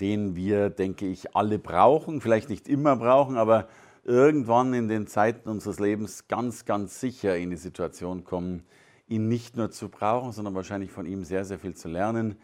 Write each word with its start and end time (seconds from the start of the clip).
den 0.00 0.34
wir, 0.36 0.70
denke 0.70 1.06
ich, 1.06 1.36
alle 1.36 1.58
brauchen, 1.58 2.20
vielleicht 2.20 2.48
nicht 2.48 2.68
immer 2.68 2.96
brauchen, 2.96 3.36
aber 3.36 3.68
irgendwann 4.04 4.72
in 4.74 4.88
den 4.88 5.06
Zeiten 5.06 5.48
unseres 5.48 5.78
Lebens 5.78 6.26
ganz, 6.28 6.64
ganz 6.64 7.00
sicher 7.00 7.36
in 7.36 7.50
die 7.50 7.56
Situation 7.56 8.24
kommen, 8.24 8.64
ihn 9.08 9.28
nicht 9.28 9.56
nur 9.56 9.70
zu 9.70 9.88
brauchen, 9.88 10.32
sondern 10.32 10.54
wahrscheinlich 10.54 10.90
von 10.90 11.06
ihm 11.06 11.24
sehr, 11.24 11.44
sehr 11.44 11.58
viel 11.58 11.74
zu 11.74 11.88
lernen, 11.88 12.36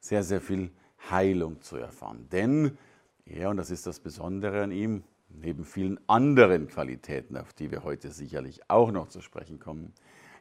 sehr, 0.00 0.22
sehr 0.22 0.40
viel 0.40 0.70
Heilung 1.10 1.60
zu 1.60 1.76
erfahren. 1.76 2.28
Denn, 2.32 2.76
ja, 3.26 3.50
und 3.50 3.58
das 3.58 3.70
ist 3.70 3.86
das 3.86 4.00
Besondere 4.00 4.62
an 4.62 4.72
ihm, 4.72 5.04
neben 5.28 5.64
vielen 5.64 6.00
anderen 6.08 6.68
Qualitäten, 6.68 7.36
auf 7.36 7.52
die 7.52 7.70
wir 7.70 7.84
heute 7.84 8.10
sicherlich 8.10 8.60
auch 8.68 8.90
noch 8.90 9.08
zu 9.08 9.20
sprechen 9.20 9.58
kommen, 9.58 9.92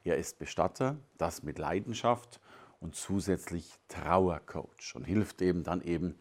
er 0.04 0.18
ist 0.18 0.38
Bestatter, 0.38 0.98
das 1.18 1.44
mit 1.44 1.58
Leidenschaft 1.58 2.42
und 2.80 2.96
zusätzlich 2.96 3.72
Trauercoach 3.88 4.96
und 4.96 5.06
hilft 5.06 5.42
eben 5.42 5.64
dann 5.64 5.82
eben 5.82 6.16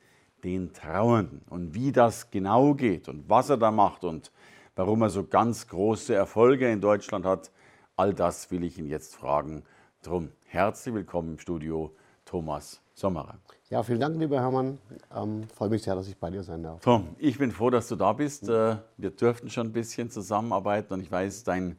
den 0.44 0.72
Trauernden. 0.72 1.42
Und 1.48 1.74
wie 1.74 1.92
das 1.92 2.30
genau 2.30 2.74
geht 2.74 3.08
und 3.08 3.28
was 3.28 3.50
er 3.50 3.56
da 3.56 3.70
macht 3.70 4.04
und 4.04 4.32
warum 4.74 5.02
er 5.02 5.10
so 5.10 5.24
ganz 5.24 5.68
große 5.68 6.14
Erfolge 6.14 6.70
in 6.70 6.80
Deutschland 6.80 7.24
hat, 7.24 7.50
all 7.96 8.14
das 8.14 8.50
will 8.50 8.64
ich 8.64 8.78
ihn 8.78 8.86
jetzt 8.86 9.14
fragen. 9.14 9.62
Drum 10.02 10.30
herzlich 10.46 10.94
willkommen 10.94 11.32
im 11.32 11.38
Studio, 11.38 11.94
Thomas 12.24 12.80
Sommerer. 12.94 13.38
Ja, 13.70 13.82
vielen 13.82 14.00
Dank, 14.00 14.18
lieber 14.18 14.40
Hermann. 14.40 14.78
Ähm, 15.14 15.44
freue 15.48 15.70
mich 15.70 15.82
sehr, 15.82 15.94
dass 15.94 16.08
ich 16.08 16.18
bei 16.18 16.30
dir 16.30 16.42
sein 16.42 16.62
darf. 16.62 16.80
Tom, 16.80 17.14
ich 17.18 17.38
bin 17.38 17.52
froh, 17.52 17.70
dass 17.70 17.88
du 17.88 17.96
da 17.96 18.12
bist. 18.12 18.48
Äh, 18.48 18.76
wir 18.96 19.10
dürften 19.10 19.48
schon 19.48 19.68
ein 19.68 19.72
bisschen 19.72 20.10
zusammenarbeiten 20.10 20.92
und 20.92 21.00
ich 21.00 21.10
weiß, 21.10 21.44
dein, 21.44 21.78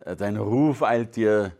äh, 0.00 0.16
dein 0.16 0.36
Ruf 0.36 0.82
eilt 0.82 1.16
dir 1.16 1.52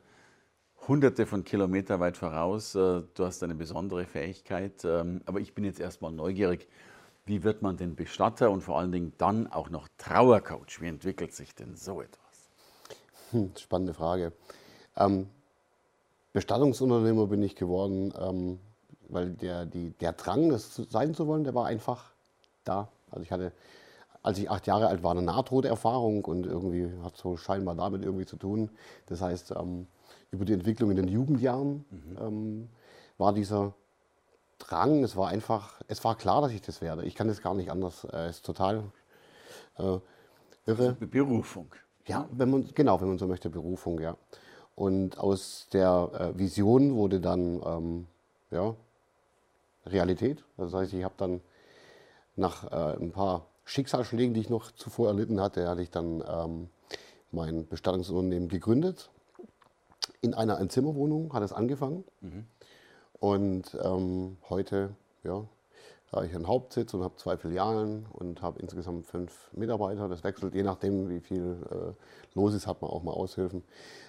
hunderte 0.89 1.27
von 1.27 1.45
Kilometern 1.45 2.01
weit 2.01 2.17
voraus. 2.17 2.75
Äh, 2.75 3.03
du 3.15 3.25
hast 3.25 3.43
eine 3.43 3.55
besondere 3.55 4.05
Fähigkeit. 4.05 4.85
Ähm, 4.85 5.23
aber 5.27 5.41
ich 5.41 5.55
bin 5.55 5.65
jetzt 5.65 5.81
erstmal 5.81 6.13
neugierig. 6.13 6.69
Wie 7.25 7.43
wird 7.43 7.63
man 7.63 7.77
denn 7.77 7.97
Bestatter 7.97 8.51
und 8.51 8.61
vor 8.63 8.79
allen 8.79 8.93
Dingen 8.93 9.13
dann 9.19 9.49
auch 9.49 9.69
noch 9.69 9.89
Trauercoach? 9.99 10.81
Wie 10.81 10.87
entwickelt 10.87 11.35
sich 11.35 11.55
denn 11.55 11.75
so 11.75 12.01
etwas? 12.01 12.51
Hm, 13.33 13.51
spannende 13.57 13.95
Frage. 13.95 14.33
Ähm, 14.97 15.29
Bestattungsunternehmer 16.33 17.27
bin 17.27 17.43
ich 17.43 17.57
geworden, 17.57 18.13
ähm, 18.21 18.61
weil 19.09 19.31
der, 19.31 19.67
die, 19.67 19.91
der 19.91 20.13
Drang, 20.13 20.51
das 20.51 20.75
sein 20.89 21.15
zu 21.15 21.27
wollen, 21.27 21.45
der 21.45 21.55
war 21.55 21.67
einfach 21.67 22.13
da. 22.63 22.89
Also 23.11 23.23
ich 23.23 23.33
hatte, 23.33 23.53
als 24.23 24.39
ich 24.39 24.51
acht 24.51 24.67
Jahre 24.67 24.89
alt 24.89 25.03
war, 25.03 25.13
eine 25.13 25.23
Nahtoderfahrung 25.23 26.25
und 26.25 26.47
irgendwie 26.47 26.93
hat 27.03 27.17
so 27.17 27.37
scheinbar 27.37 27.75
damit 27.75 28.05
irgendwie 28.05 28.27
zu 28.27 28.37
tun. 28.37 28.71
Das 29.07 29.21
heißt, 29.21 29.53
ähm, 29.53 29.89
über 30.31 30.45
die 30.45 30.53
Entwicklung 30.53 30.91
in 30.91 30.97
den 30.97 31.09
Jugendjahren 31.09 31.85
mhm. 31.91 32.19
ähm, 32.21 32.69
war 33.19 33.33
dieser 33.33 33.75
Drang, 34.59 35.05
es 35.05 35.17
war 35.17 35.29
einfach, 35.29 35.81
es 35.87 36.03
war 36.05 36.17
klar, 36.17 36.41
dass 36.41 36.53
ich 36.53 36.63
das 36.63 36.81
werde. 36.81 37.05
Ich 37.05 37.15
kann 37.15 37.29
das 37.29 37.43
gar 37.43 37.55
nicht 37.55 37.71
anders. 37.71 38.05
Es 38.05 38.37
ist 38.37 38.47
total 38.47 38.85
äh, 39.79 39.99
irre. 40.67 40.93
Berufung. 40.95 41.75
Ja, 42.07 42.27
wenn 42.33 42.51
man, 42.51 42.69
genau, 42.75 43.01
wenn 43.01 43.09
man 43.09 43.19
so 43.19 43.27
möchte, 43.27 43.51
Berufung, 43.51 44.01
ja. 44.01 44.17
Und 44.75 45.19
aus 45.19 45.69
der 45.73 46.11
äh, 46.15 46.39
Vision 46.39 46.95
wurde 46.95 47.21
dann 47.21 47.61
ähm, 47.65 48.07
ja, 48.51 48.75
Realität. 49.87 50.43
Das 50.57 50.73
heißt, 50.73 50.93
ich 50.95 51.05
habe 51.05 51.15
dann 51.19 51.41
nach 52.35 52.71
äh, 52.71 52.97
ein 52.97 53.13
paar 53.13 53.47
Schicksalsschlägen, 53.65 54.35
die 54.35 54.41
ich 54.41 54.51
noch 54.51 54.71
zuvor 54.73 55.09
erlitten 55.09 55.41
hatte, 55.41 55.69
hatte 55.69 55.83
ich 55.83 55.91
dann 55.91 56.23
ähm, 56.27 56.69
mein 57.31 57.67
Bestattungsunternehmen 57.67 58.49
gegründet 58.49 59.11
in 60.21 60.35
einer 60.35 60.57
Einzimmerwohnung 60.59 61.33
hat 61.33 61.43
es 61.43 61.53
angefangen. 61.53 62.05
Mhm. 62.21 62.47
Und 63.19 63.77
ähm, 63.83 64.37
heute 64.49 64.91
ja, 65.25 65.45
habe 66.13 66.27
ich 66.27 66.35
einen 66.35 66.47
Hauptsitz 66.47 66.95
und 66.95 67.03
habe 67.03 67.17
zwei 67.17 67.37
Filialen 67.37 68.07
und 68.13 68.43
habe 68.43 68.61
insgesamt 68.61 69.07
fünf 69.07 69.51
Mitarbeiter. 69.53 70.09
Das 70.09 70.25
wechselt 70.25 70.55
je 70.55 70.63
nachdem, 70.63 71.09
wie 71.09 71.21
viel 71.21 71.57
äh, 71.71 71.93
los 72.35 72.55
ist, 72.55 72.67
hat 72.67 72.81
man 72.83 72.91
auch 72.91 73.03
mal 73.03 73.13
Aushilfen. 73.13 73.63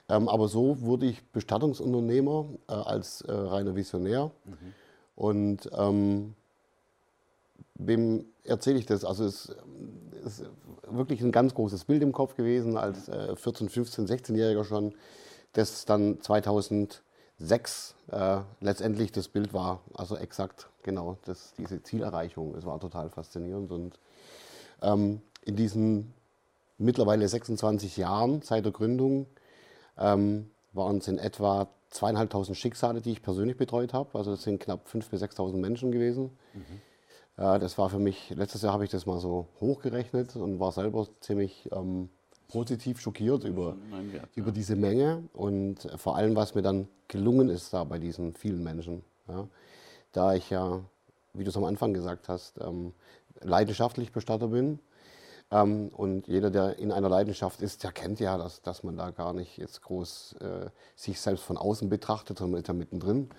Ähm, 0.09 0.29
aber 0.29 0.47
so 0.47 0.81
wurde 0.81 1.05
ich 1.07 1.25
Bestattungsunternehmer 1.31 2.45
äh, 2.67 2.73
als 2.73 3.21
äh, 3.21 3.31
reiner 3.31 3.75
Visionär. 3.75 4.31
Mhm. 4.45 4.73
Und 5.15 5.69
ähm, 5.73 6.35
wem 7.75 8.25
erzähle 8.43 8.77
ich 8.77 8.85
das? 8.85 9.03
Also 9.03 9.25
es 9.25 9.55
ist 10.23 10.45
wirklich 10.89 11.21
ein 11.21 11.31
ganz 11.31 11.53
großes 11.55 11.85
Bild 11.85 12.03
im 12.03 12.11
Kopf 12.11 12.35
gewesen, 12.35 12.77
als 12.77 13.09
14, 13.35 13.69
15, 13.69 14.07
16-Jähriger 14.07 14.63
schon 14.63 14.93
das 15.57 15.85
dann 15.85 16.21
2006 16.21 17.95
äh, 18.11 18.39
letztendlich 18.61 19.11
das 19.11 19.27
Bild 19.27 19.53
war. 19.53 19.81
Also 19.93 20.15
exakt 20.17 20.69
genau 20.83 21.17
das, 21.25 21.53
diese 21.57 21.81
Zielerreichung. 21.83 22.55
Es 22.55 22.65
war 22.65 22.79
total 22.79 23.09
faszinierend. 23.09 23.71
Und 23.71 23.99
ähm, 24.81 25.21
in 25.43 25.55
diesen 25.55 26.13
mittlerweile 26.77 27.27
26 27.27 27.97
Jahren 27.97 28.41
seit 28.41 28.65
der 28.65 28.71
Gründung 28.71 29.25
ähm, 29.97 30.51
waren 30.73 30.99
es 30.99 31.07
in 31.07 31.17
etwa 31.17 31.67
zweieinhalbtausend 31.89 32.57
Schicksale, 32.57 33.01
die 33.01 33.11
ich 33.11 33.21
persönlich 33.21 33.57
betreut 33.57 33.93
habe. 33.93 34.17
Also 34.17 34.31
das 34.31 34.43
sind 34.43 34.59
knapp 34.59 34.87
5.000 34.87 35.09
bis 35.09 35.23
6.000 35.23 35.57
Menschen 35.57 35.91
gewesen. 35.91 36.37
Mhm. 36.53 36.81
Äh, 37.37 37.59
das 37.59 37.77
war 37.77 37.89
für 37.89 37.99
mich, 37.99 38.29
letztes 38.31 38.61
Jahr 38.61 38.73
habe 38.73 38.83
ich 38.83 38.91
das 38.91 39.05
mal 39.05 39.19
so 39.19 39.47
hochgerechnet 39.59 40.35
und 40.35 40.59
war 40.59 40.71
selber 40.71 41.07
ziemlich 41.21 41.69
ähm, 41.71 42.09
positiv 42.47 42.99
schockiert 42.99 43.43
über, 43.43 43.75
Wert, 44.11 44.29
über 44.35 44.47
ja. 44.47 44.53
diese 44.53 44.75
Menge 44.75 45.23
und 45.33 45.87
vor 45.97 46.15
allem, 46.15 46.35
was 46.35 46.55
mir 46.55 46.61
dann 46.61 46.87
gelungen 47.07 47.49
ist 47.49 47.73
da 47.73 47.83
bei 47.83 47.99
diesen 47.99 48.33
vielen 48.33 48.63
Menschen. 48.63 49.03
Ja. 49.27 49.47
Da 50.13 50.33
ich 50.33 50.49
ja, 50.49 50.81
wie 51.33 51.43
du 51.43 51.49
es 51.49 51.57
am 51.57 51.65
Anfang 51.65 51.93
gesagt 51.93 52.29
hast, 52.29 52.59
ähm, 52.61 52.93
leidenschaftlich 53.41 54.11
Bestatter 54.11 54.47
bin. 54.47 54.79
Ähm, 55.51 55.89
und 55.89 56.27
jeder, 56.27 56.49
der 56.49 56.77
in 56.79 56.91
einer 56.91 57.09
Leidenschaft 57.09 57.61
ist, 57.61 57.83
der 57.83 57.91
kennt 57.91 58.19
ja, 58.19 58.37
dass, 58.37 58.61
dass 58.61 58.83
man 58.83 58.97
da 58.97 59.11
gar 59.11 59.33
nicht 59.33 59.57
jetzt 59.57 59.81
groß 59.81 60.35
äh, 60.41 60.69
sich 60.95 61.19
selbst 61.21 61.43
von 61.43 61.57
außen 61.57 61.89
betrachtet, 61.89 62.39
sondern 62.39 62.59
ist 62.59 62.69
da 62.69 62.73
mittendrin. 62.73 63.29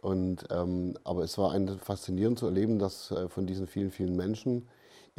Und, 0.00 0.46
ähm, 0.50 0.96
aber 1.04 1.24
es 1.24 1.36
war 1.36 1.52
ein 1.52 1.78
faszinierend 1.78 2.38
zu 2.38 2.46
erleben, 2.46 2.78
dass 2.78 3.10
äh, 3.10 3.28
von 3.28 3.46
diesen 3.46 3.66
vielen, 3.66 3.90
vielen 3.90 4.16
Menschen 4.16 4.68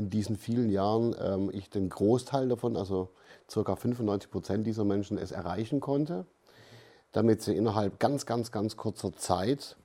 in 0.01 0.09
diesen 0.09 0.35
vielen 0.35 0.69
Jahren 0.69 1.15
ähm, 1.21 1.51
ich 1.53 1.69
den 1.69 1.89
Großteil 1.89 2.49
davon, 2.49 2.75
also 2.75 3.09
ca. 3.53 3.75
95 3.75 4.31
Prozent 4.31 4.65
dieser 4.65 4.83
Menschen, 4.83 5.17
es 5.19 5.31
erreichen 5.31 5.79
konnte, 5.79 6.25
damit 7.11 7.43
sie 7.43 7.55
innerhalb 7.55 7.99
ganz, 7.99 8.25
ganz, 8.25 8.51
ganz 8.51 8.77
kurzer 8.77 9.13
Zeit 9.13 9.77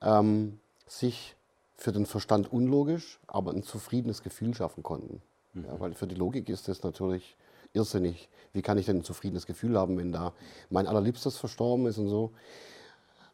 ähm, 0.00 0.58
sich 0.86 1.36
für 1.76 1.92
den 1.92 2.06
Verstand 2.06 2.50
unlogisch, 2.50 3.20
aber 3.26 3.52
ein 3.52 3.62
zufriedenes 3.62 4.22
Gefühl 4.22 4.54
schaffen 4.54 4.82
konnten. 4.82 5.20
Mhm. 5.52 5.64
Ja, 5.66 5.80
weil 5.80 5.92
für 5.92 6.06
die 6.06 6.14
Logik 6.14 6.48
ist 6.48 6.68
das 6.68 6.82
natürlich 6.82 7.36
irrsinnig. 7.74 8.30
Wie 8.54 8.62
kann 8.62 8.78
ich 8.78 8.86
denn 8.86 8.98
ein 8.98 9.04
zufriedenes 9.04 9.46
Gefühl 9.46 9.78
haben, 9.78 9.98
wenn 9.98 10.12
da 10.12 10.32
mein 10.70 10.86
allerliebstes 10.86 11.36
verstorben 11.36 11.86
ist 11.86 11.98
und 11.98 12.08
so? 12.08 12.32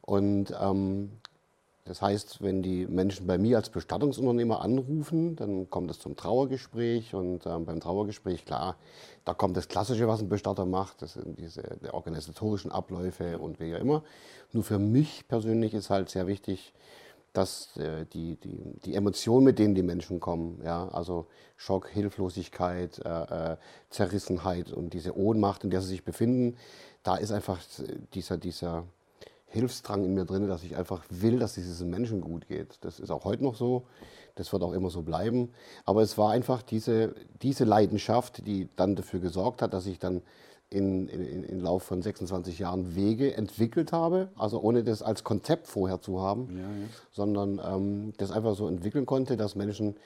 Und 0.01 0.53
ähm, 0.59 1.13
das 1.89 2.03
heißt, 2.03 2.43
wenn 2.43 2.63
die 2.63 2.87
Menschen 2.87 3.27
bei 3.27 3.39
mir 3.39 3.57
als 3.57 3.71
Bestattungsunternehmer 3.71 4.61
anrufen, 4.61 5.37
dann 5.37 5.71
kommt 5.71 5.91
es 5.91 5.99
zum 5.99 6.17
Trauergespräch 6.17 7.15
und 7.15 7.47
ähm, 7.47 7.65
beim 7.65 7.81
Trauergespräch, 7.81 8.45
klar, 8.45 8.77
da 9.25 9.33
kommt 9.33 9.57
das 9.57 9.69
Klassische, 9.69 10.07
was 10.07 10.21
ein 10.21 10.29
Bestatter 10.29 10.67
macht, 10.67 11.01
das 11.01 11.15
sind 11.15 11.39
diese 11.39 11.63
organisatorischen 11.93 12.71
Abläufe 12.71 13.39
und 13.39 13.59
wie 13.59 13.75
auch 13.75 13.81
immer. 13.81 14.05
Nur 14.53 14.65
für 14.65 14.79
mich 14.79 15.27
persönlich 15.29 15.73
ist 15.73 15.89
halt 15.89 16.11
sehr 16.11 16.27
wichtig, 16.27 16.75
dass 17.33 17.77
äh, 17.77 18.05
die, 18.13 18.37
die, 18.37 18.81
die 18.85 18.95
Emotionen, 18.95 19.45
mit 19.45 19.59
denen 19.59 19.75
die 19.75 19.83
Menschen 19.83 20.21
kommen, 20.21 20.61
ja, 20.65 20.89
also 20.89 21.27
Schock, 21.57 21.89
Hilflosigkeit, 21.89 22.99
äh, 23.05 23.53
äh, 23.53 23.57
Zerrissenheit 23.91 24.73
und 24.73 24.93
diese 24.93 25.17
Ohnmacht, 25.17 25.65
in 25.65 25.71
der 25.71 25.81
sie 25.81 25.89
sich 25.89 26.05
befinden, 26.05 26.57
da 27.03 27.17
ist 27.17 27.33
einfach 27.33 27.59
dieser, 28.13 28.37
dieser 28.37 28.85
Hilfsdrang 29.49 30.05
in 30.05 30.15
mir 30.15 30.25
drin, 30.25 30.47
dass 30.47 30.63
ich 30.63 30.77
einfach 30.77 31.05
will, 31.11 31.39
dass 31.39 31.57
es 31.57 31.65
diesen 31.65 31.91
Menschen 31.91 32.21
gut 32.21 32.49
geht. 32.49 32.79
Das 32.83 33.01
ist 33.01 33.11
auch 33.11 33.25
heute 33.25 33.43
noch 33.43 33.55
so. 33.55 33.85
Das 34.35 34.53
wird 34.53 34.63
auch 34.63 34.73
immer 34.73 34.91
so 34.91 35.03
bleiben. 35.03 35.51
Aber 35.85 36.03
es 36.03 36.17
war 36.17 36.31
einfach 36.31 36.63
diese, 36.63 37.15
diese 37.43 37.65
Leidenschaft, 37.65 38.47
die 38.47 38.69
dann 38.77 38.95
dafür 38.95 39.21
gesorgt 39.21 39.63
hat, 39.63 39.73
dass 39.73 39.87
ich 39.87 39.99
dann 39.99 40.23
in, 40.71 41.09
in, 41.09 41.45
in 41.45 41.61
Lauf 41.61 41.83
von 41.83 42.03
26 42.03 42.59
Jahren 42.59 42.95
Wege 42.95 43.35
entwickelt 43.35 43.91
habe. 43.91 44.29
Also 44.37 44.61
ohne 44.61 44.85
das 44.85 45.03
als 45.03 45.25
Konzept 45.25 45.67
vorher 45.67 46.01
zu 46.01 46.21
haben, 46.21 46.57
ja, 46.57 46.63
ja. 46.63 46.69
sondern 47.11 47.61
ähm, 47.65 48.13
das 48.19 48.31
einfach 48.31 48.55
so 48.55 48.69
entwickeln 48.69 49.07
konnte, 49.07 49.37
dass 49.37 49.55
Menschen 49.55 49.97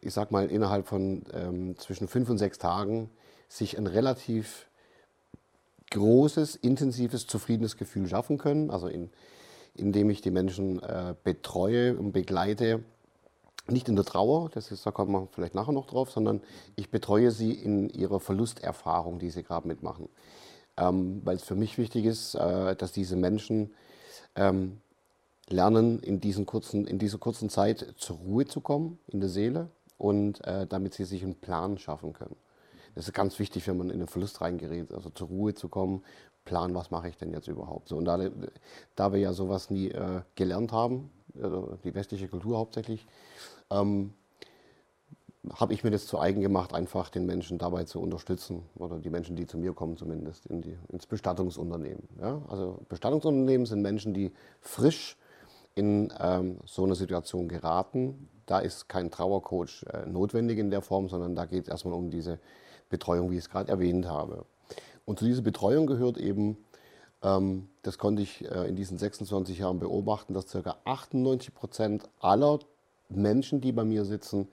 ich 0.00 0.14
sag 0.14 0.30
mal, 0.30 0.50
innerhalb 0.50 0.86
von 0.86 1.24
ähm, 1.32 1.76
zwischen 1.78 2.08
fünf 2.08 2.30
und 2.30 2.38
sechs 2.38 2.58
Tagen 2.58 3.10
sich 3.48 3.76
ein 3.76 3.86
relativ 3.86 4.66
großes, 5.90 6.56
intensives, 6.56 7.26
zufriedenes 7.26 7.76
Gefühl 7.76 8.08
schaffen 8.08 8.38
können. 8.38 8.70
Also 8.70 8.86
in, 8.86 9.10
indem 9.74 10.10
ich 10.10 10.20
die 10.20 10.30
Menschen 10.30 10.82
äh, 10.82 11.14
betreue 11.22 11.96
und 11.96 12.12
begleite, 12.12 12.82
nicht 13.68 13.88
in 13.88 13.96
der 13.96 14.04
Trauer, 14.04 14.50
das 14.50 14.72
ist, 14.72 14.84
da 14.86 14.90
kommt 14.90 15.10
man 15.10 15.28
vielleicht 15.28 15.54
nachher 15.54 15.72
noch 15.72 15.86
drauf, 15.86 16.10
sondern 16.10 16.40
ich 16.76 16.90
betreue 16.90 17.30
sie 17.30 17.52
in 17.52 17.88
ihrer 17.90 18.20
Verlusterfahrung, 18.20 19.18
die 19.18 19.30
sie 19.30 19.42
gerade 19.42 19.68
mitmachen. 19.68 20.08
Ähm, 20.76 21.20
Weil 21.24 21.36
es 21.36 21.44
für 21.44 21.54
mich 21.54 21.78
wichtig 21.78 22.04
ist, 22.04 22.34
äh, 22.34 22.74
dass 22.74 22.92
diese 22.92 23.16
Menschen 23.16 23.72
ähm, 24.34 24.80
lernen, 25.48 26.00
in, 26.00 26.20
diesen 26.20 26.46
kurzen, 26.46 26.86
in 26.86 26.98
dieser 26.98 27.18
kurzen 27.18 27.48
Zeit 27.48 27.94
zur 27.96 28.16
Ruhe 28.16 28.46
zu 28.46 28.60
kommen, 28.60 28.98
in 29.08 29.20
der 29.20 29.28
Seele, 29.28 29.68
und 29.98 30.44
äh, 30.46 30.66
damit 30.66 30.94
sie 30.94 31.04
sich 31.04 31.22
einen 31.22 31.34
Plan 31.34 31.78
schaffen 31.78 32.12
können. 32.12 32.36
Das 32.94 33.06
ist 33.06 33.12
ganz 33.12 33.38
wichtig, 33.38 33.66
wenn 33.68 33.76
man 33.76 33.90
in 33.90 33.98
den 33.98 34.08
Verlust 34.08 34.40
reingerät, 34.40 34.92
also 34.92 35.10
zur 35.10 35.28
Ruhe 35.28 35.54
zu 35.54 35.68
kommen, 35.68 36.02
Plan, 36.44 36.74
was 36.74 36.90
mache 36.90 37.08
ich 37.08 37.16
denn 37.16 37.32
jetzt 37.32 37.48
überhaupt? 37.48 37.88
So, 37.88 37.96
und 37.96 38.06
da, 38.06 38.18
da 38.96 39.12
wir 39.12 39.20
ja 39.20 39.32
sowas 39.32 39.70
nie 39.70 39.88
äh, 39.88 40.22
gelernt 40.34 40.72
haben, 40.72 41.10
also 41.40 41.78
die 41.84 41.94
westliche 41.94 42.28
Kultur 42.28 42.58
hauptsächlich, 42.58 43.06
ähm, 43.70 44.14
habe 45.54 45.72
ich 45.72 45.84
mir 45.84 45.90
das 45.90 46.06
zu 46.06 46.18
eigen 46.18 46.40
gemacht, 46.42 46.74
einfach 46.74 47.08
den 47.08 47.24
Menschen 47.24 47.56
dabei 47.56 47.84
zu 47.84 48.00
unterstützen 48.00 48.62
oder 48.76 48.98
die 48.98 49.08
Menschen, 49.08 49.36
die 49.36 49.46
zu 49.46 49.56
mir 49.56 49.72
kommen 49.72 49.96
zumindest, 49.96 50.46
in 50.46 50.60
die, 50.60 50.76
ins 50.88 51.06
Bestattungsunternehmen. 51.06 52.08
Ja? 52.20 52.42
Also 52.48 52.78
Bestattungsunternehmen 52.88 53.66
sind 53.66 53.80
Menschen, 53.80 54.12
die 54.12 54.32
frisch 54.60 55.16
in 55.74 56.12
ähm, 56.20 56.58
so 56.66 56.84
eine 56.84 56.94
Situation 56.94 57.48
geraten. 57.48 58.28
Da 58.44 58.58
ist 58.58 58.88
kein 58.88 59.10
Trauercoach 59.10 59.84
äh, 59.92 60.06
notwendig 60.06 60.58
in 60.58 60.70
der 60.70 60.82
Form, 60.82 61.08
sondern 61.08 61.34
da 61.34 61.46
geht 61.46 61.64
es 61.64 61.68
erstmal 61.68 61.94
um 61.94 62.10
diese 62.10 62.38
Betreuung, 62.90 63.30
wie 63.30 63.36
ich 63.36 63.44
es 63.44 63.48
gerade 63.48 63.70
erwähnt 63.70 64.06
habe. 64.06 64.44
Und 65.06 65.18
zu 65.18 65.24
dieser 65.24 65.42
Betreuung 65.42 65.86
gehört 65.86 66.18
eben, 66.18 66.58
ähm, 67.22 67.68
das 67.82 67.98
konnte 67.98 68.22
ich 68.22 68.44
äh, 68.50 68.68
in 68.68 68.76
diesen 68.76 68.98
26 68.98 69.58
Jahren 69.58 69.78
beobachten, 69.78 70.34
dass 70.34 70.46
ca. 70.46 70.76
98 70.84 71.54
Prozent 71.54 72.08
aller 72.20 72.58
Menschen, 73.08 73.60
die 73.60 73.72
bei 73.72 73.84
mir 73.84 74.04
sitzen, 74.04 74.48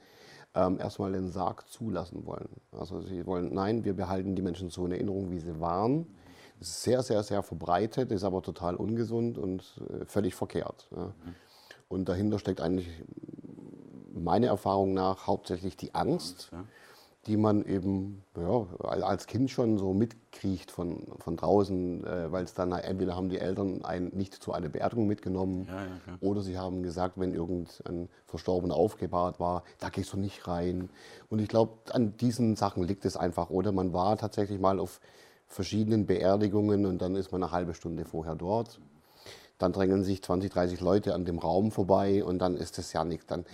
ähm, 0.55 0.79
erstmal 0.79 1.11
den 1.11 1.29
Sarg 1.29 1.69
zulassen 1.69 2.25
wollen. 2.25 2.49
Also 2.71 3.01
sie 3.01 3.25
wollen, 3.25 3.53
nein, 3.53 3.83
wir 3.83 3.93
behalten 3.93 4.35
die 4.35 4.41
Menschen 4.41 4.69
so 4.69 4.85
in 4.85 4.93
Erinnerung, 4.93 5.29
wie 5.31 5.39
sie 5.39 5.59
waren. 5.59 6.07
Das 6.59 6.69
ist 6.69 6.83
sehr, 6.83 7.03
sehr, 7.03 7.21
sehr 7.21 7.43
verbreitet, 7.43 8.11
ist 8.11 8.23
aber 8.23 8.41
total 8.41 8.75
ungesund 8.75 9.37
und 9.37 9.79
äh, 9.89 10.05
völlig 10.05 10.33
verkehrt. 10.33 10.87
Ja. 10.95 11.13
Und 11.87 12.09
dahinter 12.09 12.39
steckt 12.39 12.61
eigentlich 12.61 12.89
meiner 14.11 14.47
Erfahrung 14.47 14.93
nach 14.93 15.27
hauptsächlich 15.27 15.77
die 15.77 15.93
Angst. 15.93 16.49
Ja 16.51 16.63
die 17.27 17.37
man 17.37 17.65
eben 17.65 18.23
ja, 18.37 18.65
als 18.83 19.27
Kind 19.27 19.51
schon 19.51 19.77
so 19.77 19.93
mitkriegt 19.93 20.71
von, 20.71 21.03
von 21.19 21.35
draußen, 21.35 22.05
äh, 22.05 22.31
weil 22.31 22.45
es 22.45 22.53
dann 22.53 22.71
entweder 22.71 23.15
haben 23.15 23.29
die 23.29 23.39
Eltern 23.39 23.83
einen 23.83 24.15
nicht 24.15 24.33
zu 24.33 24.53
einer 24.53 24.69
Beerdigung 24.69 25.07
mitgenommen 25.07 25.65
ja, 25.67 25.83
ja, 25.83 26.17
oder 26.21 26.41
sie 26.41 26.57
haben 26.57 26.83
gesagt, 26.83 27.19
wenn 27.19 27.33
irgendein 27.33 28.07
Verstorbener 28.25 28.75
aufgebahrt 28.75 29.39
war, 29.39 29.63
da 29.79 29.89
gehst 29.89 30.13
du 30.13 30.17
nicht 30.17 30.47
rein. 30.47 30.89
Und 31.29 31.39
ich 31.39 31.49
glaube, 31.49 31.73
an 31.91 32.15
diesen 32.17 32.55
Sachen 32.55 32.83
liegt 32.83 33.03
es 33.05 33.17
einfach. 33.17 33.49
Oder 33.49 33.71
man 33.71 33.93
war 33.93 34.17
tatsächlich 34.17 34.59
mal 34.59 34.79
auf 34.79 35.01
verschiedenen 35.47 36.05
Beerdigungen 36.05 36.85
und 36.85 37.01
dann 37.01 37.15
ist 37.15 37.31
man 37.31 37.43
eine 37.43 37.51
halbe 37.51 37.73
Stunde 37.73 38.05
vorher 38.05 38.35
dort. 38.35 38.79
Dann 39.57 39.73
drängen 39.73 40.03
sich 40.03 40.21
20, 40.21 40.51
30 40.51 40.81
Leute 40.81 41.13
an 41.13 41.25
dem 41.25 41.39
Raum 41.39 41.71
vorbei 41.71 42.23
und 42.23 42.39
dann 42.39 42.55
ist 42.55 42.77
es 42.77 42.93
ja 42.93 43.03
nichts. 43.03 43.25
Dann 43.25 43.45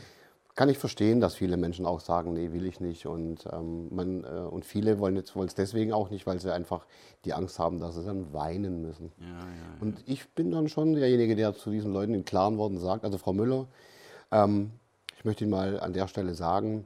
kann 0.55 0.69
ich 0.69 0.77
verstehen, 0.77 1.19
dass 1.19 1.35
viele 1.35 1.57
Menschen 1.57 1.85
auch 1.85 1.99
sagen, 1.99 2.33
nee, 2.33 2.51
will 2.51 2.65
ich 2.65 2.79
nicht. 2.79 3.07
Und, 3.07 3.47
ähm, 3.51 3.87
man, 3.93 4.23
äh, 4.23 4.27
und 4.27 4.65
viele 4.65 4.99
wollen 4.99 5.17
es 5.17 5.55
deswegen 5.55 5.93
auch 5.93 6.11
nicht, 6.11 6.27
weil 6.27 6.39
sie 6.39 6.53
einfach 6.53 6.85
die 7.25 7.33
Angst 7.33 7.57
haben, 7.57 7.79
dass 7.79 7.95
sie 7.95 8.03
dann 8.03 8.33
weinen 8.33 8.81
müssen. 8.81 9.11
Ja, 9.19 9.27
ja, 9.27 9.33
ja. 9.33 9.81
Und 9.81 10.03
ich 10.05 10.29
bin 10.29 10.51
dann 10.51 10.69
schon 10.69 10.93
derjenige, 10.93 11.35
der 11.35 11.55
zu 11.55 11.71
diesen 11.71 11.91
Leuten 11.91 12.13
in 12.13 12.23
klaren 12.23 12.57
Worten 12.57 12.77
sagt, 12.77 13.03
also 13.03 13.17
Frau 13.17 13.33
Müller, 13.33 13.67
ähm, 14.31 14.71
ich 15.17 15.25
möchte 15.25 15.43
Ihnen 15.43 15.51
mal 15.51 15.79
an 15.79 15.93
der 15.93 16.07
Stelle 16.07 16.35
sagen, 16.35 16.85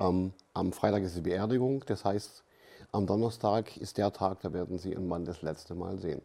ähm, 0.00 0.32
am 0.52 0.72
Freitag 0.72 1.02
ist 1.02 1.16
die 1.16 1.20
Beerdigung, 1.20 1.84
das 1.86 2.04
heißt, 2.04 2.42
am 2.90 3.06
Donnerstag 3.06 3.76
ist 3.76 3.98
der 3.98 4.12
Tag, 4.12 4.40
da 4.40 4.52
werden 4.52 4.78
Sie 4.78 4.92
Ihren 4.92 5.06
Mann 5.06 5.24
das 5.24 5.42
letzte 5.42 5.74
Mal 5.74 5.98
sehen. 5.98 6.22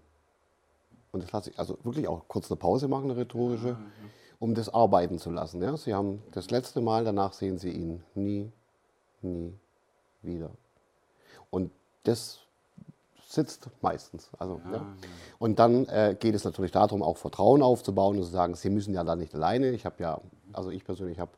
Und 1.11 1.23
das 1.23 1.31
lasse 1.31 1.51
ich 1.51 1.59
also 1.59 1.77
wirklich 1.83 2.07
auch 2.07 2.27
kurz 2.27 2.49
eine 2.49 2.57
Pause 2.57 2.87
machen, 2.87 3.09
eine 3.09 3.19
rhetorische 3.19 3.77
um 4.39 4.55
das 4.55 4.69
arbeiten 4.69 5.19
zu 5.19 5.31
lassen. 5.31 5.61
Ja? 5.61 5.75
Sie 5.77 5.93
haben 5.93 6.23
das 6.31 6.49
letzte 6.49 6.81
Mal, 6.81 7.03
danach 7.03 7.33
sehen 7.33 7.57
Sie 7.57 7.71
ihn 7.71 8.03
nie, 8.15 8.51
nie 9.21 9.53
wieder. 10.21 10.51
Und 11.49 11.71
das 12.03 12.39
sitzt 13.27 13.69
meistens. 13.81 14.29
Also, 14.39 14.59
ja, 14.65 14.77
ja. 14.77 14.85
Und 15.37 15.59
dann 15.59 15.85
äh, 15.85 16.15
geht 16.19 16.33
es 16.33 16.43
natürlich 16.45 16.71
darum, 16.71 17.03
auch 17.03 17.17
Vertrauen 17.17 17.61
aufzubauen 17.61 18.17
und 18.17 18.23
zu 18.23 18.31
sagen, 18.31 18.55
Sie 18.55 18.69
müssen 18.69 18.93
ja 18.93 19.03
da 19.03 19.15
nicht 19.15 19.35
alleine. 19.35 19.69
Ich 19.71 19.85
habe 19.85 19.95
ja, 19.99 20.19
also 20.51 20.71
ich 20.71 20.83
persönlich 20.83 21.19
habe 21.19 21.31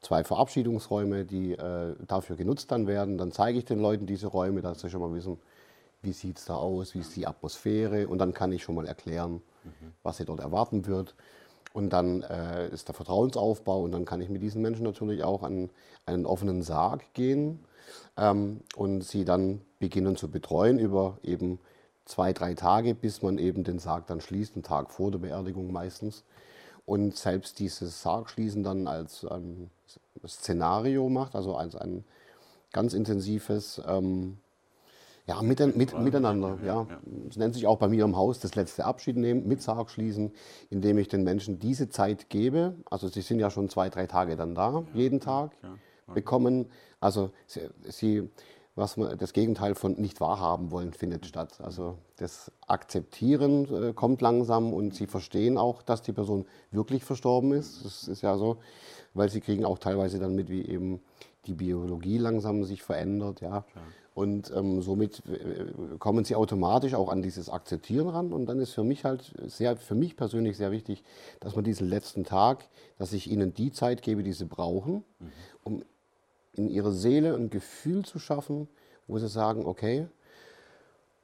zwei 0.00 0.24
Verabschiedungsräume, 0.24 1.24
die 1.24 1.52
äh, 1.52 1.94
dafür 2.06 2.36
genutzt 2.36 2.70
dann 2.70 2.86
werden. 2.86 3.18
Dann 3.18 3.32
zeige 3.32 3.58
ich 3.58 3.64
den 3.64 3.80
Leuten 3.80 4.06
diese 4.06 4.26
Räume, 4.26 4.60
dass 4.60 4.80
sie 4.80 4.90
schon 4.90 5.00
mal 5.00 5.12
wissen, 5.14 5.38
wie 6.02 6.12
sieht 6.12 6.38
es 6.38 6.44
da 6.44 6.54
aus, 6.54 6.94
wie 6.94 7.00
ist 7.00 7.16
die 7.16 7.26
Atmosphäre 7.26 8.06
und 8.08 8.18
dann 8.18 8.32
kann 8.32 8.52
ich 8.52 8.62
schon 8.62 8.74
mal 8.74 8.86
erklären, 8.86 9.42
mhm. 9.64 9.92
was 10.02 10.18
sie 10.18 10.24
dort 10.24 10.40
erwarten 10.40 10.86
wird. 10.86 11.14
Und 11.78 11.90
dann 11.90 12.22
äh, 12.22 12.68
ist 12.70 12.88
der 12.88 12.94
Vertrauensaufbau 12.96 13.82
und 13.84 13.92
dann 13.92 14.04
kann 14.04 14.20
ich 14.20 14.28
mit 14.28 14.42
diesen 14.42 14.62
Menschen 14.62 14.82
natürlich 14.82 15.22
auch 15.22 15.44
an 15.44 15.70
einen 16.06 16.26
offenen 16.26 16.62
Sarg 16.62 17.04
gehen 17.14 17.60
ähm, 18.16 18.62
und 18.74 19.02
sie 19.02 19.24
dann 19.24 19.60
beginnen 19.78 20.16
zu 20.16 20.28
betreuen 20.28 20.80
über 20.80 21.18
eben 21.22 21.60
zwei, 22.04 22.32
drei 22.32 22.54
Tage, 22.54 22.96
bis 22.96 23.22
man 23.22 23.38
eben 23.38 23.62
den 23.62 23.78
Sarg 23.78 24.08
dann 24.08 24.20
schließt, 24.20 24.56
einen 24.56 24.64
Tag 24.64 24.90
vor 24.90 25.12
der 25.12 25.20
Beerdigung 25.20 25.70
meistens. 25.70 26.24
Und 26.84 27.16
selbst 27.16 27.60
dieses 27.60 28.02
Sargschließen 28.02 28.64
dann 28.64 28.88
als 28.88 29.24
ähm, 29.30 29.70
Szenario 30.26 31.08
macht, 31.08 31.36
also 31.36 31.54
als 31.54 31.76
ein 31.76 32.04
ganz 32.72 32.92
intensives 32.92 33.80
ähm, 33.86 34.38
ja, 35.28 35.42
mit, 35.42 35.60
mit, 35.76 35.98
miteinander. 35.98 36.58
Ja. 36.64 36.86
Es 37.28 37.36
nennt 37.36 37.54
sich 37.54 37.66
auch 37.66 37.76
bei 37.76 37.88
mir 37.88 38.04
im 38.04 38.16
Haus 38.16 38.40
das 38.40 38.54
letzte 38.54 38.86
Abschied 38.86 39.16
nehmen, 39.16 39.46
mit 39.46 39.60
Sarg 39.60 39.90
schließen, 39.90 40.32
indem 40.70 40.96
ich 40.96 41.08
den 41.08 41.22
Menschen 41.22 41.58
diese 41.58 41.90
Zeit 41.90 42.30
gebe. 42.30 42.76
Also 42.90 43.08
sie 43.08 43.20
sind 43.20 43.38
ja 43.38 43.50
schon 43.50 43.68
zwei, 43.68 43.90
drei 43.90 44.06
Tage 44.06 44.36
dann 44.36 44.54
da, 44.54 44.84
jeden 44.94 45.20
Tag, 45.20 45.52
bekommen. 46.14 46.70
Also 46.98 47.30
sie, 47.46 47.68
sie 47.84 48.30
was 48.74 48.96
man, 48.96 49.18
das 49.18 49.32
Gegenteil 49.32 49.74
von 49.74 49.94
nicht 49.94 50.20
wahrhaben 50.20 50.70
wollen 50.70 50.92
findet 50.92 51.26
statt. 51.26 51.60
Also 51.60 51.98
das 52.16 52.50
Akzeptieren 52.66 53.88
äh, 53.88 53.92
kommt 53.92 54.22
langsam 54.22 54.72
und 54.72 54.94
sie 54.94 55.06
verstehen 55.06 55.58
auch, 55.58 55.82
dass 55.82 56.00
die 56.00 56.12
Person 56.12 56.46
wirklich 56.70 57.04
verstorben 57.04 57.52
ist. 57.52 57.84
Das 57.84 58.08
ist 58.08 58.22
ja 58.22 58.38
so, 58.38 58.58
weil 59.14 59.28
sie 59.28 59.40
kriegen 59.40 59.64
auch 59.64 59.78
teilweise 59.78 60.18
dann 60.20 60.34
mit, 60.34 60.48
wie 60.48 60.64
eben 60.64 61.00
die 61.46 61.54
Biologie 61.54 62.18
langsam 62.18 62.64
sich 62.64 62.82
verändert. 62.82 63.40
Ja. 63.40 63.62
Klar. 63.62 63.84
Und 64.18 64.50
ähm, 64.52 64.82
somit 64.82 65.22
äh, 65.28 65.96
kommen 66.00 66.24
sie 66.24 66.34
automatisch 66.34 66.94
auch 66.94 67.08
an 67.08 67.22
dieses 67.22 67.48
Akzeptieren 67.48 68.08
ran. 68.08 68.32
Und 68.32 68.46
dann 68.46 68.58
ist 68.58 68.72
für 68.72 68.82
mich 68.82 69.04
halt 69.04 69.32
sehr, 69.46 69.76
für 69.76 69.94
mich 69.94 70.16
persönlich 70.16 70.56
sehr 70.56 70.72
wichtig, 70.72 71.04
dass 71.38 71.54
man 71.54 71.62
diesen 71.62 71.88
letzten 71.88 72.24
Tag, 72.24 72.64
dass 72.98 73.12
ich 73.12 73.30
ihnen 73.30 73.54
die 73.54 73.70
Zeit 73.70 74.02
gebe, 74.02 74.24
die 74.24 74.32
sie 74.32 74.46
brauchen, 74.46 75.04
mhm. 75.20 75.32
um 75.62 75.82
in 76.54 76.68
ihrer 76.68 76.90
Seele 76.90 77.36
ein 77.36 77.48
Gefühl 77.48 78.04
zu 78.04 78.18
schaffen, 78.18 78.66
wo 79.06 79.20
sie 79.20 79.28
sagen, 79.28 79.66
okay, 79.66 80.08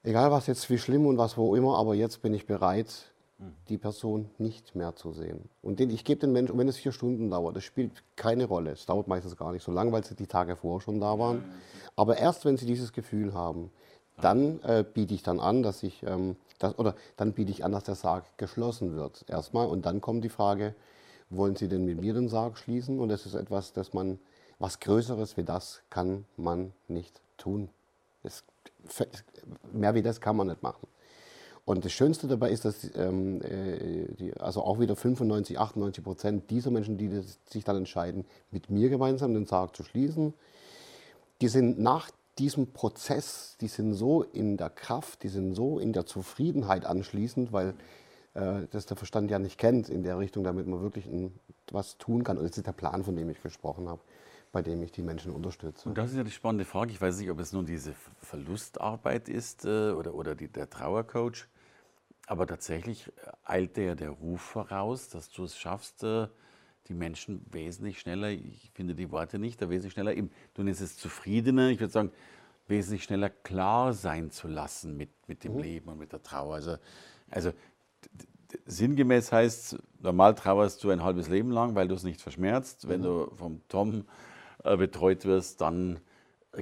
egal 0.05 0.31
was 0.31 0.47
jetzt 0.47 0.71
wie 0.71 0.79
schlimm 0.79 1.05
und 1.07 1.19
was 1.19 1.37
wo 1.37 1.57
immer, 1.57 1.77
aber 1.77 1.97
jetzt 1.97 2.23
bin 2.23 2.33
ich 2.33 2.47
bereit, 2.47 3.13
die 3.69 3.79
Person 3.79 4.31
nicht 4.39 4.75
mehr 4.75 4.95
zu 4.97 5.13
sehen. 5.13 5.49
Und 5.63 5.81
den, 5.81 5.91
ich 5.91 6.05
gebe 6.05 6.21
den 6.21 6.33
Menschen, 6.33 6.57
wenn 6.59 6.69
es 6.69 6.77
vier 6.77 6.93
Stunden 6.93 7.31
dauert, 7.31 7.57
das 7.57 7.65
spielt 7.65 8.03
keine 8.17 8.45
Rolle. 8.45 8.73
Es 8.73 8.87
dauert 8.87 9.09
meistens 9.09 9.37
gar 9.37 9.53
nicht 9.53 9.63
so 9.63 9.73
lang, 9.73 9.93
weil 9.93 10.05
sie 10.05 10.15
die 10.15 10.27
Tage 10.27 10.57
vorher 10.57 10.81
schon 10.81 11.01
da 11.01 11.19
waren. 11.19 11.45
Aber 11.97 12.17
erst 12.17 12.45
wenn 12.45 12.57
sie 12.57 12.67
dieses 12.67 12.93
Gefühl 12.93 13.35
haben, 13.35 13.71
dann 14.21 14.61
äh, 14.63 14.85
biete 14.85 15.15
ich 15.15 15.23
dann 15.23 15.41
an, 15.41 15.63
dass 15.63 15.83
ich, 15.83 16.03
ähm, 16.05 16.37
das, 16.59 16.79
oder 16.79 16.95
dann 17.17 17.33
biete 17.33 17.51
ich 17.51 17.65
an, 17.65 17.73
dass 17.73 17.85
der 17.85 17.97
Sarg 17.97 18.25
geschlossen 18.39 18.95
wird 18.95 19.25
erstmal. 19.29 19.67
Und 19.67 19.87
dann 19.87 20.01
kommt 20.01 20.25
die 20.25 20.29
Frage, 20.29 20.75
wollen 21.31 21.57
Sie 21.57 21.69
denn 21.69 21.85
mit 21.85 22.01
mir 22.01 22.15
den 22.15 22.29
Sarg 22.29 22.59
schließen? 22.59 23.01
Und 23.01 23.09
das 23.09 23.27
ist 23.27 23.35
etwas, 23.35 23.73
das 23.73 23.93
man, 23.93 24.19
was 24.59 24.81
Größeres 24.81 25.37
wie 25.37 25.45
das 25.45 25.83
kann 25.91 26.25
man 26.37 26.73
nicht 26.89 27.21
tun. 27.39 27.69
Das, 28.23 28.45
mehr 29.73 29.95
wie 29.95 30.03
das 30.03 30.21
kann 30.21 30.37
man 30.37 30.47
nicht 30.47 30.63
machen. 30.63 30.87
Und 31.65 31.85
das 31.85 31.93
Schönste 31.93 32.29
dabei 32.29 32.51
ist, 32.51 32.65
dass 32.67 32.91
ähm, 32.95 33.41
äh, 33.41 34.13
die, 34.19 34.35
also 34.39 34.63
auch 34.63 34.81
wieder 34.81 34.97
95, 34.97 35.59
98 35.59 36.05
Prozent 36.05 36.51
dieser 36.51 36.71
Menschen, 36.71 36.99
die 36.99 37.23
sich 37.49 37.65
dann 37.65 37.77
entscheiden, 37.77 38.27
mit 38.51 38.69
mir 38.69 38.91
gemeinsam 38.91 39.33
den 39.33 39.47
Sarg 39.47 39.75
zu 39.75 39.83
schließen, 39.83 40.35
die 41.41 41.49
sind 41.49 41.79
nach 41.79 42.11
diesem 42.39 42.73
Prozess, 42.73 43.57
die 43.61 43.69
sind 43.69 43.95
so 43.95 44.23
in 44.23 44.57
der 44.57 44.71
Kraft, 44.71 45.23
die 45.23 45.29
sind 45.29 45.55
so 45.55 45.79
in 45.79 45.93
der 45.93 46.05
Zufriedenheit 46.05 46.85
anschließend, 46.85 47.53
weil 47.53 47.75
äh, 48.35 48.67
das 48.71 48.87
der 48.87 48.97
Verstand 48.97 49.31
ja 49.31 49.39
nicht 49.39 49.59
kennt 49.59 49.89
in 49.89 50.03
der 50.03 50.19
Richtung, 50.19 50.45
damit 50.45 50.67
man 50.67 50.83
wirklich 50.83 51.07
ein, 51.07 51.33
was 51.71 51.97
tun 51.97 52.25
kann. 52.25 52.37
Und 52.37 52.49
das 52.49 52.59
ist 52.59 52.67
der 52.67 52.73
Plan, 52.73 53.05
von 53.05 53.17
dem 53.17 53.31
ich 53.31 53.43
gesprochen 53.43 53.89
habe. 53.89 54.01
bei 54.53 54.63
dem 54.63 54.83
ich 54.85 54.93
die 54.93 55.03
Menschen 55.03 55.33
unterstütze. 55.33 55.89
Und 55.89 55.99
das 55.99 56.13
ist 56.13 56.17
ja 56.17 56.23
die 56.23 56.31
spannende 56.31 56.65
Frage. 56.65 56.93
Ich 56.93 57.01
weiß 57.01 57.19
nicht, 57.19 57.29
ob 57.29 57.41
es 57.41 57.53
nun 57.53 57.67
diese 57.67 57.93
Verlustarbeit 58.21 59.29
ist 59.29 59.65
äh, 59.65 59.91
oder, 59.91 60.15
oder 60.15 60.37
die, 60.37 60.47
der 60.47 60.71
Trauercoach, 60.71 61.49
aber 62.27 62.47
tatsächlich 62.47 63.11
eilt 63.45 63.77
ja 63.77 63.95
der 63.95 64.11
Ruf 64.11 64.41
voraus, 64.41 65.09
dass 65.09 65.31
du 65.31 65.45
es 65.45 65.57
schaffst, 65.57 66.03
äh, 66.05 66.29
die 66.89 66.95
Menschen 66.95 67.45
wesentlich 67.51 68.01
schneller, 68.01 68.29
ich 68.29 68.71
finde 68.75 68.95
die 68.95 69.11
Worte 69.11 69.39
nicht, 69.39 69.63
aber 69.63 69.71
wesentlich 69.73 69.95
schneller, 69.95 70.15
eben, 70.15 70.31
du 70.55 70.63
nennst 70.63 70.81
es 70.81 70.97
zufriedener, 70.97 71.71
ich 71.71 71.81
würde 71.81 71.93
sagen, 71.93 72.11
wesentlich 72.67 73.05
schneller 73.05 73.31
klar 73.31 73.93
sein 73.93 74.31
zu 74.31 74.49
lassen 74.49 74.97
mit, 74.97 75.11
mit 75.27 75.45
dem 75.45 75.55
mhm. 75.55 75.63
Leben 75.63 75.89
und 75.91 75.99
mit 75.99 76.13
der 76.13 76.23
Trauer. 76.23 76.55
Also, 76.55 76.77
also 77.31 77.53
sinngemäß 78.67 79.33
heißt, 79.33 79.79
normal 80.01 80.35
trauerst 80.35 80.83
du 80.85 80.91
ein 80.91 81.03
halbes 81.03 81.29
Leben 81.29 81.51
lang, 81.51 81.75
weil 81.75 81.89
du 81.89 81.95
es 81.95 82.05
nicht 82.05 82.21
verschmerzt. 82.21 82.89
Wenn 82.89 83.01
mhm. 83.01 83.05
du 83.05 83.31
vom 83.35 83.61
Tom 83.69 84.05
äh, 84.63 84.77
betreut 84.77 85.25
wirst, 85.25 85.61
dann 85.61 86.01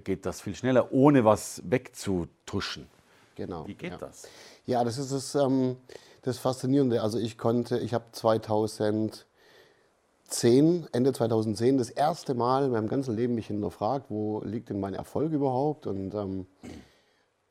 geht 0.04 0.25
das 0.26 0.40
viel 0.40 0.54
schneller, 0.54 0.92
ohne 0.92 1.25
was 1.25 1.62
wegzutuschen. 1.64 2.87
Genau. 3.35 3.66
Wie 3.66 3.75
geht 3.75 3.92
ja. 3.92 3.99
das? 3.99 4.28
Ja, 4.64 4.85
das 4.85 4.99
ist 4.99 5.12
das, 5.12 5.35
ähm, 5.35 5.76
das 6.23 6.38
Faszinierende. 6.38 7.02
Also 7.02 7.19
ich 7.19 7.37
konnte, 7.37 7.78
ich 7.78 7.95
habe 7.95 8.04
2010, 8.12 10.87
Ende 10.92 11.12
2010, 11.12 11.78
das 11.78 11.90
erste 11.90 12.35
Mal 12.35 12.66
in 12.66 12.71
meinem 12.71 12.88
ganzen 12.88 13.16
Leben 13.16 13.35
mich 13.35 13.49
hinterfragt, 13.49 14.07
wo 14.09 14.40
liegt 14.45 14.71
denn 14.71 14.78
mein 14.78 14.95
Erfolg 14.95 15.33
überhaupt? 15.33 15.87
Und 15.87 16.14
ähm, 16.14 16.47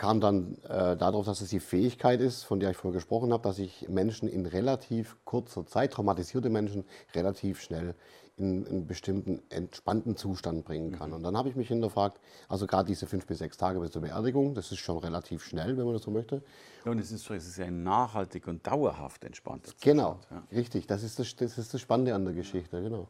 kam 0.02 0.20
dann 0.20 0.58
äh, 0.64 0.98
darauf, 0.98 1.28
dass 1.28 1.42
es 1.42 1.50
die 1.50 1.60
Fähigkeit 1.60 2.22
ist, 2.22 2.42
von 2.42 2.60
der 2.60 2.72
ich 2.72 2.78
vorher 2.78 2.98
gesprochen 2.98 3.32
habe, 3.32 3.44
dass 3.44 3.60
ich 3.60 3.88
Menschen 3.88 4.28
in 4.28 4.48
relativ 4.48 5.16
kurzer 5.26 5.64
Zeit, 5.68 5.94
traumatisierte 5.94 6.50
Menschen, 6.50 6.86
relativ 7.14 7.62
schnell 7.62 7.94
in 8.36 8.66
einen 8.66 8.88
bestimmten 8.88 9.44
entspannten 9.50 10.16
Zustand 10.18 10.66
bringen 10.66 10.94
kann. 10.94 11.12
Mhm. 11.12 11.18
Und 11.18 11.24
dann 11.24 11.38
habe 11.38 11.50
ich 11.50 11.56
mich 11.56 11.68
hinterfragt, 11.68 12.20
also 12.50 12.66
gerade 12.66 12.88
diese 12.88 13.06
fünf 13.06 13.28
bis 13.28 13.38
sechs 13.38 13.58
Tage 13.58 13.80
bis 13.80 13.92
zur 13.92 14.02
Beerdigung, 14.02 14.56
das 14.56 14.72
ist 14.72 14.80
schon 14.80 14.98
relativ 14.98 15.44
schnell, 15.44 15.78
wenn 15.78 15.86
man 15.86 15.94
das 15.94 16.02
so 16.02 16.10
möchte. 16.10 16.42
Ja, 16.84 16.94
und 16.94 16.98
es 16.98 17.12
ist, 17.12 17.30
es 17.30 17.48
ist 17.48 17.58
ja 17.60 17.66
ein 17.66 17.84
nachhaltig 17.84 18.48
und 18.48 18.66
dauerhaft 18.66 19.24
entspannter 19.24 19.66
Zustand. 19.66 19.84
Genau, 19.84 20.20
ja. 20.32 20.42
richtig. 20.52 20.88
Das 20.88 21.04
ist 21.04 21.20
das, 21.20 21.36
das 21.36 21.60
ist 21.60 21.76
das 21.76 21.80
Spannende 21.80 22.16
an 22.16 22.26
der 22.26 22.34
Geschichte, 22.34 22.82
genau. 22.82 23.08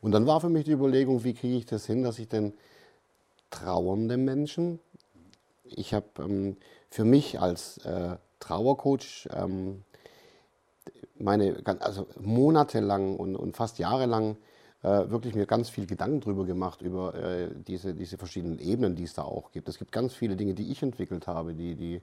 Und 0.00 0.12
dann 0.12 0.26
war 0.26 0.40
für 0.40 0.48
mich 0.48 0.64
die 0.64 0.72
Überlegung, 0.72 1.22
wie 1.22 1.34
kriege 1.34 1.58
ich 1.58 1.66
das 1.66 1.84
hin, 1.84 2.02
dass 2.02 2.18
ich 2.18 2.28
den 2.28 2.54
trauernden 3.50 4.24
Menschen, 4.24 4.80
ich 5.76 5.94
habe 5.94 6.06
ähm, 6.18 6.56
für 6.90 7.04
mich 7.04 7.40
als 7.40 7.78
äh, 7.78 8.16
Trauercoach 8.40 9.28
ähm, 9.32 9.84
meine, 11.18 11.62
also 11.80 12.06
monatelang 12.18 13.16
und, 13.16 13.36
und 13.36 13.56
fast 13.56 13.78
jahrelang 13.78 14.36
äh, 14.82 15.10
wirklich 15.10 15.34
mir 15.34 15.46
ganz 15.46 15.68
viel 15.68 15.86
Gedanken 15.86 16.20
darüber 16.20 16.46
gemacht, 16.46 16.80
über 16.80 17.14
äh, 17.14 17.50
diese, 17.66 17.94
diese 17.94 18.16
verschiedenen 18.16 18.58
Ebenen, 18.58 18.96
die 18.96 19.04
es 19.04 19.14
da 19.14 19.22
auch 19.22 19.52
gibt. 19.52 19.68
Es 19.68 19.78
gibt 19.78 19.92
ganz 19.92 20.14
viele 20.14 20.36
Dinge, 20.36 20.54
die 20.54 20.70
ich 20.72 20.82
entwickelt 20.82 21.26
habe. 21.26 21.54
Die, 21.54 21.74
die, 21.74 22.00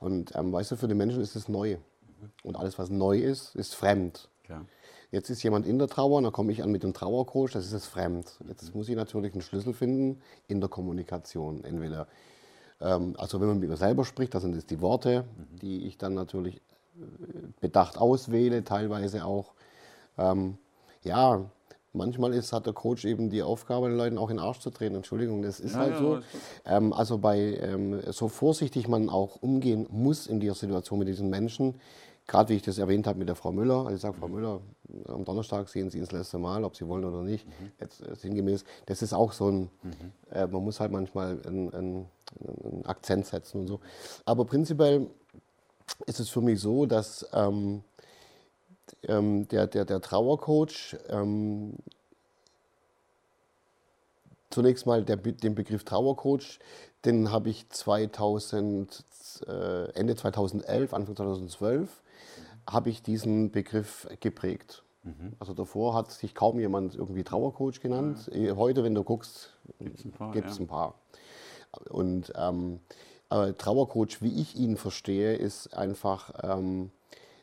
und 0.00 0.34
ähm, 0.34 0.52
weißt 0.52 0.72
du, 0.72 0.76
für 0.76 0.88
den 0.88 0.96
Menschen 0.96 1.20
ist 1.20 1.36
es 1.36 1.48
neu. 1.48 1.76
Und 2.42 2.56
alles, 2.56 2.78
was 2.78 2.90
neu 2.90 3.18
ist, 3.18 3.54
ist 3.54 3.74
fremd. 3.74 4.28
Ja. 4.48 4.64
Jetzt 5.12 5.30
ist 5.30 5.42
jemand 5.42 5.66
in 5.66 5.78
der 5.78 5.86
Trauer, 5.86 6.20
dann 6.20 6.32
komme 6.32 6.50
ich 6.50 6.62
an 6.62 6.72
mit 6.72 6.82
dem 6.82 6.92
Trauercoach, 6.92 7.52
das 7.52 7.66
ist 7.66 7.72
es 7.72 7.86
fremd. 7.86 8.40
Jetzt 8.48 8.74
muss 8.74 8.88
ich 8.88 8.96
natürlich 8.96 9.32
einen 9.32 9.42
Schlüssel 9.42 9.72
finden 9.72 10.20
in 10.48 10.60
der 10.60 10.68
Kommunikation. 10.68 11.62
Entweder, 11.62 12.08
also 12.78 13.40
wenn 13.40 13.48
man 13.48 13.58
mit 13.58 13.70
mir 13.70 13.76
selber 13.76 14.04
spricht, 14.04 14.34
das 14.34 14.42
sind 14.42 14.54
es 14.54 14.66
die 14.66 14.80
Worte, 14.80 15.24
die 15.62 15.86
ich 15.86 15.96
dann 15.96 16.14
natürlich 16.14 16.56
äh, 16.56 17.00
bedacht 17.60 17.98
auswähle, 17.98 18.64
teilweise 18.64 19.24
auch. 19.24 19.54
Ähm, 20.18 20.58
ja, 21.02 21.44
manchmal 21.96 22.34
ist, 22.34 22.52
hat 22.52 22.66
der 22.66 22.72
Coach 22.72 23.04
eben 23.04 23.30
die 23.30 23.42
Aufgabe, 23.42 23.88
den 23.88 23.96
Leuten 23.96 24.18
auch 24.18 24.30
in 24.30 24.36
den 24.36 24.44
Arsch 24.44 24.60
zu 24.60 24.70
treten. 24.70 24.94
Entschuldigung, 24.94 25.42
das 25.42 25.58
ist 25.60 25.74
ja, 25.74 25.80
halt 25.80 25.92
ja, 25.94 25.98
so. 25.98 26.18
Ähm, 26.64 26.92
also 26.92 27.18
bei 27.18 27.38
ähm, 27.38 28.00
so 28.12 28.28
vorsichtig 28.28 28.88
man 28.88 29.08
auch 29.08 29.36
umgehen 29.36 29.86
muss 29.90 30.26
in 30.26 30.40
dieser 30.40 30.54
Situation 30.54 30.98
mit 30.98 31.08
diesen 31.08 31.30
Menschen, 31.30 31.74
gerade 32.26 32.50
wie 32.50 32.56
ich 32.56 32.62
das 32.62 32.78
erwähnt 32.78 33.06
habe 33.06 33.18
mit 33.18 33.28
der 33.28 33.36
Frau 33.36 33.52
Müller, 33.52 33.78
also 33.78 33.94
ich 33.94 34.00
sage, 34.00 34.16
Frau 34.18 34.28
mhm. 34.28 34.34
Müller, 34.34 34.60
am 35.06 35.24
Donnerstag 35.24 35.68
sehen 35.68 35.90
Sie 35.90 35.98
ins 35.98 36.12
letzte 36.12 36.38
Mal, 36.38 36.64
ob 36.64 36.76
Sie 36.76 36.86
wollen 36.86 37.04
oder 37.04 37.22
nicht, 37.22 37.46
mhm. 37.46 37.72
jetzt 37.80 38.06
äh, 38.06 38.14
sinngemäß, 38.14 38.64
das 38.86 39.02
ist 39.02 39.12
auch 39.12 39.32
so 39.32 39.48
ein, 39.48 39.70
mhm. 39.82 40.12
äh, 40.30 40.46
man 40.46 40.64
muss 40.64 40.80
halt 40.80 40.92
manchmal 40.92 41.40
einen, 41.46 41.72
einen, 41.72 42.06
einen, 42.64 42.84
Akzent 42.86 43.26
setzen 43.26 43.60
und 43.60 43.66
so. 43.66 43.80
Aber 44.24 44.44
prinzipiell 44.44 45.08
ist 46.06 46.20
es 46.20 46.28
für 46.28 46.40
mich 46.40 46.60
so, 46.60 46.86
dass 46.86 47.26
ähm, 47.32 47.82
ähm, 49.04 49.48
der, 49.48 49.66
der, 49.66 49.84
der 49.84 50.00
Trauercoach, 50.00 50.96
ähm, 51.08 51.74
zunächst 54.50 54.86
mal 54.86 55.04
der, 55.04 55.16
den 55.16 55.54
Begriff 55.54 55.84
Trauercoach, 55.84 56.58
den 57.04 57.30
habe 57.30 57.50
ich 57.50 57.68
2000, 57.68 59.04
äh, 59.46 59.90
Ende 59.92 60.16
2011, 60.16 60.94
Anfang 60.94 61.16
2012, 61.16 62.02
habe 62.68 62.90
ich 62.90 63.02
diesen 63.02 63.52
Begriff 63.52 64.08
geprägt. 64.20 64.82
Mhm. 65.04 65.34
Also 65.38 65.54
davor 65.54 65.94
hat 65.94 66.10
sich 66.10 66.34
kaum 66.34 66.58
jemand 66.58 66.96
irgendwie 66.96 67.22
Trauercoach 67.22 67.80
genannt. 67.80 68.28
Ja. 68.32 68.52
Äh, 68.52 68.52
heute, 68.56 68.82
wenn 68.82 68.94
du 68.94 69.04
guckst, 69.04 69.52
gibt 69.78 69.98
es 69.98 70.04
ein 70.04 70.12
paar. 70.12 70.32
Gibt's 70.32 70.56
ja. 70.56 70.64
ein 70.64 70.66
paar. 70.66 70.94
Und 71.90 72.32
ähm, 72.36 72.80
Trauercoach, 73.28 74.20
wie 74.20 74.40
ich 74.40 74.56
ihn 74.56 74.76
verstehe, 74.76 75.34
ist 75.34 75.74
einfach, 75.76 76.32
ähm, 76.42 76.90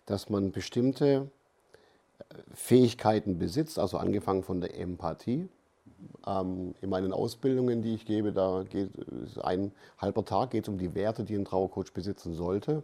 dass 0.05 0.29
man 0.29 0.51
bestimmte 0.51 1.29
Fähigkeiten 2.53 3.37
besitzt, 3.37 3.79
also 3.79 3.97
angefangen 3.97 4.43
von 4.43 4.61
der 4.61 4.77
Empathie. 4.79 5.49
Ähm, 6.27 6.75
in 6.81 6.89
meinen 6.89 7.13
Ausbildungen, 7.13 7.81
die 7.81 7.95
ich 7.95 8.05
gebe, 8.05 8.31
da 8.31 8.63
geht 8.63 8.89
ein 9.41 9.71
halber 9.97 10.25
Tag 10.25 10.51
geht 10.51 10.63
es 10.63 10.69
um 10.69 10.77
die 10.77 10.95
Werte, 10.95 11.23
die 11.23 11.35
ein 11.35 11.45
Trauercoach 11.45 11.93
besitzen 11.93 12.33
sollte, 12.33 12.83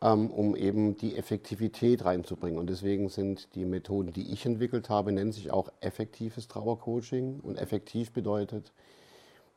ähm, 0.00 0.30
um 0.30 0.56
eben 0.56 0.96
die 0.96 1.16
Effektivität 1.16 2.04
reinzubringen. 2.04 2.58
Und 2.58 2.70
deswegen 2.70 3.08
sind 3.08 3.54
die 3.54 3.64
Methoden, 3.64 4.12
die 4.12 4.32
ich 4.32 4.46
entwickelt 4.46 4.88
habe, 4.88 5.12
nennen 5.12 5.32
sich 5.32 5.50
auch 5.50 5.70
effektives 5.80 6.48
Trauercoaching. 6.48 7.40
Und 7.40 7.58
effektiv 7.58 8.12
bedeutet, 8.12 8.72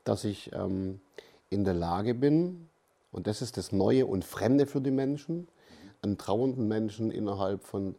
dass 0.04 0.24
ich 0.24 0.52
ähm, 0.54 1.00
in 1.50 1.64
der 1.64 1.74
Lage 1.74 2.14
bin, 2.14 2.70
und 3.12 3.28
das 3.28 3.42
ist 3.42 3.58
das 3.58 3.72
Neue 3.72 4.06
und 4.06 4.24
Fremde 4.24 4.66
für 4.66 4.82
die 4.82 4.92
Menschen, 4.92 5.48
einen 6.02 6.18
trauernden 6.18 6.68
Menschen 6.68 7.12
innerhalb 7.12 7.64
von 7.64 7.96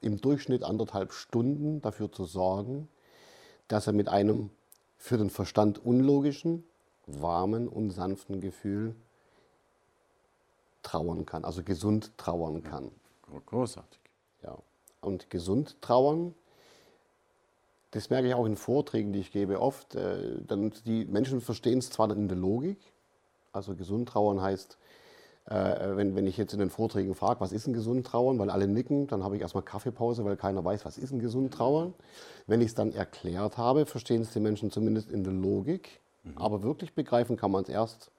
im 0.00 0.20
Durchschnitt 0.20 0.62
anderthalb 0.62 1.12
Stunden 1.12 1.80
dafür 1.80 2.12
zu 2.12 2.24
sorgen, 2.24 2.88
dass 3.66 3.86
er 3.86 3.92
mit 3.92 4.08
einem 4.08 4.50
für 4.96 5.16
den 5.16 5.30
Verstand 5.30 5.84
unlogischen, 5.84 6.64
warmen 7.06 7.68
und 7.68 7.90
sanften 7.90 8.40
Gefühl 8.40 8.94
trauern 10.82 11.26
kann, 11.26 11.44
also 11.44 11.62
gesund 11.62 12.12
trauern 12.16 12.62
kann. 12.62 12.90
Großartig. 13.46 14.00
Ja. 14.42 14.58
Und 15.00 15.30
gesund 15.30 15.76
trauern, 15.80 16.34
das 17.90 18.10
merke 18.10 18.28
ich 18.28 18.34
auch 18.34 18.46
in 18.46 18.56
Vorträgen, 18.56 19.12
die 19.12 19.20
ich 19.20 19.32
gebe, 19.32 19.60
oft. 19.60 19.94
Äh, 19.94 20.42
dann 20.46 20.72
die 20.84 21.04
Menschen 21.04 21.40
verstehen 21.40 21.78
es 21.78 21.90
zwar 21.90 22.10
in 22.10 22.28
der 22.28 22.36
Logik, 22.36 22.78
also 23.52 23.74
gesund 23.74 24.08
trauern 24.08 24.40
heißt, 24.40 24.78
äh, 25.46 25.96
wenn, 25.96 26.14
wenn 26.14 26.26
ich 26.26 26.36
jetzt 26.36 26.52
in 26.52 26.58
den 26.58 26.68
Vorträgen 26.68 27.14
frage, 27.14 27.40
was 27.40 27.52
ist 27.52 27.66
ein 27.66 27.72
gesund 27.72 28.06
Trauern, 28.06 28.38
weil 28.38 28.50
alle 28.50 28.68
nicken, 28.68 29.06
dann 29.06 29.24
habe 29.24 29.36
ich 29.36 29.42
erstmal 29.42 29.62
Kaffeepause, 29.62 30.24
weil 30.24 30.36
keiner 30.36 30.62
weiß, 30.62 30.84
was 30.84 30.98
ist 30.98 31.10
ein 31.10 31.20
gesund 31.20 31.54
Trauern. 31.54 31.94
Wenn 32.46 32.60
ich 32.60 32.68
es 32.68 32.74
dann 32.74 32.92
erklärt 32.92 33.56
habe, 33.56 33.86
verstehen 33.86 34.22
es 34.22 34.30
die 34.30 34.40
Menschen 34.40 34.70
zumindest 34.70 35.10
in 35.10 35.24
der 35.24 35.32
Logik. 35.32 36.00
Mhm. 36.24 36.36
Aber 36.36 36.62
wirklich 36.62 36.94
begreifen 36.94 37.36
kann 37.36 37.50
man 37.50 37.62
es 37.62 37.70
erst, 37.70 38.10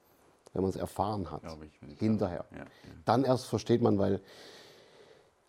wenn 0.53 0.63
man 0.63 0.71
es 0.71 0.75
erfahren 0.75 1.29
hat. 1.29 1.43
Ich, 1.63 1.99
hinterher. 1.99 2.45
Ja, 2.51 2.57
ja. 2.57 2.65
Dann 3.05 3.23
erst 3.23 3.45
versteht 3.45 3.83
man, 3.83 3.99
weil 3.99 4.21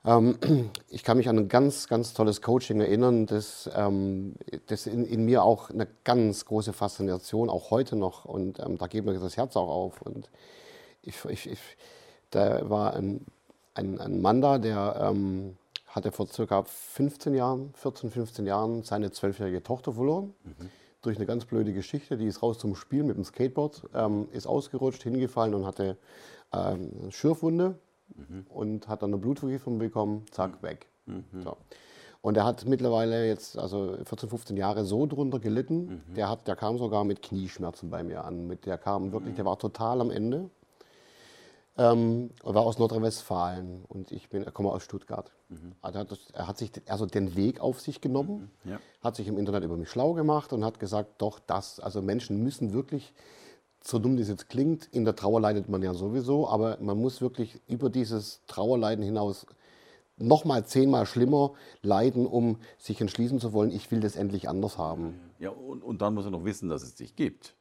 ich 0.88 1.04
kann 1.04 1.18
mich 1.18 1.28
an 1.28 1.38
ein 1.38 1.48
ganz, 1.48 1.86
ganz 1.86 2.14
tolles 2.14 2.40
Coaching 2.40 2.80
erinnern, 2.80 3.26
das, 3.26 3.68
ähm, 3.74 4.34
das 4.66 4.86
in, 4.86 5.04
in, 5.04 5.24
mir 5.24 5.42
auch 5.42 5.70
eine 5.70 5.86
ganz 6.04 6.46
große 6.46 6.72
Faszination, 6.72 7.50
auch 7.50 7.70
heute 7.70 7.96
noch. 7.96 8.24
Und 8.24 8.58
ähm, 8.60 8.78
da 8.78 8.86
geht 8.86 9.04
mir 9.04 9.18
das 9.18 9.36
Herz 9.36 9.56
auch 9.56 9.68
auf. 9.68 10.00
Und 10.00 10.30
ich, 11.02 11.22
ich, 11.26 11.50
ich, 11.50 11.60
da 12.30 12.68
war 12.68 12.94
ein, 12.94 13.26
ein, 13.74 14.00
ein 14.00 14.22
Mann 14.22 14.40
da, 14.40 14.58
der 14.58 15.10
ähm, 15.10 15.58
hatte 15.86 16.12
vor 16.12 16.26
circa 16.28 16.62
15 16.62 17.34
Jahren, 17.34 17.74
14, 17.74 18.10
15 18.10 18.46
Jahren 18.46 18.82
seine 18.84 19.10
zwölfjährige 19.10 19.62
Tochter 19.62 19.92
verloren. 19.92 20.32
Mhm. 20.44 20.70
Durch 21.02 21.16
eine 21.16 21.26
ganz 21.26 21.46
blöde 21.46 21.72
Geschichte. 21.72 22.16
Die 22.16 22.26
ist 22.26 22.42
raus 22.42 22.58
zum 22.58 22.74
Spiel 22.74 23.04
mit 23.04 23.16
dem 23.16 23.24
Skateboard, 23.24 23.82
ähm, 23.94 24.28
ist 24.32 24.46
ausgerutscht, 24.46 25.02
hingefallen 25.02 25.54
und 25.54 25.66
hatte 25.66 25.96
ähm, 26.52 26.90
eine 27.02 27.12
Schürfwunde 27.12 27.78
mhm. 28.14 28.46
und 28.48 28.88
hat 28.88 29.02
dann 29.02 29.10
eine 29.10 29.20
Blutvergiftung 29.20 29.78
bekommen, 29.78 30.24
zack, 30.30 30.62
mhm. 30.62 30.66
weg. 30.66 30.86
Mhm. 31.06 31.24
So. 31.42 31.56
Und 32.22 32.36
er 32.36 32.44
hat 32.44 32.66
mittlerweile 32.66 33.26
jetzt, 33.26 33.58
also 33.58 33.96
14, 34.04 34.28
15 34.28 34.56
Jahre 34.56 34.84
so 34.84 35.06
drunter 35.06 35.38
gelitten. 35.38 36.02
Mhm. 36.08 36.14
Der, 36.14 36.28
hat, 36.28 36.46
der 36.46 36.56
kam 36.56 36.76
sogar 36.76 37.04
mit 37.04 37.22
Knieschmerzen 37.22 37.88
bei 37.90 38.02
mir 38.02 38.24
an. 38.24 38.46
Mit, 38.46 38.66
der 38.66 38.76
kam 38.76 39.12
wirklich, 39.12 39.36
der 39.36 39.46
war 39.46 39.58
total 39.58 40.00
am 40.00 40.10
Ende. 40.10 40.50
ähm, 41.78 42.30
war 42.42 42.62
aus 42.62 42.78
Nordrhein-Westfalen 42.78 43.84
und 43.88 44.12
ich 44.12 44.28
bin, 44.28 44.44
komme 44.52 44.70
aus 44.70 44.82
Stuttgart. 44.82 45.32
Mhm. 45.48 45.72
Also 45.80 45.98
er, 45.98 46.02
hat, 46.02 46.18
er, 46.34 46.48
hat, 46.48 46.58
sich 46.58 46.72
also 46.88 47.06
den 47.06 47.36
Weg 47.36 47.60
auf 47.60 47.80
sich 47.80 48.02
genommen, 48.02 48.50
mhm. 48.64 48.72
ja. 48.72 48.80
hat 49.02 49.16
sich 49.16 49.26
im 49.26 49.38
Internet 49.38 49.64
über 49.64 49.78
mich 49.78 49.88
schlau 49.88 50.12
gemacht 50.12 50.52
und 50.52 50.62
hat 50.62 50.78
gesagt, 50.78 51.22
doch 51.22 51.38
das, 51.38 51.80
also 51.80 52.02
Menschen 52.02 52.42
müssen 52.42 52.74
wirklich, 52.74 53.14
so 53.82 53.98
dumm 53.98 54.16
das 54.16 54.28
jetzt 54.28 54.48
klingt, 54.48 54.88
in 54.92 55.04
der 55.04 55.16
Trauer 55.16 55.40
leidet 55.40 55.68
man 55.68 55.82
ja 55.82 55.94
sowieso, 55.94 56.48
aber 56.48 56.78
man 56.80 56.98
muss 56.98 57.20
wirklich 57.20 57.60
über 57.66 57.90
dieses 57.90 58.42
Trauerleiden 58.46 59.04
hinaus 59.04 59.46
nochmal 60.16 60.66
zehnmal 60.66 61.06
schlimmer 61.06 61.54
leiden, 61.82 62.26
um 62.26 62.58
sich 62.78 63.00
entschließen 63.00 63.40
zu 63.40 63.52
wollen, 63.52 63.70
ich 63.70 63.90
will 63.90 64.00
das 64.00 64.16
endlich 64.16 64.48
anders 64.48 64.76
haben. 64.76 65.18
Ja, 65.38 65.50
und, 65.50 65.82
und 65.82 66.02
dann 66.02 66.14
muss 66.14 66.26
er 66.26 66.30
noch 66.30 66.44
wissen, 66.44 66.68
dass 66.68 66.82
es 66.82 66.94
dich 66.94 67.16
gibt. 67.16 67.54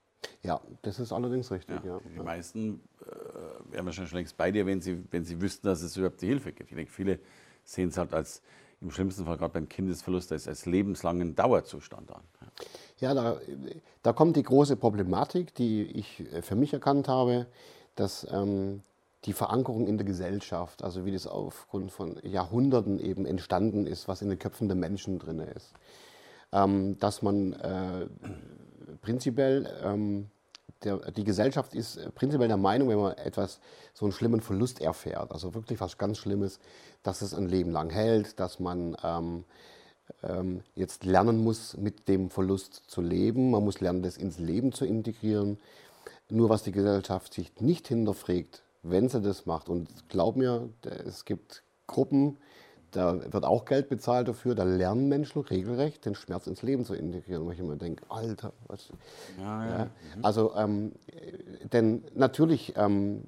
Ja, 0.43 0.59
das 0.81 0.99
ist 0.99 1.13
allerdings 1.13 1.49
richtig. 1.51 1.83
Ja, 1.83 1.93
ja. 1.93 2.01
Die 2.13 2.19
meisten 2.19 2.81
äh, 3.01 3.71
wären 3.71 3.85
wahrscheinlich 3.85 4.09
schon 4.09 4.17
längst 4.17 4.35
bei 4.35 4.51
dir, 4.51 4.65
wenn 4.65 4.81
sie, 4.81 5.01
wenn 5.11 5.23
sie 5.23 5.41
wüssten, 5.41 5.67
dass 5.67 5.81
es 5.81 5.95
überhaupt 5.95 6.21
die 6.21 6.27
Hilfe 6.27 6.51
gibt. 6.51 6.69
Ich 6.71 6.75
denke, 6.75 6.91
viele 6.91 7.19
sehen 7.63 7.89
es 7.89 7.97
halt 7.97 8.13
als 8.13 8.41
im 8.81 8.91
schlimmsten 8.91 9.25
Fall 9.25 9.37
gerade 9.37 9.53
beim 9.53 9.67
Kindesverlust 9.67 10.31
als, 10.31 10.47
als 10.47 10.65
lebenslangen 10.65 11.35
Dauerzustand 11.35 12.11
an. 12.11 12.23
Ja, 12.41 12.47
ja 12.99 13.13
da, 13.13 13.39
da 14.03 14.13
kommt 14.13 14.35
die 14.35 14.43
große 14.43 14.75
Problematik, 14.75 15.53
die 15.55 15.83
ich 15.83 16.23
für 16.41 16.55
mich 16.55 16.73
erkannt 16.73 17.07
habe, 17.07 17.47
dass 17.95 18.25
ähm, 18.31 18.81
die 19.25 19.33
Verankerung 19.33 19.87
in 19.87 19.97
der 19.97 20.05
Gesellschaft, 20.05 20.83
also 20.83 21.05
wie 21.05 21.11
das 21.11 21.27
aufgrund 21.27 21.91
von 21.91 22.17
Jahrhunderten 22.23 22.99
eben 22.99 23.25
entstanden 23.25 23.85
ist, 23.85 24.07
was 24.07 24.21
in 24.21 24.29
den 24.29 24.39
Köpfen 24.39 24.67
der 24.67 24.77
Menschen 24.77 25.19
drin 25.19 25.39
ist. 25.39 25.73
Ähm, 26.51 26.97
dass 26.99 27.21
man 27.21 27.53
äh, 27.53 28.07
prinzipiell, 29.01 29.69
ähm, 29.83 30.29
der, 30.83 31.11
die 31.11 31.25
Gesellschaft 31.25 31.75
ist 31.75 32.15
prinzipiell 32.15 32.47
der 32.47 32.57
Meinung, 32.57 32.87
wenn 32.87 32.97
man 32.97 33.17
etwas, 33.17 33.59
so 33.93 34.05
einen 34.05 34.13
schlimmen 34.13 34.39
Verlust 34.39 34.79
erfährt, 34.81 35.31
also 35.33 35.53
wirklich 35.53 35.81
was 35.81 35.97
ganz 35.97 36.17
Schlimmes, 36.17 36.59
dass 37.03 37.21
es 37.21 37.33
ein 37.33 37.49
Leben 37.49 37.71
lang 37.71 37.89
hält, 37.89 38.39
dass 38.39 38.59
man 38.59 38.95
ähm, 40.23 40.61
jetzt 40.75 41.05
lernen 41.05 41.43
muss, 41.43 41.77
mit 41.77 42.07
dem 42.07 42.29
Verlust 42.29 42.83
zu 42.87 43.01
leben. 43.01 43.51
Man 43.51 43.63
muss 43.63 43.79
lernen, 43.79 44.03
das 44.03 44.17
ins 44.17 44.39
Leben 44.39 44.71
zu 44.71 44.85
integrieren. 44.85 45.57
Nur 46.29 46.49
was 46.49 46.63
die 46.63 46.71
Gesellschaft 46.71 47.33
sich 47.33 47.59
nicht 47.59 47.87
hinterfragt, 47.87 48.61
wenn 48.83 49.09
sie 49.09 49.21
das 49.21 49.45
macht. 49.45 49.69
Und 49.69 49.87
glaub 50.09 50.35
mir, 50.35 50.69
es 51.05 51.25
gibt 51.25 51.63
Gruppen, 51.87 52.37
da 52.91 53.31
wird 53.31 53.45
auch 53.45 53.65
Geld 53.65 53.89
bezahlt 53.89 54.27
dafür, 54.27 54.55
da 54.55 54.63
lernen 54.63 55.09
Menschen 55.09 55.41
regelrecht 55.41 56.05
den 56.05 56.15
Schmerz 56.15 56.47
ins 56.47 56.63
Leben 56.63 56.85
zu 56.85 56.95
integrieren. 56.95 57.45
Wo 57.45 57.51
ich 57.51 57.59
immer 57.59 57.75
denke, 57.75 58.03
Alter, 58.09 58.53
was. 58.67 58.89
Ja, 59.39 59.65
ja. 59.65 59.77
Ja. 59.77 59.89
Also, 60.23 60.55
ähm, 60.55 60.93
denn 61.71 62.03
natürlich, 62.15 62.73
ähm, 62.77 63.25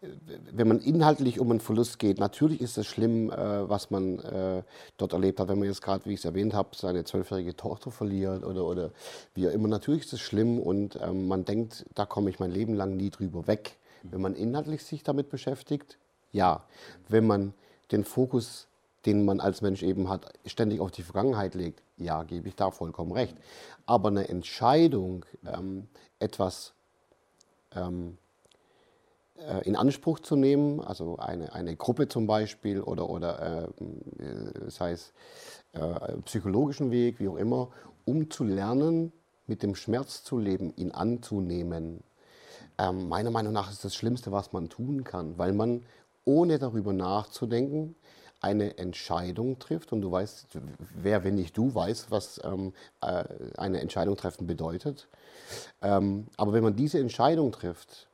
wenn 0.00 0.68
man 0.68 0.80
inhaltlich 0.80 1.40
um 1.40 1.50
einen 1.50 1.60
Verlust 1.60 1.98
geht, 1.98 2.18
natürlich 2.18 2.60
ist 2.60 2.78
es 2.78 2.86
schlimm, 2.86 3.30
äh, 3.30 3.68
was 3.68 3.90
man 3.90 4.18
äh, 4.20 4.62
dort 4.96 5.12
erlebt 5.12 5.40
hat. 5.40 5.48
Wenn 5.48 5.58
man 5.58 5.68
jetzt 5.68 5.82
gerade, 5.82 6.06
wie 6.06 6.14
ich 6.14 6.20
es 6.20 6.24
erwähnt 6.24 6.54
habe, 6.54 6.70
seine 6.74 7.04
zwölfjährige 7.04 7.54
Tochter 7.54 7.90
verliert 7.90 8.44
oder, 8.44 8.64
oder 8.64 8.92
wie 9.34 9.46
auch 9.46 9.52
immer, 9.52 9.68
natürlich 9.68 10.04
ist 10.06 10.14
es 10.14 10.20
schlimm 10.20 10.58
und 10.58 10.98
ähm, 11.02 11.28
man 11.28 11.44
denkt, 11.44 11.84
da 11.94 12.06
komme 12.06 12.30
ich 12.30 12.38
mein 12.38 12.50
Leben 12.50 12.74
lang 12.74 12.96
nie 12.96 13.10
drüber 13.10 13.46
weg. 13.46 13.76
Wenn 14.02 14.22
man 14.22 14.34
inhaltlich 14.34 14.82
sich 14.84 15.02
damit 15.02 15.28
beschäftigt, 15.28 15.98
ja. 16.32 16.64
Wenn 17.08 17.26
man 17.26 17.52
den 17.92 18.04
Fokus, 18.04 18.68
den 19.04 19.24
man 19.26 19.40
als 19.40 19.60
Mensch 19.60 19.82
eben 19.82 20.08
hat, 20.08 20.32
ständig 20.46 20.80
auf 20.80 20.90
die 20.92 21.02
Vergangenheit 21.02 21.54
legt, 21.54 21.82
ja, 21.98 22.22
gebe 22.22 22.48
ich 22.48 22.56
da 22.56 22.70
vollkommen 22.70 23.12
recht. 23.12 23.36
Aber 23.84 24.08
eine 24.08 24.28
Entscheidung, 24.28 25.26
ähm, 25.44 25.88
etwas 26.18 26.72
ähm, 27.74 28.16
äh, 29.48 29.66
in 29.66 29.76
Anspruch 29.76 30.20
zu 30.20 30.36
nehmen, 30.36 30.80
also 30.80 31.16
eine, 31.18 31.52
eine 31.52 31.76
Gruppe 31.76 32.08
zum 32.08 32.26
Beispiel 32.26 32.80
oder, 32.80 33.08
oder 33.08 33.68
äh, 33.68 34.70
sei 34.70 34.92
es 34.92 35.12
äh, 35.72 36.16
psychologischen 36.24 36.90
Weg, 36.90 37.20
wie 37.20 37.28
auch 37.28 37.36
immer, 37.36 37.68
um 38.04 38.30
zu 38.30 38.44
lernen, 38.44 39.12
mit 39.46 39.62
dem 39.62 39.74
Schmerz 39.74 40.22
zu 40.22 40.38
leben, 40.38 40.72
ihn 40.76 40.92
anzunehmen, 40.92 42.02
ähm, 42.78 43.08
meiner 43.08 43.30
Meinung 43.30 43.52
nach 43.52 43.70
ist 43.70 43.84
das 43.84 43.94
Schlimmste, 43.94 44.32
was 44.32 44.52
man 44.52 44.68
tun 44.68 45.04
kann, 45.04 45.36
weil 45.36 45.52
man 45.52 45.82
ohne 46.24 46.58
darüber 46.58 46.92
nachzudenken 46.92 47.94
eine 48.40 48.78
Entscheidung 48.78 49.58
trifft 49.58 49.92
und 49.92 50.00
du 50.00 50.10
weißt, 50.10 50.46
wer, 50.94 51.24
wenn 51.24 51.34
nicht 51.34 51.56
du, 51.58 51.74
weiß, 51.74 52.10
was 52.10 52.40
ähm, 52.42 52.72
äh, 53.02 53.24
eine 53.58 53.80
Entscheidung 53.80 54.16
treffen 54.16 54.46
bedeutet. 54.46 55.08
Ähm, 55.82 56.28
aber 56.38 56.54
wenn 56.54 56.64
man 56.64 56.74
diese 56.74 56.98
Entscheidung 56.98 57.52
trifft, 57.52 58.08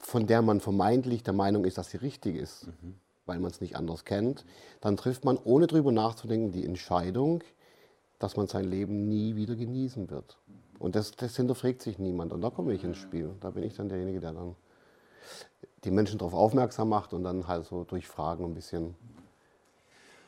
von 0.00 0.26
der 0.26 0.42
man 0.42 0.60
vermeintlich 0.60 1.22
der 1.22 1.34
Meinung 1.34 1.64
ist, 1.64 1.78
dass 1.78 1.90
sie 1.90 1.98
richtig 1.98 2.36
ist, 2.36 2.66
mhm. 2.66 2.94
weil 3.26 3.38
man 3.38 3.50
es 3.50 3.60
nicht 3.60 3.76
anders 3.76 4.04
kennt, 4.04 4.44
dann 4.80 4.96
trifft 4.96 5.24
man 5.24 5.36
ohne 5.36 5.66
darüber 5.66 5.92
nachzudenken 5.92 6.52
die 6.52 6.64
Entscheidung, 6.64 7.44
dass 8.18 8.36
man 8.36 8.46
sein 8.46 8.64
Leben 8.64 9.08
nie 9.08 9.36
wieder 9.36 9.54
genießen 9.54 10.10
wird. 10.10 10.36
Und 10.78 10.96
das, 10.96 11.12
das 11.12 11.36
hinterfragt 11.36 11.82
sich 11.82 11.98
niemand. 11.98 12.32
Und 12.32 12.40
da 12.40 12.50
komme 12.50 12.72
ich 12.72 12.82
ins 12.84 12.96
Spiel. 12.96 13.34
Da 13.40 13.50
bin 13.50 13.62
ich 13.62 13.74
dann 13.74 13.88
derjenige, 13.88 14.20
der 14.20 14.32
dann 14.32 14.56
die 15.84 15.90
Menschen 15.90 16.18
darauf 16.18 16.34
aufmerksam 16.34 16.88
macht 16.88 17.12
und 17.12 17.22
dann 17.22 17.46
halt 17.46 17.66
so 17.66 17.84
durch 17.84 18.06
Fragen 18.06 18.44
ein 18.44 18.54
bisschen. 18.54 18.94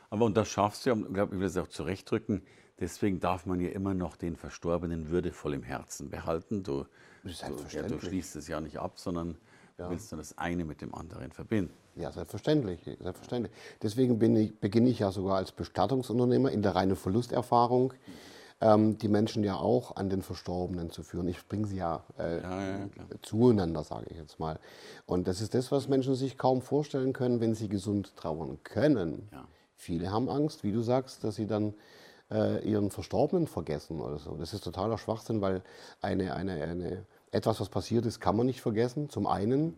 Aber 0.09 0.25
und 0.25 0.37
das 0.37 0.47
schaffst 0.47 0.85
du 0.85 0.91
ja, 0.91 0.95
ich 0.95 1.13
glaube, 1.13 1.33
ich 1.35 1.39
will 1.39 1.47
das 1.47 1.57
auch 1.57 1.67
zurechtdrücken. 1.67 2.43
Deswegen 2.79 3.19
darf 3.19 3.45
man 3.45 3.59
ja 3.59 3.69
immer 3.69 3.93
noch 3.93 4.15
den 4.15 4.35
Verstorbenen 4.35 5.09
würdevoll 5.09 5.53
im 5.53 5.63
Herzen 5.63 6.09
behalten. 6.09 6.63
Du, 6.63 6.85
du, 7.23 7.29
ja, 7.71 7.83
du 7.83 7.99
schließt 7.99 8.35
es 8.35 8.47
ja 8.47 8.61
nicht 8.61 8.77
ab, 8.77 8.99
sondern 8.99 9.37
ja. 9.83 9.89
willst 9.89 10.11
du 10.11 10.15
das 10.15 10.37
eine 10.37 10.65
mit 10.65 10.81
dem 10.81 10.93
anderen 10.93 11.31
verbinden. 11.31 11.73
Ja, 11.95 12.11
selbstverständlich, 12.11 12.79
selbstverständlich. 12.83 13.53
Deswegen 13.81 14.19
ich, 14.35 14.59
beginne 14.59 14.89
ich 14.89 14.99
ja 14.99 15.11
sogar 15.11 15.37
als 15.37 15.51
Bestattungsunternehmer 15.51 16.51
in 16.51 16.61
der 16.61 16.75
reinen 16.75 16.95
Verlusterfahrung. 16.95 17.93
Ähm, 18.61 18.97
die 18.97 19.09
Menschen 19.09 19.43
ja 19.43 19.55
auch 19.55 19.95
an 19.95 20.09
den 20.09 20.21
Verstorbenen 20.21 20.89
zu 20.89 21.03
führen. 21.03 21.27
Ich 21.27 21.47
bringe 21.47 21.67
sie 21.67 21.77
ja, 21.77 22.03
äh, 22.17 22.41
ja, 22.41 22.77
ja 22.77 22.87
zueinander, 23.21 23.83
sage 23.83 24.05
ich 24.09 24.17
jetzt 24.17 24.39
mal. 24.39 24.59
Und 25.05 25.27
das 25.27 25.41
ist 25.41 25.53
das, 25.53 25.71
was 25.71 25.87
Menschen 25.87 26.15
sich 26.15 26.37
kaum 26.37 26.61
vorstellen 26.61 27.13
können, 27.13 27.41
wenn 27.41 27.55
sie 27.55 27.67
gesund 27.67 28.15
trauern 28.15 28.59
können. 28.63 29.29
Viele 29.75 30.11
haben 30.11 30.29
Angst, 30.29 30.63
wie 30.63 30.71
du 30.71 30.81
sagst, 30.81 31.23
dass 31.23 31.35
sie 31.35 31.45
dann 31.45 31.73
äh, 32.31 32.67
ihren 32.67 32.89
Verstorbenen 32.89 33.47
vergessen 33.47 33.99
oder 33.99 34.17
so. 34.17 34.35
Das 34.35 34.53
ist 34.53 34.63
totaler 34.63 34.97
Schwachsinn, 34.97 35.41
weil 35.41 35.61
eine, 36.01 36.33
eine, 36.33 36.53
eine, 36.63 37.05
etwas, 37.33 37.59
was 37.59 37.69
passiert 37.69 38.05
ist, 38.05 38.19
kann 38.19 38.37
man 38.37 38.45
nicht 38.45 38.61
vergessen. 38.61 39.09
Zum 39.09 39.27
einen, 39.27 39.77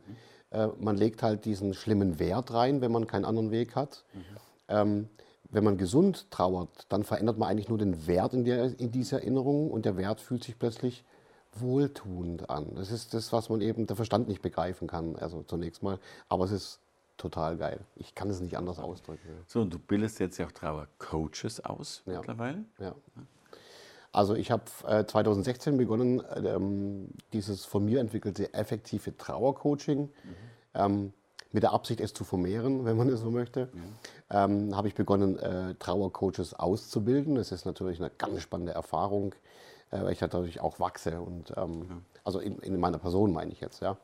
äh, 0.52 0.68
man 0.80 0.98
legt 0.98 1.24
halt 1.24 1.46
diesen 1.46 1.74
schlimmen 1.74 2.20
Wert 2.20 2.54
rein, 2.54 2.82
wenn 2.82 2.91
man 2.91 3.08
keinen 3.08 3.26
anderen 3.26 3.52
Weg 3.52 3.76
hat. 3.76 4.04
Mhm. 4.13 4.22
Ähm, 4.68 5.10
wenn 5.50 5.63
man 5.63 5.78
gesund 5.78 6.30
trauert, 6.32 6.86
dann 6.89 7.04
verändert 7.04 7.38
man 7.38 7.50
eigentlich 7.50 7.70
nur 7.70 7.78
den 7.78 8.08
Wert 8.08 8.34
in, 8.34 8.44
der, 8.44 8.78
in 8.80 8.91
dieser 8.91 9.20
Erinnerung 9.20 9.72
und 9.72 9.86
der 9.86 9.96
Wert 9.96 10.20
fühlt 10.20 10.44
sich 10.44 10.60
plötzlich 10.60 11.04
wohltuend 11.54 12.50
an. 12.50 12.76
Das 12.76 12.91
ist 12.91 13.13
das, 13.13 13.32
was 13.32 13.50
man 13.50 13.62
eben 13.62 13.88
der 13.88 13.96
Verstand 13.96 14.28
nicht 14.28 14.41
begreifen 14.41 14.88
kann, 14.88 15.15
also 15.15 15.44
zunächst 15.44 15.84
mal. 15.84 16.00
Aber 16.28 16.46
es 16.46 16.52
ist 16.52 16.80
total 17.18 17.56
geil. 17.56 17.80
Ich 17.96 18.13
kann 18.15 18.30
es 18.30 18.41
nicht 18.41 18.58
anders 18.58 18.80
ausdrücken. 18.80 19.30
So, 19.48 19.62
und 19.62 19.74
du 19.74 19.80
bildest 19.80 20.20
jetzt 20.20 20.38
ja 20.38 20.48
auch 20.48 20.52
Trauercoaches 20.52 21.63
aus 21.63 22.04
ja. 22.06 22.18
mittlerweile? 22.18 22.65
Ja. 22.80 22.94
Also 24.15 24.34
ich 24.34 24.49
habe 24.49 24.63
äh, 24.88 25.06
2016 25.06 25.75
begonnen, 25.75 26.23
ähm, 26.38 27.10
dieses 27.34 27.65
von 27.65 27.84
mir 27.84 27.99
entwickelte 27.99 28.54
effektive 28.54 29.17
Trauercoaching. 29.17 30.04
Mhm. 30.04 30.10
Ähm, 30.73 31.13
mit 31.51 31.63
der 31.63 31.73
Absicht, 31.73 31.99
es 31.99 32.13
zu 32.13 32.23
vermehren, 32.23 32.86
wenn 32.86 32.95
man 32.95 33.10
es 33.10 33.19
so 33.19 33.30
möchte, 33.30 33.69
ähm, 34.30 34.75
habe 34.75 34.88
ich 34.88 34.95
begonnen, 34.95 35.38
äh, 35.38 35.75
Trauercoaches 35.75 36.54
auszubilden. 36.54 37.36
Das 37.36 37.51
ist 37.51 37.65
natürlich 37.65 37.99
eine 37.99 38.10
ganz 38.10 38.41
spannende 38.41 38.71
Erfahrung, 38.71 39.36
äh, 39.91 40.01
weil 40.01 40.13
ich 40.13 40.19
dadurch 40.19 40.62
auch 40.62 40.80
wachse. 40.80 41.19
Und, 41.19 41.54
ähm. 41.58 42.04
Also 42.23 42.39
in, 42.39 42.58
in, 42.60 42.80
meiner 42.80 42.97
Person 42.97 43.34
meine 43.34 43.51
ich 43.51 43.60
jetzt. 43.60 43.82
Ja. 43.82 43.97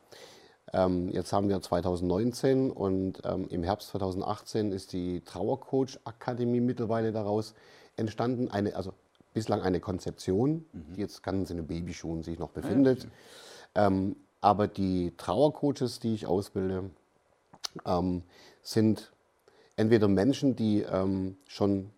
Jetzt 1.10 1.32
haben 1.32 1.48
wir 1.48 1.60
2019 1.60 2.70
und 2.70 3.20
im 3.48 3.64
Herbst 3.64 3.88
2018 3.88 4.70
ist 4.70 4.92
die 4.92 5.20
Trauercoach 5.22 5.98
Akademie 6.04 6.60
mittlerweile 6.60 7.10
daraus 7.10 7.54
entstanden. 7.96 8.48
Eine, 8.48 8.76
also 8.76 8.94
bislang 9.32 9.62
eine 9.62 9.80
Konzeption, 9.80 10.64
mhm. 10.72 10.94
die 10.94 11.00
jetzt 11.00 11.22
ganz 11.22 11.50
in 11.50 11.56
den 11.56 11.66
Babyschuhen 11.66 12.22
sich 12.22 12.38
noch 12.38 12.50
befindet. 12.50 13.08
Ja, 13.74 13.86
ähm, 13.86 14.16
aber 14.40 14.66
die 14.66 15.12
Trauercoaches, 15.16 16.00
die 16.00 16.14
ich 16.14 16.26
ausbilde, 16.26 16.90
ähm, 17.86 18.22
sind 18.62 19.12
entweder 19.76 20.08
Menschen, 20.08 20.56
die 20.56 20.82
ähm, 20.82 21.36
schon 21.46 21.90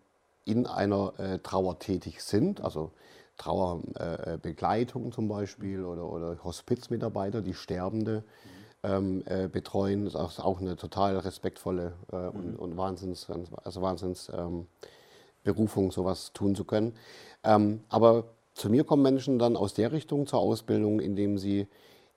in 0.45 0.67
einer 0.67 1.13
äh, 1.17 1.39
Trauer 1.39 1.79
tätig 1.79 2.21
sind, 2.21 2.61
also 2.61 2.91
Trauerbegleitung 3.37 5.07
äh, 5.07 5.11
zum 5.11 5.27
Beispiel 5.27 5.83
oder, 5.83 6.09
oder 6.09 6.43
Hospizmitarbeiter, 6.43 7.41
die 7.41 7.53
Sterbende 7.53 8.23
ähm, 8.83 9.23
äh, 9.25 9.47
betreuen. 9.47 10.05
Das 10.05 10.13
ist 10.13 10.39
auch 10.39 10.61
eine 10.61 10.75
total 10.77 11.17
respektvolle 11.17 11.93
äh, 12.11 12.15
und, 12.15 12.53
mhm. 12.53 12.59
und, 12.59 12.77
Wahnsinns, 12.77 13.27
also 13.63 13.81
Wahnsinns 13.81 14.31
ähm, 14.33 14.67
Berufung, 15.45 15.91
sowas 15.91 16.33
tun 16.33 16.55
zu 16.55 16.65
können. 16.65 16.93
Ähm, 17.45 17.79
aber 17.87 18.25
zu 18.53 18.69
mir 18.69 18.83
kommen 18.83 19.03
Menschen 19.03 19.39
dann 19.39 19.55
aus 19.55 19.73
der 19.73 19.93
Richtung 19.93 20.27
zur 20.27 20.39
Ausbildung, 20.39 20.99
indem 20.99 21.37
sie 21.37 21.67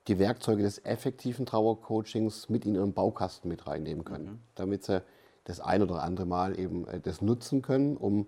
die 0.07 0.19
Werkzeuge 0.19 0.63
des 0.63 0.83
effektiven 0.85 1.45
Trauercoachings 1.45 2.49
mit 2.49 2.65
in 2.65 2.75
ihren 2.75 2.93
Baukasten 2.93 3.49
mit 3.49 3.67
reinnehmen 3.67 4.03
können, 4.03 4.25
mhm. 4.25 4.39
damit 4.55 4.83
sie 4.83 5.01
das 5.45 5.59
ein 5.59 5.81
oder 5.81 6.03
andere 6.03 6.25
Mal 6.25 6.59
eben 6.59 6.87
äh, 6.87 6.99
das 6.99 7.21
nutzen 7.21 7.61
können, 7.61 7.95
um 7.95 8.27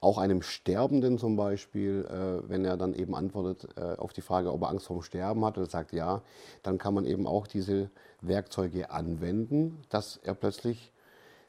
auch 0.00 0.16
einem 0.16 0.40
Sterbenden 0.40 1.18
zum 1.18 1.36
Beispiel, 1.36 2.06
äh, 2.08 2.48
wenn 2.48 2.64
er 2.64 2.76
dann 2.76 2.94
eben 2.94 3.14
antwortet 3.14 3.68
äh, 3.76 3.96
auf 3.96 4.12
die 4.12 4.22
Frage, 4.22 4.52
ob 4.52 4.62
er 4.62 4.70
Angst 4.70 4.86
vorm 4.86 5.02
Sterben 5.02 5.44
hat 5.44 5.58
und 5.58 5.70
sagt 5.70 5.92
ja, 5.92 6.22
dann 6.62 6.78
kann 6.78 6.94
man 6.94 7.04
eben 7.04 7.26
auch 7.26 7.46
diese 7.46 7.90
Werkzeuge 8.22 8.90
anwenden, 8.90 9.82
dass 9.90 10.16
er 10.16 10.34
plötzlich 10.34 10.92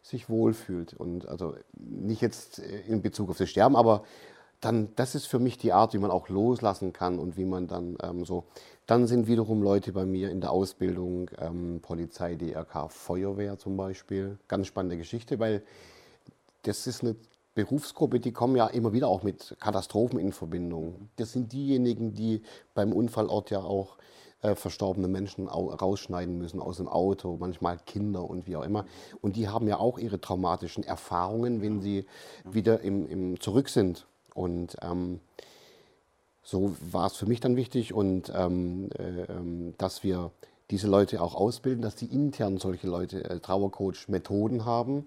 sich 0.02 0.30
wohlfühlt. 0.30 0.94
Und 0.94 1.28
also 1.28 1.56
nicht 1.74 2.22
jetzt 2.22 2.60
äh, 2.60 2.82
in 2.82 3.02
Bezug 3.02 3.30
auf 3.30 3.38
das 3.38 3.50
Sterben, 3.50 3.76
aber 3.76 4.04
dann, 4.60 4.90
das 4.96 5.16
ist 5.16 5.26
für 5.26 5.40
mich 5.40 5.58
die 5.58 5.74
Art, 5.74 5.94
wie 5.94 5.98
man 5.98 6.12
auch 6.12 6.30
loslassen 6.30 6.94
kann 6.94 7.18
und 7.18 7.36
wie 7.36 7.46
man 7.46 7.68
dann 7.68 7.98
ähm, 8.04 8.26
so. 8.26 8.46
Dann 8.86 9.08
sind 9.08 9.28
wiederum 9.28 9.64
Leute 9.64 9.92
bei 9.92 10.06
mir 10.06 10.30
in 10.30 10.42
der 10.42 10.52
Ausbildung, 10.52 11.32
ähm, 11.40 11.80
Polizei, 11.82 12.36
DRK, 12.36 12.90
Feuerwehr 12.90 13.58
zum 13.58 13.76
Beispiel. 13.76 14.38
Ganz 14.48 14.68
spannende 14.68 14.98
Geschichte, 14.98 15.40
weil 15.40 15.64
das 16.64 16.86
ist 16.86 17.04
eine 17.04 17.16
Berufsgruppe, 17.56 18.20
die 18.20 18.32
kommen 18.32 18.56
ja 18.56 18.68
immer 18.68 18.94
wieder 18.94 19.08
auch 19.08 19.24
mit 19.24 19.58
Katastrophen 19.60 20.20
in 20.20 20.32
Verbindung. 20.32 21.10
Das 21.16 21.34
sind 21.34 21.52
diejenigen, 21.52 22.14
die 22.14 22.44
beim 22.76 22.94
Unfallort 22.94 23.50
ja 23.50 23.60
auch 23.60 23.98
äh, 24.41 24.56
verstorbene 24.56 25.08
Menschen 25.08 25.47
rausschneiden 25.47 26.38
müssen 26.38 26.60
aus 26.60 26.77
dem 26.77 26.88
Auto, 26.88 27.38
manchmal 27.39 27.77
Kinder 27.86 28.30
und 28.30 28.47
wie 28.47 28.56
auch 28.56 28.63
immer. 28.63 28.86
Und 29.21 29.36
die 29.36 29.47
haben 29.47 29.67
ja 29.67 29.77
auch 29.77 29.99
ihre 29.99 30.19
traumatischen 30.19 30.84
Erfahrungen, 30.84 31.62
wenn 31.62 31.82
sie 31.82 32.06
wieder 32.43 32.82
im, 32.82 33.08
im 33.08 33.39
zurück 33.39 33.69
sind. 33.69 34.08
Und 34.34 34.77
ähm, 34.82 35.19
so 36.43 36.75
war 36.91 37.08
es 37.08 37.15
für 37.15 37.25
mich 37.25 37.39
dann 37.39 37.56
wichtig 37.56 37.93
und 37.93 38.32
ähm, 38.36 38.89
äh, 38.97 39.32
ähm, 39.32 39.73
dass 39.77 40.04
wir 40.04 40.32
diese 40.71 40.88
Leute 40.88 41.21
auch 41.21 41.36
ausbilden, 41.36 41.82
dass 41.82 41.95
die 41.95 42.06
intern 42.06 42.58
solche 42.58 42.88
Leute 42.88 43.23
äh, 43.30 43.39
Trauercoach-Methoden 43.39 44.65
haben, 44.65 45.06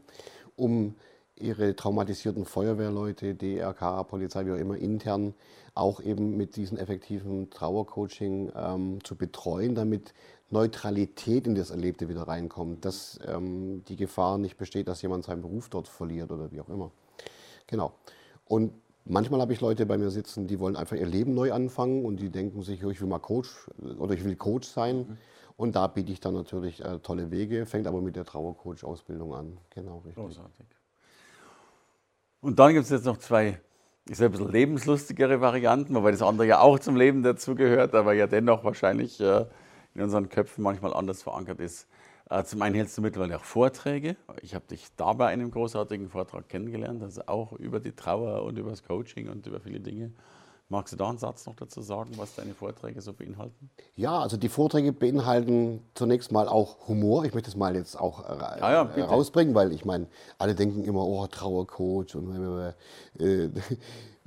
um 0.57 0.95
ihre 1.37 1.75
traumatisierten 1.75 2.45
Feuerwehrleute, 2.45 3.35
DRK, 3.35 4.05
Polizei, 4.05 4.47
wie 4.47 4.53
auch 4.53 4.57
immer, 4.57 4.77
intern 4.77 5.35
auch 5.75 6.01
eben 6.01 6.37
mit 6.37 6.57
diesem 6.57 6.79
effektiven 6.79 7.51
Trauercoaching 7.51 8.53
ähm, 8.55 8.99
zu 9.03 9.17
betreuen, 9.17 9.75
damit 9.75 10.15
Neutralität 10.51 11.47
in 11.47 11.55
das 11.55 11.71
Erlebte 11.71 12.09
wieder 12.09 12.29
reinkommt, 12.29 12.85
dass 12.85 13.19
ähm, 13.27 13.83
die 13.89 13.97
Gefahr 13.97 14.39
nicht 14.39 14.57
besteht, 14.57 14.87
dass 14.87 15.03
jemand 15.03 15.25
seinen 15.25 15.43
Beruf 15.43 15.69
dort 15.69 15.89
verliert 15.89 16.31
oder 16.31 16.53
wie 16.53 16.61
auch 16.61 16.69
immer. 16.69 16.93
Genau. 17.67 17.93
Und 18.45 18.73
manchmal 19.05 19.41
habe 19.41 19.53
ich 19.53 19.61
Leute 19.61 19.87
bei 19.87 19.99
mir 19.99 20.11
sitzen, 20.11 20.47
die 20.47 20.61
wollen 20.61 20.77
einfach 20.77 20.97
ihr 20.97 21.07
Leben 21.07 21.35
neu 21.35 21.53
anfangen 21.53 22.05
und 22.05 22.21
die 22.21 22.31
denken 22.31 22.63
sich, 22.63 22.85
oh, 22.85 22.91
ich 22.91 23.01
will 23.01 23.09
mal 23.09 23.19
Coach 23.19 23.69
oder 23.99 24.15
ich 24.15 24.25
will 24.25 24.37
Coach 24.37 24.69
sein. 24.69 24.99
Mhm. 24.99 25.19
Und 25.57 25.77
da 25.77 25.87
biete 25.87 26.13
ich 26.13 26.21
dann 26.21 26.35
natürlich 26.35 26.85
äh, 26.85 26.99
tolle 26.99 27.31
Wege, 27.31 27.67
fängt 27.67 27.87
aber 27.87 28.01
mit 28.01 28.17
der 28.17 28.25
Trauercoach-Ausbildung 28.25 29.35
an. 29.35 29.59
Genau, 29.71 29.99
richtig. 29.99 30.17
Großartig. 30.17 30.67
Und 32.45 32.59
dann 32.59 32.75
gibt 32.75 32.85
es 32.85 32.91
jetzt 32.91 33.07
noch 33.07 33.17
zwei, 33.17 33.59
ich 34.07 34.19
sage 34.19 34.29
ein 34.29 34.33
bisschen 34.33 34.53
lebenslustigere 34.53 35.41
Varianten, 35.41 35.95
wobei 35.95 36.11
das 36.11 36.21
andere 36.21 36.47
ja 36.47 36.61
auch 36.61 36.79
zum 36.79 36.95
Leben 36.95 37.23
dazugehört, 37.23 37.95
aber 37.95 38.13
ja 38.13 38.27
dennoch 38.27 38.65
wahrscheinlich 38.65 39.19
äh, 39.19 39.47
in 39.95 40.03
unseren 40.03 40.29
Köpfen 40.29 40.63
manchmal 40.63 40.93
anders 40.93 41.23
verankert 41.23 41.59
ist. 41.59 41.89
Äh, 42.29 42.45
zum 42.45 42.61
einen 42.61 42.75
hältst 42.75 42.99
du 42.99 43.01
mittlerweile 43.01 43.39
auch 43.39 43.45
Vorträge. 43.45 44.17
Ich 44.43 44.55
habe 44.55 44.67
dich 44.67 44.89
da 44.95 45.15
bei 45.15 45.29
einem 45.29 45.51
großartigen 45.51 46.11
Vortrag 46.11 46.51
kennengelernt, 46.51 47.03
also 47.03 47.23
auch 47.29 47.55
über 47.55 47.81
die 47.81 47.93
Trauer 47.93 48.43
und 48.43 48.59
über 48.59 48.69
das 48.69 48.85
Coaching 48.85 49.31
und 49.31 49.47
über 49.47 49.59
viele 49.59 49.81
Dinge. 49.81 50.13
Magst 50.69 50.95
du 50.95 50.97
da 50.97 51.11
einen 51.11 51.19
Satz 51.19 51.45
noch 51.47 51.55
dazu 51.57 51.83
sagen, 51.83 52.13
was 52.17 52.35
deine 52.35 52.55
Vorträge 52.55 53.03
so 53.03 53.13
beinhalten? 53.13 53.71
Ja, 53.97 54.19
also 54.19 54.39
die 54.39 54.49
Vorträge 54.49 54.93
beinhalten 54.93 55.83
zunächst 55.95 56.33
mal 56.33 56.49
auch 56.49 56.89
Humor. 56.89 57.27
Ich 57.27 57.35
möchte 57.35 57.51
es 57.51 57.57
mal 57.57 57.77
jetzt 57.77 58.01
auch 58.01 58.29
äh, 58.29 58.61
ja, 58.61 58.91
ja, 58.97 59.05
rausbringen, 59.05 59.55
weil 59.55 59.73
ich 59.73 59.85
meine, 59.85 60.07
alle 60.39 60.55
denken 60.55 60.85
immer, 60.85 61.07
oh, 61.07 61.27
Trauercoach 61.27 62.15
und 62.15 62.73
äh, 63.19 63.51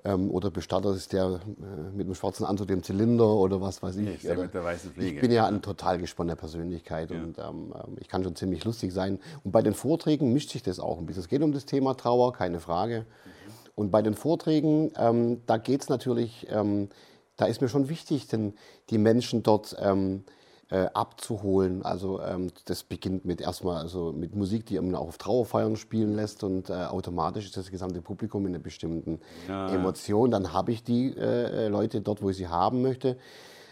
ähm, 0.04 0.30
oder 0.30 0.52
Bestatter 0.52 0.93
ist 0.93 1.12
der 1.12 1.26
äh, 1.26 1.95
mit 1.95 2.08
dem 2.08 2.13
schwarzen 2.13 2.45
Anzug, 2.45 2.67
dem 2.67 2.84
Zylinder 2.84 3.34
oder 3.34 3.60
was 3.60 3.82
weiß 3.82 3.95
ich. 3.97 4.21
der 4.21 4.38
mit 4.38 4.54
der 4.54 4.63
weißen 4.63 4.91
Fliege. 4.91 5.15
Ich 5.15 5.21
bin 5.21 5.32
ja 5.32 5.47
eine 5.47 5.60
total 5.60 5.97
gespannte 5.97 6.36
Persönlichkeit 6.36 7.10
ja. 7.10 7.17
und 7.17 7.39
ähm, 7.39 7.73
ähm, 7.73 7.97
ich 8.00 8.08
kann 8.08 8.23
schon 8.23 8.36
ziemlich 8.36 8.63
lustig 8.63 8.93
sein. 8.93 9.19
Und 9.43 9.52
bei 9.52 9.63
den 9.63 9.73
Vorträgen 9.73 10.34
mischt 10.34 10.52
sich 10.52 10.62
das 10.62 10.80
auch 10.80 11.00
ein 11.00 11.08
bisschen. 11.08 11.23
Es 11.23 11.30
geht 11.30 11.41
um 11.41 11.52
das 11.52 11.65
Thema 11.65 11.95
Trauer, 11.95 12.32
keine 12.32 12.60
Frage. 12.60 13.08
Mhm. 13.26 13.37
Und 13.78 13.92
bei 13.92 14.02
den 14.02 14.16
Vorträgen, 14.16 14.92
ähm, 14.98 15.44
da 15.46 15.58
geht 15.58 15.84
es 15.84 15.88
natürlich, 15.88 16.48
ähm, 16.50 16.90
da 17.36 17.46
ist 17.46 17.62
mir 17.62 17.70
schon 17.70 17.90
wichtig, 17.90 18.26
denn 18.28 18.56
die 18.90 18.98
Menschen 18.98 19.44
dort 19.44 19.76
ähm, 19.80 20.24
äh, 20.72 20.88
abzuholen. 20.96 21.84
Also 21.84 22.20
ähm, 22.20 22.48
das 22.66 22.82
beginnt 22.82 23.26
mit 23.26 23.40
erstmal 23.40 23.78
also 23.78 24.13
mit 24.13 24.36
Musik, 24.36 24.66
die 24.66 24.80
man 24.80 24.96
auch 24.96 25.10
auf 25.10 25.20
Trauerfeiern 25.20 25.76
spielen 25.76 26.16
lässt 26.16 26.44
und 26.44 26.72
äh, 26.72 26.74
automatisch 26.74 27.46
ist 27.46 27.56
das 27.56 27.70
gesamte 27.70 28.02
Publikum 28.02 28.48
in 28.48 28.56
einer 28.56 28.63
bestimmten 28.63 29.20
ja. 29.48 29.72
Emotion. 29.72 30.32
Dann 30.32 30.54
habe 30.54 30.72
ich 30.72 30.84
die 30.84 31.16
äh, 31.16 31.68
Leute 31.68 32.02
dort, 32.02 32.24
wo 32.24 32.32
ich 32.32 32.38
sie 32.38 32.48
haben 32.48 32.82
möchte. 32.82 33.16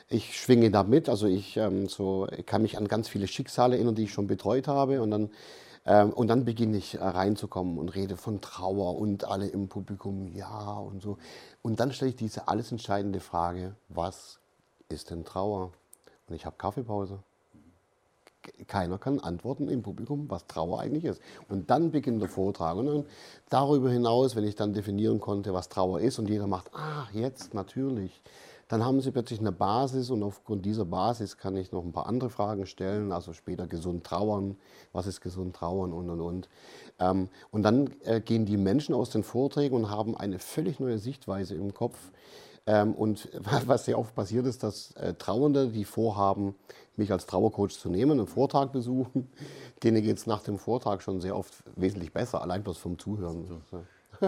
Ich 0.08 0.40
schwinge 0.40 0.70
da 0.70 0.84
mit, 0.84 1.10
also 1.10 1.26
ich, 1.26 1.58
ähm, 1.58 1.88
so, 1.88 2.28
ich 2.38 2.46
kann 2.46 2.62
mich 2.62 2.78
an 2.78 2.88
ganz 2.88 3.08
viele 3.08 3.26
Schicksale 3.26 3.78
erinnern, 3.78 3.96
die 3.96 4.04
ich 4.04 4.14
schon 4.14 4.28
betreut 4.28 4.68
habe 4.68 5.02
und 5.02 5.10
dann 5.10 5.32
ähm, 5.86 6.12
und 6.12 6.28
dann 6.28 6.46
beginne 6.46 6.78
ich 6.78 6.96
äh, 6.96 7.04
reinzukommen 7.04 7.78
und 7.78 7.90
rede 7.96 8.18
von 8.18 8.42
Trauer 8.42 8.98
und 8.98 9.26
alle 9.26 9.48
im 9.48 9.68
Publikum 9.70 10.28
ja 10.34 10.74
und 10.74 11.02
so. 11.02 11.18
Und 11.62 11.80
dann 11.80 11.92
stelle 11.94 12.10
ich 12.10 12.18
diese 12.18 12.48
alles 12.48 12.72
entscheidende 12.72 13.20
Frage, 13.20 13.76
was 13.90 14.40
ist 14.90 15.12
denn 15.12 15.26
Trauer? 15.26 15.72
Und 16.28 16.36
ich 16.36 16.46
habe 16.46 16.56
Kaffeepause. 16.58 17.20
Keiner 18.68 19.00
kann 19.00 19.20
antworten 19.20 19.70
im 19.70 19.82
Publikum, 19.82 20.30
was 20.30 20.46
Trauer 20.46 20.80
eigentlich 20.80 21.06
ist. 21.06 21.22
Und 21.50 21.70
dann 21.72 21.92
beginnt 21.92 22.22
der 22.22 22.30
Vortrag. 22.30 22.78
Und 22.78 22.86
dann 22.86 23.06
darüber 23.50 23.90
hinaus, 23.90 24.36
wenn 24.36 24.44
ich 24.44 24.56
dann 24.56 24.74
definieren 24.74 25.20
konnte, 25.20 25.54
was 25.54 25.70
Trauer 25.70 26.00
ist, 26.00 26.20
und 26.20 26.30
jeder 26.30 26.46
macht, 26.46 26.72
ah, 26.76 27.08
jetzt 27.12 27.56
natürlich, 27.56 28.22
dann 28.68 28.84
haben 28.84 29.00
sie 29.02 29.12
plötzlich 29.12 29.40
eine 29.40 29.52
Basis 29.52 30.10
und 30.10 30.24
aufgrund 30.24 30.66
dieser 30.66 30.86
Basis 30.86 31.38
kann 31.38 31.56
ich 31.56 31.72
noch 31.72 31.84
ein 31.84 31.92
paar 31.92 32.08
andere 32.08 32.30
Fragen 32.30 32.66
stellen, 32.66 33.12
also 33.12 33.34
später 33.34 33.68
gesund 33.68 34.04
trauern, 34.04 34.58
was 34.92 35.06
ist 35.08 35.22
gesund 35.22 35.56
trauern 35.56 35.94
und 35.94 36.10
und 36.10 36.22
und. 36.22 36.50
Ähm, 37.00 37.30
und 37.52 37.64
dann 37.64 37.92
äh, 38.04 38.22
gehen 38.22 38.46
die 38.46 38.58
Menschen 38.58 38.96
aus 38.96 39.12
den 39.12 39.24
Vorträgen 39.24 39.76
und 39.76 39.90
haben 39.90 40.18
eine 40.18 40.40
völlig 40.40 40.80
neue 40.80 40.98
Sichtweise 40.98 41.56
im 41.56 41.74
Kopf 41.74 41.98
ähm, 42.66 42.94
und 42.94 43.30
was 43.66 43.86
sehr 43.86 44.00
oft 44.00 44.16
passiert 44.16 44.46
ist, 44.46 44.64
dass 44.64 44.92
äh, 44.94 45.14
Trauernde, 45.14 45.70
die 45.70 45.86
vorhaben, 45.86 46.56
mich 46.98 47.12
als 47.12 47.26
Trauercoach 47.26 47.78
zu 47.80 47.90
nehmen, 47.90 48.14
einen 48.20 48.28
Vortrag 48.28 48.72
besuchen, 48.72 49.30
denen 49.84 50.02
geht 50.02 50.18
es 50.18 50.26
nach 50.26 50.42
dem 50.42 50.58
Vortrag 50.58 51.02
schon 51.02 51.22
sehr 51.22 51.36
oft 51.36 51.54
wesentlich 51.76 52.14
besser, 52.14 52.42
allein 52.42 52.64
bloß 52.64 52.78
vom 52.78 52.98
Zuhören. 52.98 53.46
So. 53.48 53.62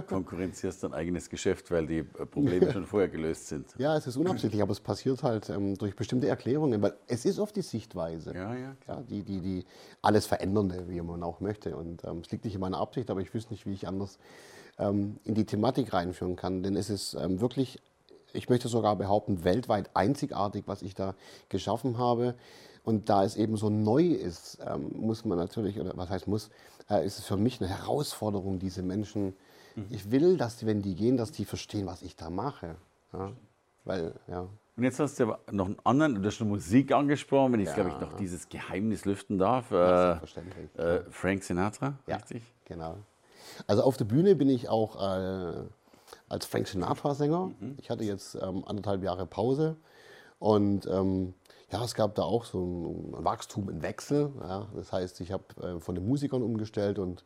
Konkurrenzierst 0.08 0.84
dein 0.84 0.94
eigenes 0.94 1.30
Geschäft, 1.30 1.72
weil 1.72 1.88
die 1.88 2.04
Probleme 2.04 2.72
schon 2.72 2.86
vorher 2.86 3.10
gelöst 3.10 3.48
sind. 3.48 3.68
Ja, 3.78 3.96
es 3.96 4.08
ist 4.08 4.18
unabsichtlich, 4.18 4.62
aber 4.62 4.72
es 4.72 4.80
passiert 4.80 5.24
halt 5.24 5.50
ähm, 5.50 5.78
durch 5.78 5.96
bestimmte 5.96 6.28
Erklärungen, 6.28 6.82
weil 6.82 6.94
es 7.08 7.26
ist 7.26 7.40
oft 7.40 7.56
die 7.56 7.62
Sichtweise, 7.62 8.34
ja, 8.34 8.56
ja, 8.56 8.76
ja, 8.88 9.02
die, 9.02 9.24
die, 9.24 9.42
die 9.42 9.66
alles 10.02 10.26
Verändernde, 10.26 10.88
wie 10.88 11.02
man 11.02 11.24
auch 11.24 11.40
möchte. 11.40 11.76
Und 11.76 12.04
ähm, 12.04 12.20
es 12.20 12.32
liegt 12.32 12.46
nicht 12.46 12.56
in 12.56 12.62
meiner 12.62 12.80
Absicht, 12.80 13.10
aber 13.10 13.22
ich 13.22 13.34
wüsste 13.34 13.54
nicht, 13.54 13.66
wie 13.66 13.74
ich 13.74 13.88
anders 13.88 14.20
ähm, 14.78 15.18
in 15.24 15.36
die 15.36 15.46
Thematik 15.46 15.94
reinführen 15.94 16.36
kann. 16.36 16.64
Denn 16.64 16.76
es 16.76 16.90
ist 16.90 17.14
ähm, 17.14 17.42
wirklich 17.42 17.80
ich 18.34 18.50
möchte 18.50 18.68
sogar 18.68 18.96
behaupten, 18.96 19.44
weltweit 19.44 19.90
einzigartig, 19.94 20.64
was 20.68 20.82
ich 20.82 20.94
da 20.94 21.16
geschaffen 21.50 21.98
habe. 21.98 22.36
Und 22.84 23.10
da 23.10 23.24
es 23.24 23.36
eben 23.36 23.58
so 23.58 23.70
neu 23.70 24.04
ist, 24.04 24.60
ähm, 24.66 24.92
muss 24.96 25.26
man 25.26 25.38
natürlich, 25.38 25.80
oder 25.80 25.92
was 25.96 26.10
heißt 26.10 26.28
muss, 26.28 26.50
äh, 26.90 27.06
ist 27.06 27.20
es 27.20 27.26
für 27.26 27.36
mich 27.36 27.60
eine 27.60 27.70
Herausforderung, 27.70 28.60
diese 28.60 28.82
Menschen, 28.82 29.34
mhm. 29.78 29.86
ich 29.90 30.12
will, 30.12 30.38
dass 30.38 30.66
wenn 30.66 30.82
die 30.82 30.96
gehen, 30.96 31.18
dass 31.18 31.32
die 31.32 31.46
verstehen, 31.46 31.86
was 31.86 32.02
ich 32.02 32.16
da 32.16 32.30
mache. 32.30 32.76
Ja? 33.14 33.32
Weil, 33.86 34.14
ja. 34.28 34.48
Und 34.76 34.84
jetzt 34.84 35.00
hast 35.00 35.20
du 35.20 35.24
aber 35.24 35.40
noch 35.52 35.66
einen 35.66 35.80
anderen, 35.84 36.22
du 36.22 36.28
hast 36.28 36.36
schon 36.36 36.50
Musik 36.50 36.92
angesprochen, 36.92 37.54
wenn 37.54 37.62
ich, 37.62 37.70
ja. 37.70 37.74
glaube 37.74 37.90
ich, 37.90 38.00
noch 38.00 38.14
dieses 38.14 38.50
Geheimnis 38.50 39.06
lüften 39.06 39.38
darf. 39.38 39.72
Äh, 39.72 40.12
äh, 40.78 41.04
Frank 41.10 41.44
Sinatra, 41.44 41.98
ja, 42.06 42.18
richtig? 42.18 42.44
Genau. 42.66 42.98
Also 43.66 43.84
auf 43.84 43.98
der 43.98 44.06
Bühne 44.06 44.36
bin 44.36 44.50
ich 44.50 44.70
auch 44.70 44.96
äh, 44.98 45.64
als 46.30 46.46
Frank 46.46 46.68
Sinatra-Sänger. 46.68 47.52
Mhm. 47.60 47.78
Ich 47.80 47.90
hatte 47.90 48.04
jetzt 48.04 48.36
ähm, 48.36 48.64
anderthalb 48.68 49.04
Jahre 49.04 49.26
Pause 49.26 49.78
und 50.40 50.86
ähm, 50.86 51.34
ja, 51.72 51.84
es 51.84 51.96
gab 51.96 52.16
da 52.16 52.24
auch 52.24 52.46
so 52.46 52.64
ein 52.64 53.26
Wachstum, 53.26 53.68
ein 53.70 53.82
Wechsel. 53.82 54.32
Ja. 54.40 54.68
Das 54.76 54.92
heißt, 54.94 55.20
ich 55.22 55.32
habe 55.32 55.44
äh, 55.62 55.80
von 55.80 55.96
den 55.96 56.08
Musikern 56.08 56.42
umgestellt 56.42 57.00
und 57.00 57.24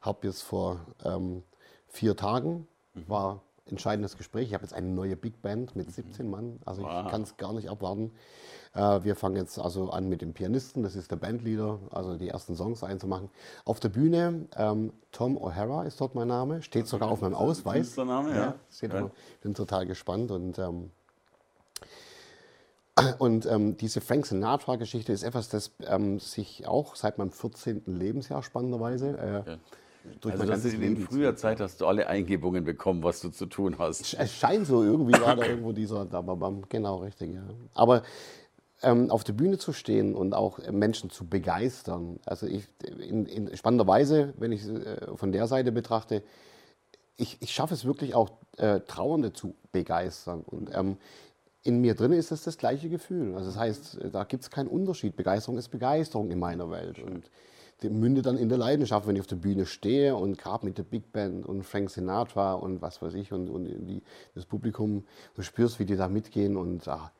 habe 0.00 0.26
jetzt 0.26 0.42
vor 0.42 0.80
ähm, 1.04 1.42
vier 1.90 2.16
Tagen, 2.16 2.66
war 2.94 3.42
entscheidendes 3.66 4.16
Gespräch. 4.16 4.48
Ich 4.48 4.54
habe 4.54 4.64
jetzt 4.64 4.72
eine 4.72 4.88
neue 4.88 5.16
Big 5.16 5.42
Band 5.42 5.76
mit 5.76 5.92
17 5.92 6.24
mhm. 6.24 6.30
Mann, 6.30 6.60
also 6.64 6.82
wow. 6.82 7.04
ich 7.04 7.10
kann 7.10 7.22
es 7.22 7.36
gar 7.36 7.52
nicht 7.52 7.68
abwarten. 7.68 8.12
Äh, 8.74 9.04
wir 9.04 9.16
fangen 9.16 9.36
jetzt 9.36 9.58
also 9.58 9.90
an 9.90 10.08
mit 10.08 10.22
dem 10.22 10.32
Pianisten, 10.32 10.82
das 10.82 10.96
ist 10.96 11.10
der 11.10 11.16
Bandleader, 11.16 11.78
also 11.90 12.16
die 12.16 12.28
ersten 12.28 12.56
Songs 12.56 12.82
einzumachen. 12.82 13.30
Auf 13.64 13.80
der 13.80 13.88
Bühne, 13.90 14.46
ähm, 14.56 14.92
Tom 15.12 15.36
O'Hara 15.38 15.86
ist 15.86 16.00
dort 16.00 16.14
mein 16.14 16.28
Name, 16.28 16.62
steht 16.62 16.86
sogar 16.86 17.10
auf 17.10 17.20
meinem 17.20 17.34
Ausweis. 17.34 17.96
Name, 17.96 18.30
ja. 18.30 18.36
ja 18.36 18.54
steht 18.70 18.92
ja. 18.92 19.10
bin 19.42 19.54
total 19.54 19.86
gespannt 19.86 20.30
und 20.30 20.58
ähm, 20.58 20.90
Und 23.18 23.46
ähm, 23.46 23.78
diese 23.78 24.02
Frank 24.02 24.26
Sinatra-Geschichte 24.26 25.12
ist 25.12 25.22
etwas, 25.22 25.48
das 25.48 25.70
ähm, 25.86 26.18
sich 26.18 26.66
auch 26.66 26.96
seit 26.96 27.16
meinem 27.16 27.30
14. 27.30 27.84
Lebensjahr 27.86 28.42
spannenderweise 28.42 29.16
äh, 29.16 29.50
Ja. 29.50 29.58
Durch 30.20 30.34
Also 30.34 30.44
mein 30.44 30.52
das 30.52 30.62
ganzes 30.62 30.74
ist 30.74 30.82
in 30.82 30.96
früher 30.96 31.36
Zeit 31.36 31.60
hast 31.60 31.80
du 31.80 31.86
alle 31.86 32.06
Eingebungen 32.06 32.64
bekommen, 32.64 33.02
was 33.02 33.20
du 33.20 33.30
zu 33.30 33.46
tun 33.46 33.78
hast. 33.78 34.14
Es 34.18 34.32
scheint 34.32 34.66
so, 34.66 34.82
irgendwie 34.82 35.20
war 35.20 35.36
da 35.36 35.44
irgendwo 35.44 35.72
dieser. 35.72 36.06
Genau, 36.68 36.98
richtig, 36.98 37.34
ja. 37.34 37.42
Aber 37.74 38.02
ähm, 38.82 39.10
auf 39.10 39.24
der 39.24 39.34
Bühne 39.34 39.58
zu 39.58 39.72
stehen 39.72 40.14
und 40.14 40.34
auch 40.34 40.58
Menschen 40.70 41.10
zu 41.10 41.26
begeistern, 41.26 42.18
also 42.24 42.46
ich, 42.46 42.64
in, 42.98 43.26
in 43.26 43.56
spannenderweise, 43.56 44.32
wenn 44.38 44.52
ich 44.52 44.64
es 44.64 44.68
äh, 44.68 45.16
von 45.16 45.32
der 45.32 45.46
Seite 45.46 45.72
betrachte, 45.72 46.22
ich, 47.16 47.36
ich 47.40 47.52
schaffe 47.52 47.74
es 47.74 47.84
wirklich 47.84 48.14
auch, 48.14 48.30
äh, 48.56 48.80
Trauernde 48.80 49.32
zu 49.32 49.54
begeistern. 49.72 50.42
Und 50.42 50.70
ähm, 50.74 50.96
in 51.62 51.80
mir 51.80 51.94
drin 51.94 52.12
ist 52.12 52.32
es 52.32 52.42
das 52.42 52.56
gleiche 52.56 52.88
Gefühl. 52.88 53.34
Also 53.34 53.50
das 53.50 53.58
heißt, 53.58 53.98
da 54.12 54.24
gibt 54.24 54.42
es 54.42 54.50
keinen 54.50 54.68
Unterschied. 54.68 55.16
Begeisterung 55.16 55.58
ist 55.58 55.68
Begeisterung 55.68 56.30
in 56.30 56.38
meiner 56.38 56.70
Welt. 56.70 56.98
Und 56.98 57.30
mündet 57.84 58.26
dann 58.26 58.36
in 58.36 58.48
der 58.48 58.58
Leidenschaft, 58.58 59.06
wenn 59.06 59.16
ich 59.16 59.20
auf 59.20 59.26
der 59.26 59.36
Bühne 59.36 59.64
stehe 59.66 60.14
und 60.16 60.36
gerade 60.36 60.66
mit 60.66 60.76
der 60.78 60.82
Big 60.82 61.12
Band 61.12 61.46
und 61.46 61.62
Frank 61.64 61.90
Sinatra 61.90 62.54
und 62.54 62.82
was 62.82 63.00
weiß 63.00 63.14
ich 63.14 63.32
und, 63.32 63.48
und 63.48 63.64
die, 63.64 64.02
das 64.34 64.44
Publikum, 64.44 65.04
du 65.34 65.42
spürst, 65.42 65.78
wie 65.78 65.84
die 65.84 65.96
da 65.96 66.08
mitgehen 66.08 66.56
und 66.56 66.86
ah, 66.88 67.10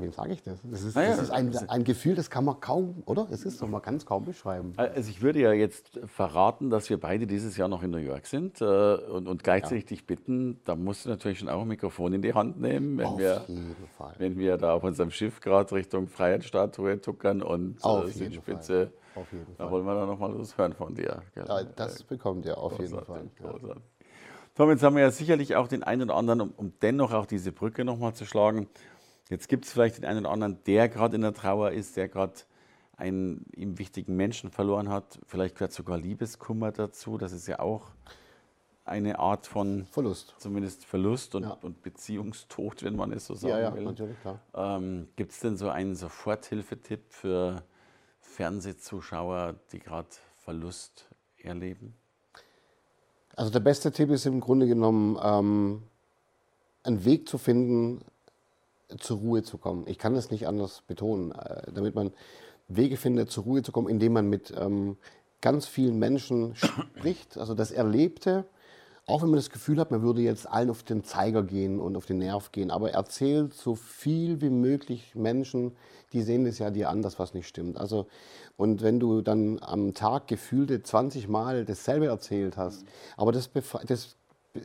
wem 0.00 0.12
sage 0.12 0.32
ich 0.32 0.42
das? 0.42 0.58
Das 0.64 0.82
ist, 0.82 0.94
Naja, 0.96 1.10
das 1.10 1.22
ist 1.24 1.30
ein, 1.30 1.48
also- 1.48 1.66
ein 1.68 1.84
Gefühl, 1.84 2.14
das 2.14 2.30
kann 2.30 2.44
man 2.44 2.58
kaum, 2.60 3.02
oder? 3.06 3.26
Es 3.30 3.44
ist 3.44 3.58
so, 3.58 3.66
man 3.66 3.82
kann 3.82 3.96
es 3.96 4.06
kaum 4.06 4.24
beschreiben. 4.24 4.72
Also 4.76 5.10
ich 5.10 5.22
würde 5.22 5.40
ja 5.40 5.52
jetzt 5.52 6.00
verraten, 6.06 6.70
dass 6.70 6.88
wir 6.90 6.98
beide 6.98 7.26
dieses 7.26 7.56
Jahr 7.56 7.68
noch 7.68 7.82
in 7.82 7.90
New 7.90 7.98
York 7.98 8.26
sind 8.26 8.60
äh, 8.60 8.64
und, 8.64 9.28
und 9.28 9.44
gleichzeitig 9.44 9.86
dich 9.86 10.06
bitten, 10.06 10.60
da 10.64 10.74
musst 10.74 11.04
du 11.04 11.10
natürlich 11.10 11.38
schon 11.38 11.48
auch 11.48 11.62
ein 11.62 11.68
Mikrofon 11.68 12.12
in 12.14 12.22
die 12.22 12.34
Hand 12.34 12.60
nehmen, 12.60 12.98
wenn, 12.98 13.06
Auf 13.06 13.18
wir, 13.18 13.44
wenn 14.18 14.38
wir 14.38 14.56
da 14.56 14.74
auf 14.74 14.84
unserem 14.84 15.10
Schiff 15.10 15.40
gerade 15.40 15.72
Richtung 15.74 16.08
Freiheitsstatue 16.08 17.00
tuckern 17.00 17.42
und 17.42 17.82
Auf 17.84 18.04
äh, 18.04 18.06
jeden 18.08 18.32
Südspitze. 18.32 18.92
Auf 19.14 19.30
jeden 19.32 19.46
Da 19.56 19.64
Fall. 19.64 19.70
wollen 19.72 19.84
wir 19.84 19.94
dann 19.94 20.08
nochmal 20.08 20.38
was 20.38 20.56
hören 20.56 20.72
von 20.72 20.94
dir. 20.94 21.22
Ja, 21.34 21.64
das 21.64 22.02
bekommt 22.04 22.44
ihr 22.46 22.56
auf 22.58 22.78
jeden 22.78 22.90
Fall. 22.90 23.04
Großartig, 23.04 23.36
großartig. 23.36 23.82
Tom, 24.54 24.70
jetzt 24.70 24.82
haben 24.82 24.96
wir 24.96 25.02
ja 25.02 25.10
sicherlich 25.10 25.56
auch 25.56 25.68
den 25.68 25.82
einen 25.82 26.02
oder 26.02 26.16
anderen, 26.16 26.40
um, 26.40 26.50
um 26.56 26.72
dennoch 26.82 27.12
auch 27.12 27.26
diese 27.26 27.52
Brücke 27.52 27.84
nochmal 27.84 28.14
zu 28.14 28.24
schlagen. 28.26 28.68
Jetzt 29.28 29.48
gibt 29.48 29.64
es 29.64 29.72
vielleicht 29.72 29.98
den 29.98 30.04
einen 30.04 30.20
oder 30.26 30.30
anderen, 30.32 30.58
der 30.66 30.88
gerade 30.88 31.16
in 31.16 31.22
der 31.22 31.32
Trauer 31.34 31.70
ist, 31.70 31.96
der 31.96 32.08
gerade 32.08 32.34
einen 32.96 33.46
ihm 33.54 33.78
wichtigen 33.78 34.16
Menschen 34.16 34.50
verloren 34.50 34.88
hat. 34.90 35.18
Vielleicht 35.26 35.54
gehört 35.54 35.72
sogar 35.72 35.96
Liebeskummer 35.98 36.72
dazu. 36.72 37.16
Das 37.16 37.32
ist 37.32 37.46
ja 37.46 37.60
auch 37.60 37.86
eine 38.84 39.18
Art 39.20 39.46
von 39.46 39.86
Verlust. 39.86 40.34
zumindest 40.38 40.84
Verlust 40.84 41.34
und, 41.36 41.44
Ja. 41.44 41.56
und 41.62 41.80
Beziehungstod, 41.82 42.82
wenn 42.82 42.96
man 42.96 43.12
es 43.12 43.26
so 43.26 43.34
sagen 43.34 43.52
Ja, 43.54 43.60
ja, 43.60 43.74
will. 43.74 43.84
natürlich, 43.84 44.20
klar. 44.20 44.40
Ähm, 44.54 45.08
Gibt 45.16 45.30
es 45.32 45.38
denn 45.40 45.56
so 45.56 45.68
einen 45.68 45.94
Soforthilfetipp 45.94 47.00
für 47.12 47.62
Fernsehzuschauer, 48.30 49.56
die 49.72 49.80
gerade 49.80 50.08
Verlust 50.38 51.08
erleben? 51.38 51.94
Also 53.36 53.50
der 53.50 53.60
beste 53.60 53.92
Tipp 53.92 54.10
ist 54.10 54.26
im 54.26 54.40
Grunde 54.40 54.66
genommen, 54.66 55.18
ähm, 55.22 55.82
einen 56.82 57.04
Weg 57.04 57.28
zu 57.28 57.38
finden, 57.38 58.04
zur 58.98 59.18
Ruhe 59.18 59.42
zu 59.42 59.58
kommen. 59.58 59.86
Ich 59.86 59.98
kann 59.98 60.14
das 60.14 60.30
nicht 60.30 60.46
anders 60.46 60.82
betonen, 60.86 61.32
äh, 61.32 61.70
damit 61.72 61.94
man 61.94 62.12
Wege 62.68 62.96
findet, 62.96 63.30
zur 63.30 63.44
Ruhe 63.44 63.62
zu 63.62 63.72
kommen, 63.72 63.88
indem 63.88 64.12
man 64.12 64.28
mit 64.28 64.52
ähm, 64.56 64.96
ganz 65.40 65.66
vielen 65.66 65.98
Menschen 65.98 66.54
spricht, 66.56 67.36
also 67.36 67.54
das 67.54 67.70
Erlebte, 67.70 68.44
auch 69.10 69.22
wenn 69.22 69.30
man 69.30 69.38
das 69.38 69.50
Gefühl 69.50 69.78
hat, 69.78 69.90
man 69.90 70.02
würde 70.02 70.22
jetzt 70.22 70.48
allen 70.48 70.70
auf 70.70 70.82
den 70.82 71.04
Zeiger 71.04 71.42
gehen 71.42 71.80
und 71.80 71.96
auf 71.96 72.06
den 72.06 72.18
Nerv 72.18 72.52
gehen, 72.52 72.70
aber 72.70 72.90
erzählt 72.92 73.54
so 73.54 73.74
viel 73.74 74.40
wie 74.40 74.50
möglich 74.50 75.14
Menschen, 75.14 75.72
die 76.12 76.22
sehen 76.22 76.44
das 76.44 76.58
ja 76.58 76.70
dir 76.70 76.88
an, 76.90 77.02
dass 77.02 77.18
was 77.18 77.34
nicht 77.34 77.46
stimmt. 77.46 77.78
Also, 77.78 78.06
und 78.56 78.82
wenn 78.82 78.98
du 79.00 79.20
dann 79.22 79.58
am 79.60 79.94
Tag 79.94 80.26
gefühlte 80.26 80.82
20 80.82 81.28
Mal 81.28 81.64
dasselbe 81.64 82.06
erzählt 82.06 82.56
hast, 82.56 82.84
aber 83.16 83.32
das, 83.32 83.50
das, 83.86 84.16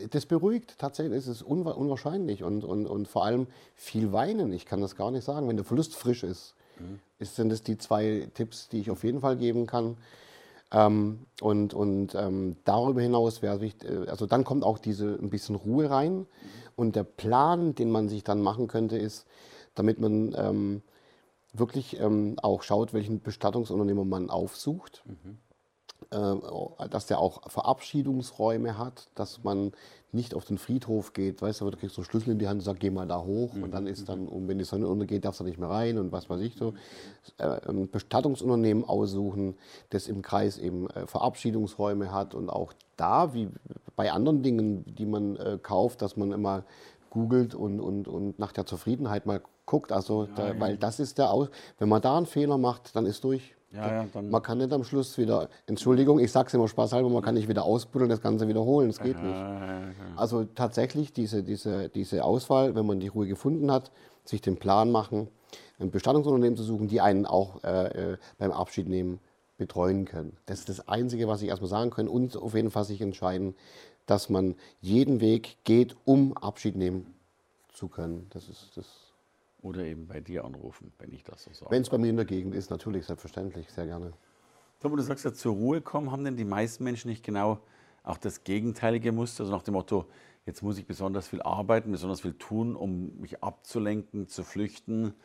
das 0.10 0.26
beruhigt, 0.26 0.76
tatsächlich 0.80 1.18
ist 1.18 1.28
es 1.28 1.44
unwa- 1.44 1.74
unwahrscheinlich 1.74 2.44
und, 2.44 2.64
und, 2.64 2.88
und 2.88 3.08
vor 3.08 3.26
allem 3.26 3.48
viel 3.76 4.12
weinen, 4.12 4.52
ich 4.54 4.66
kann 4.66 4.82
das 4.82 4.96
gar 4.96 5.12
nicht 5.12 5.24
sagen, 5.24 5.48
wenn 5.48 5.58
der 5.58 5.66
Verlust 5.66 5.96
frisch 5.96 6.24
ist, 6.24 6.56
ist, 7.20 7.36
sind 7.36 7.50
das 7.50 7.62
die 7.62 7.78
zwei 7.78 8.28
Tipps, 8.34 8.68
die 8.70 8.80
ich 8.82 8.92
auf 8.92 9.04
jeden 9.04 9.22
Fall 9.22 9.38
geben 9.38 9.66
kann. 9.68 9.96
Ähm, 10.72 11.26
und 11.42 11.74
und 11.74 12.16
ähm, 12.16 12.58
darüber 12.66 13.02
hinaus 13.02 13.42
wäre 13.42 13.62
wichtig, 13.62 13.90
äh, 13.90 14.10
also 14.10 14.26
dann 14.26 14.44
kommt 14.44 14.64
auch 14.64 14.80
diese 14.80 15.18
ein 15.22 15.30
bisschen 15.30 15.56
Ruhe 15.56 15.90
rein. 15.90 16.26
Und 16.76 16.96
der 16.96 17.04
Plan, 17.04 17.76
den 17.76 17.92
man 17.92 18.10
sich 18.10 18.24
dann 18.24 18.42
machen 18.42 18.68
könnte, 18.68 18.98
ist, 18.98 19.26
damit 19.76 20.00
man 20.00 20.36
ähm, 20.38 20.82
wirklich 21.54 22.00
ähm, 22.00 22.38
auch 22.42 22.64
schaut, 22.64 22.94
welchen 22.94 23.22
Bestattungsunternehmer 23.22 24.06
man 24.06 24.30
aufsucht. 24.30 25.04
Äh, 25.08 25.45
dass 26.10 27.08
der 27.08 27.20
auch 27.20 27.50
Verabschiedungsräume 27.50 28.78
hat, 28.78 29.08
dass 29.16 29.44
man 29.44 29.72
nicht 30.12 30.34
auf 30.34 30.46
den 30.46 30.58
Friedhof 30.58 31.14
geht, 31.14 31.42
weißt 31.42 31.60
du, 31.60 31.66
aber 31.66 31.72
du 31.72 31.78
kriegst 31.78 31.96
so 31.96 32.02
einen 32.02 32.10
Schlüssel 32.10 32.32
in 32.32 32.40
die 32.40 32.48
Hand 32.48 32.60
und 32.60 32.66
sagst, 32.66 32.80
geh 32.80 32.90
mal 32.90 33.08
da 33.08 33.22
hoch 33.22 33.54
und 33.54 33.74
dann 33.74 33.86
ist 33.86 34.08
dann, 34.08 34.28
und 34.28 34.48
wenn 34.48 34.58
die 34.58 34.64
Sonne 34.64 34.88
untergeht, 34.88 35.26
darfst 35.26 35.42
du 35.42 35.44
nicht 35.44 35.60
mehr 35.60 35.70
rein 35.70 35.98
und 35.98 36.12
was 36.12 36.30
weiß 36.30 36.42
ich 36.42 36.56
so. 36.56 36.74
Ein 37.38 37.90
Bestattungsunternehmen 37.90 38.86
aussuchen, 38.86 39.56
das 39.90 40.08
im 40.08 40.22
Kreis 40.22 40.58
eben 40.58 40.90
äh, 40.92 41.06
Verabschiedungsräume 41.06 42.12
hat 42.12 42.34
und 42.34 42.50
auch 42.50 42.74
da, 42.96 43.34
wie 43.34 43.50
bei 43.96 44.12
anderen 44.12 44.42
Dingen, 44.42 44.86
die 44.96 45.06
man 45.06 45.36
äh, 45.36 45.60
kauft, 45.62 46.02
dass 46.02 46.16
man 46.16 46.32
immer 46.32 46.64
googelt 47.10 47.56
und, 47.56 47.80
und, 47.80 48.08
und 48.08 48.40
nach 48.40 48.52
der 48.52 48.66
Zufriedenheit 48.66 49.26
mal 49.26 49.42
guckt, 49.66 49.92
also 49.92 50.28
da, 50.28 50.60
weil 50.60 50.78
das 50.78 51.00
ist 51.00 51.18
der 51.18 51.32
Aus, 51.32 51.50
wenn 51.80 51.90
man 51.90 52.02
da 52.02 52.18
einen 52.18 52.26
Fehler 52.26 52.58
macht, 52.58 52.96
dann 52.96 53.06
ist 53.06 53.24
durch. 53.24 53.55
Ja, 53.72 54.06
ja, 54.06 54.22
man 54.22 54.42
kann 54.42 54.60
nicht 54.60 54.72
am 54.72 54.84
Schluss 54.86 55.18
wieder, 55.18 55.50
Entschuldigung, 55.66 56.20
ich 56.20 56.32
sag's 56.32 56.54
immer 56.54 56.68
spaßhalber, 56.68 57.10
man 57.10 57.22
kann 57.22 57.36
nicht 57.36 57.50
wieder 57.50 57.66
ausbuddeln, 57.66 58.10
das 58.10 58.22
Ganze 58.22 58.48
wiederholen, 58.48 58.88
das 58.88 59.00
geht 59.00 59.22
nicht. 59.22 59.36
Also 60.16 60.46
tatsächlich 60.46 61.12
diese, 61.12 61.44
diese, 61.44 61.90
diese 61.90 62.24
Auswahl, 62.24 62.76
wenn 62.76 62.86
man 62.86 63.02
die 63.02 63.10
Ruhe 63.10 63.28
gefunden 63.28 63.72
hat, 63.72 63.92
sich 64.24 64.42
den 64.42 64.58
Plan 64.58 64.92
machen, 64.92 65.28
ein 65.80 65.92
Bestattungsunternehmen 65.92 66.56
zu 66.56 66.64
suchen, 66.64 66.88
die 66.88 67.02
einen 67.02 67.26
auch 67.26 67.64
äh, 67.64 68.14
äh, 68.14 68.18
beim 68.38 68.52
Abschied 68.52 68.88
nehmen 68.88 69.20
betreuen 69.58 70.06
können. 70.06 70.38
Das 70.46 70.60
ist 70.60 70.70
das 70.70 70.88
Einzige, 70.88 71.28
was 71.28 71.42
ich 71.42 71.50
erstmal 71.50 71.70
sagen 71.70 71.92
kann. 71.92 72.08
Und 72.08 72.36
auf 72.38 72.56
jeden 72.56 72.72
Fall 72.72 72.84
sich 72.84 73.02
entscheiden, 73.02 73.56
dass 74.06 74.30
man 74.30 74.56
jeden 74.82 75.22
Weg 75.22 75.58
geht, 75.64 75.96
um 76.06 76.36
Abschied 76.38 76.76
nehmen 76.76 77.14
zu 77.74 77.88
können. 77.88 78.28
Das 78.32 78.48
ist 78.50 78.72
das. 78.76 78.86
Oder 79.66 79.84
eben 79.84 80.06
bei 80.06 80.22
dir 80.22 80.46
anrufen, 80.46 80.92
wenn 81.00 81.12
ich 81.12 81.24
das 81.24 81.44
so 81.44 81.52
sage. 81.52 81.72
Wenn 81.72 81.82
es 81.82 81.90
bei 81.90 81.98
mir 81.98 82.12
in 82.12 82.18
der 82.18 82.26
Gegend 82.26 82.54
ist, 82.54 82.70
natürlich, 82.70 83.08
selbstverständlich, 83.08 83.72
sehr 83.72 83.88
gerne. 83.88 84.14
Tom, 84.80 84.96
du 84.96 85.02
sagst 85.02 85.26
ja, 85.26 85.34
zur 85.34 85.56
Ruhe 85.56 85.82
kommen, 85.82 86.12
haben 86.12 86.24
denn 86.24 86.38
die 86.38 86.46
meisten 86.46 86.84
Menschen 86.84 87.10
nicht 87.10 87.24
genau 87.24 87.60
auch 88.04 88.20
das 88.20 88.44
gegenteilige 88.44 89.12
Muster, 89.12 89.42
also 89.42 89.56
nach 89.56 89.64
dem 89.64 89.74
Motto, 89.74 90.06
jetzt 90.46 90.62
muss 90.62 90.78
ich 90.78 90.86
besonders 90.86 91.28
viel 91.28 91.42
arbeiten, 91.42 91.92
besonders 91.92 92.22
viel 92.22 92.36
tun, 92.36 92.76
um 92.76 93.20
mich 93.20 93.44
abzulenken, 93.44 94.28
zu 94.28 94.44
flüchten, 94.44 95.16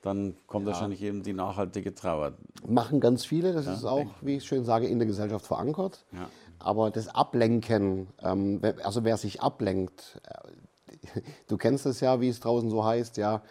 dann 0.00 0.36
kommt 0.46 0.64
wahrscheinlich 0.64 1.02
eben 1.02 1.22
die 1.22 1.34
nachhaltige 1.34 1.94
Trauer. 1.94 2.32
Machen 2.66 2.98
ganz 2.98 3.26
viele, 3.26 3.52
das 3.52 3.66
ist 3.66 3.84
auch, 3.84 4.06
wie 4.22 4.36
ich 4.36 4.44
schön 4.44 4.64
sage, 4.64 4.86
in 4.86 4.98
der 4.98 5.06
Gesellschaft 5.06 5.46
verankert. 5.46 6.06
Ja. 6.12 6.30
Aber 6.58 6.90
das 6.90 7.08
Ablenken, 7.08 8.08
ähm, 8.22 8.62
also 8.82 9.04
wer 9.04 9.18
sich 9.18 9.42
ablenkt, 9.42 10.18
äh, 10.24 11.20
du 11.48 11.58
kennst 11.58 11.84
es 11.84 12.00
ja, 12.00 12.22
wie 12.22 12.28
es 12.28 12.40
draußen 12.40 12.70
so 12.70 12.84
heißt, 12.84 13.18
ja, 13.18 13.42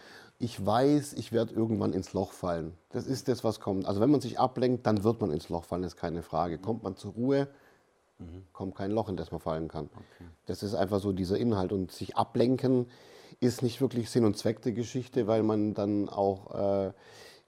ich 0.41 0.65
weiß, 0.65 1.13
ich 1.13 1.31
werde 1.31 1.53
irgendwann 1.53 1.93
ins 1.93 2.13
Loch 2.13 2.31
fallen. 2.33 2.73
Das 2.89 3.05
ist 3.05 3.27
das, 3.27 3.43
was 3.43 3.59
kommt. 3.59 3.85
Also 3.85 4.01
wenn 4.01 4.09
man 4.09 4.21
sich 4.21 4.39
ablenkt, 4.39 4.87
dann 4.87 5.03
wird 5.03 5.21
man 5.21 5.31
ins 5.31 5.49
Loch 5.49 5.65
fallen, 5.65 5.83
ist 5.83 5.97
keine 5.97 6.23
Frage. 6.23 6.57
Kommt 6.57 6.83
man 6.83 6.95
zur 6.95 7.13
Ruhe, 7.13 7.47
kommt 8.51 8.75
kein 8.75 8.91
Loch, 8.91 9.07
in 9.07 9.17
das 9.17 9.31
man 9.31 9.39
fallen 9.39 9.67
kann. 9.67 9.89
Das 10.47 10.63
ist 10.63 10.73
einfach 10.73 10.99
so 10.99 11.11
dieser 11.11 11.37
Inhalt. 11.37 11.71
Und 11.71 11.91
sich 11.91 12.17
ablenken 12.17 12.87
ist 13.39 13.61
nicht 13.61 13.81
wirklich 13.81 14.09
Sinn 14.09 14.25
und 14.25 14.35
Zweck 14.35 14.61
der 14.63 14.71
Geschichte, 14.71 15.27
weil 15.27 15.43
man 15.43 15.75
dann 15.75 16.09
auch 16.09 16.87
äh, 16.87 16.91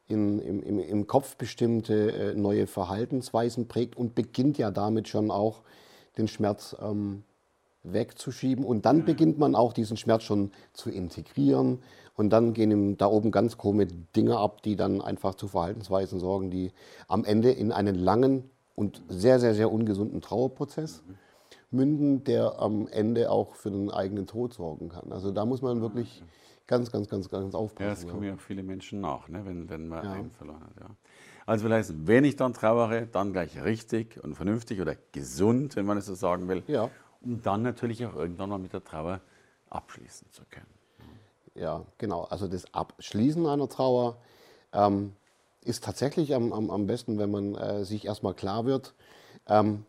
in, 0.07 0.39
im, 0.39 0.61
im, 0.61 0.79
im 0.79 1.07
Kopf 1.07 1.35
bestimmte 1.35 2.11
äh, 2.11 2.35
neue 2.35 2.67
Verhaltensweisen 2.67 3.67
prägt 3.67 3.95
und 3.95 4.13
beginnt 4.13 4.59
ja 4.59 4.69
damit 4.69 5.07
schon 5.07 5.31
auch 5.31 5.63
den 6.17 6.27
Schmerz 6.27 6.75
ähm, 6.79 7.23
wegzuschieben. 7.83 8.63
Und 8.65 8.85
dann 8.85 9.05
beginnt 9.05 9.37
man 9.37 9.55
auch 9.55 9.73
diesen 9.73 9.97
Schmerz 9.97 10.23
schon 10.23 10.51
zu 10.73 10.89
integrieren. 10.89 11.79
Und 12.15 12.29
dann 12.29 12.53
gehen 12.53 12.69
ihm 12.71 12.97
da 12.97 13.07
oben 13.07 13.31
ganz 13.31 13.57
komische 13.57 13.95
Dinge 14.15 14.37
ab, 14.37 14.61
die 14.61 14.75
dann 14.75 15.01
einfach 15.01 15.35
zu 15.35 15.47
Verhaltensweisen 15.47 16.19
sorgen, 16.19 16.51
die 16.51 16.71
am 17.07 17.25
Ende 17.25 17.51
in 17.51 17.71
einen 17.71 17.95
langen 17.95 18.49
und 18.75 19.01
sehr, 19.07 19.39
sehr, 19.39 19.55
sehr 19.55 19.71
ungesunden 19.71 20.21
Trauerprozess 20.21 21.03
münden, 21.71 22.23
der 22.23 22.59
am 22.59 22.87
Ende 22.87 23.31
auch 23.31 23.55
für 23.55 23.71
den 23.71 23.89
eigenen 23.89 24.27
Tod 24.27 24.53
sorgen 24.53 24.89
kann. 24.89 25.11
Also 25.11 25.31
da 25.31 25.45
muss 25.45 25.61
man 25.61 25.81
wirklich 25.81 26.23
ganz, 26.67 26.91
ganz, 26.91 27.09
ganz, 27.09 27.29
ganz 27.29 27.53
Ja, 27.53 27.59
aufpassen. 27.59 27.89
das 27.89 28.07
kommen 28.07 28.23
ja 28.23 28.37
viele 28.37 28.63
Menschen 28.63 29.01
nach, 29.01 29.27
ne, 29.27 29.45
wenn, 29.45 29.69
wenn 29.69 29.87
man 29.87 30.05
Ja. 30.05 30.13
einen 30.13 30.31
verloren 30.31 30.61
hat. 30.63 30.79
Ja. 30.79 30.89
Also 31.45 31.67
heißen, 31.67 32.07
wenn 32.07 32.23
ich 32.23 32.35
dann 32.35 32.53
trauere, 32.53 33.05
dann 33.07 33.33
gleich 33.33 33.61
richtig 33.63 34.23
und 34.23 34.35
vernünftig 34.35 34.79
oder 34.79 34.95
gesund, 35.11 35.75
wenn 35.75 35.85
man 35.85 35.97
es 35.97 36.05
so 36.05 36.13
sagen 36.15 36.47
will, 36.47 36.63
Ja. 36.67 36.89
um 37.21 37.41
dann 37.41 37.63
natürlich 37.63 38.05
auch 38.05 38.15
irgendwann 38.15 38.49
mal 38.49 38.59
mit 38.59 38.71
der 38.71 38.83
Trauer 38.83 39.19
abschließen 39.69 40.27
zu 40.31 40.43
können. 40.49 40.67
Ja, 41.55 41.85
genau. 41.97 42.23
Also 42.23 42.47
das 42.47 42.73
Abschließen 42.73 43.45
einer 43.45 43.69
Trauer 43.69 44.17
ähm, 44.73 45.13
ist 45.61 45.83
tatsächlich 45.83 46.33
am, 46.33 46.51
am, 46.51 46.69
am 46.69 46.87
besten, 46.87 47.17
wenn 47.19 47.31
man 47.31 47.55
äh, 47.55 47.85
sich 47.85 48.05
erstmal 48.05 48.33
klar 48.33 48.65
wird, 48.65 48.93
ähm, 49.47 49.85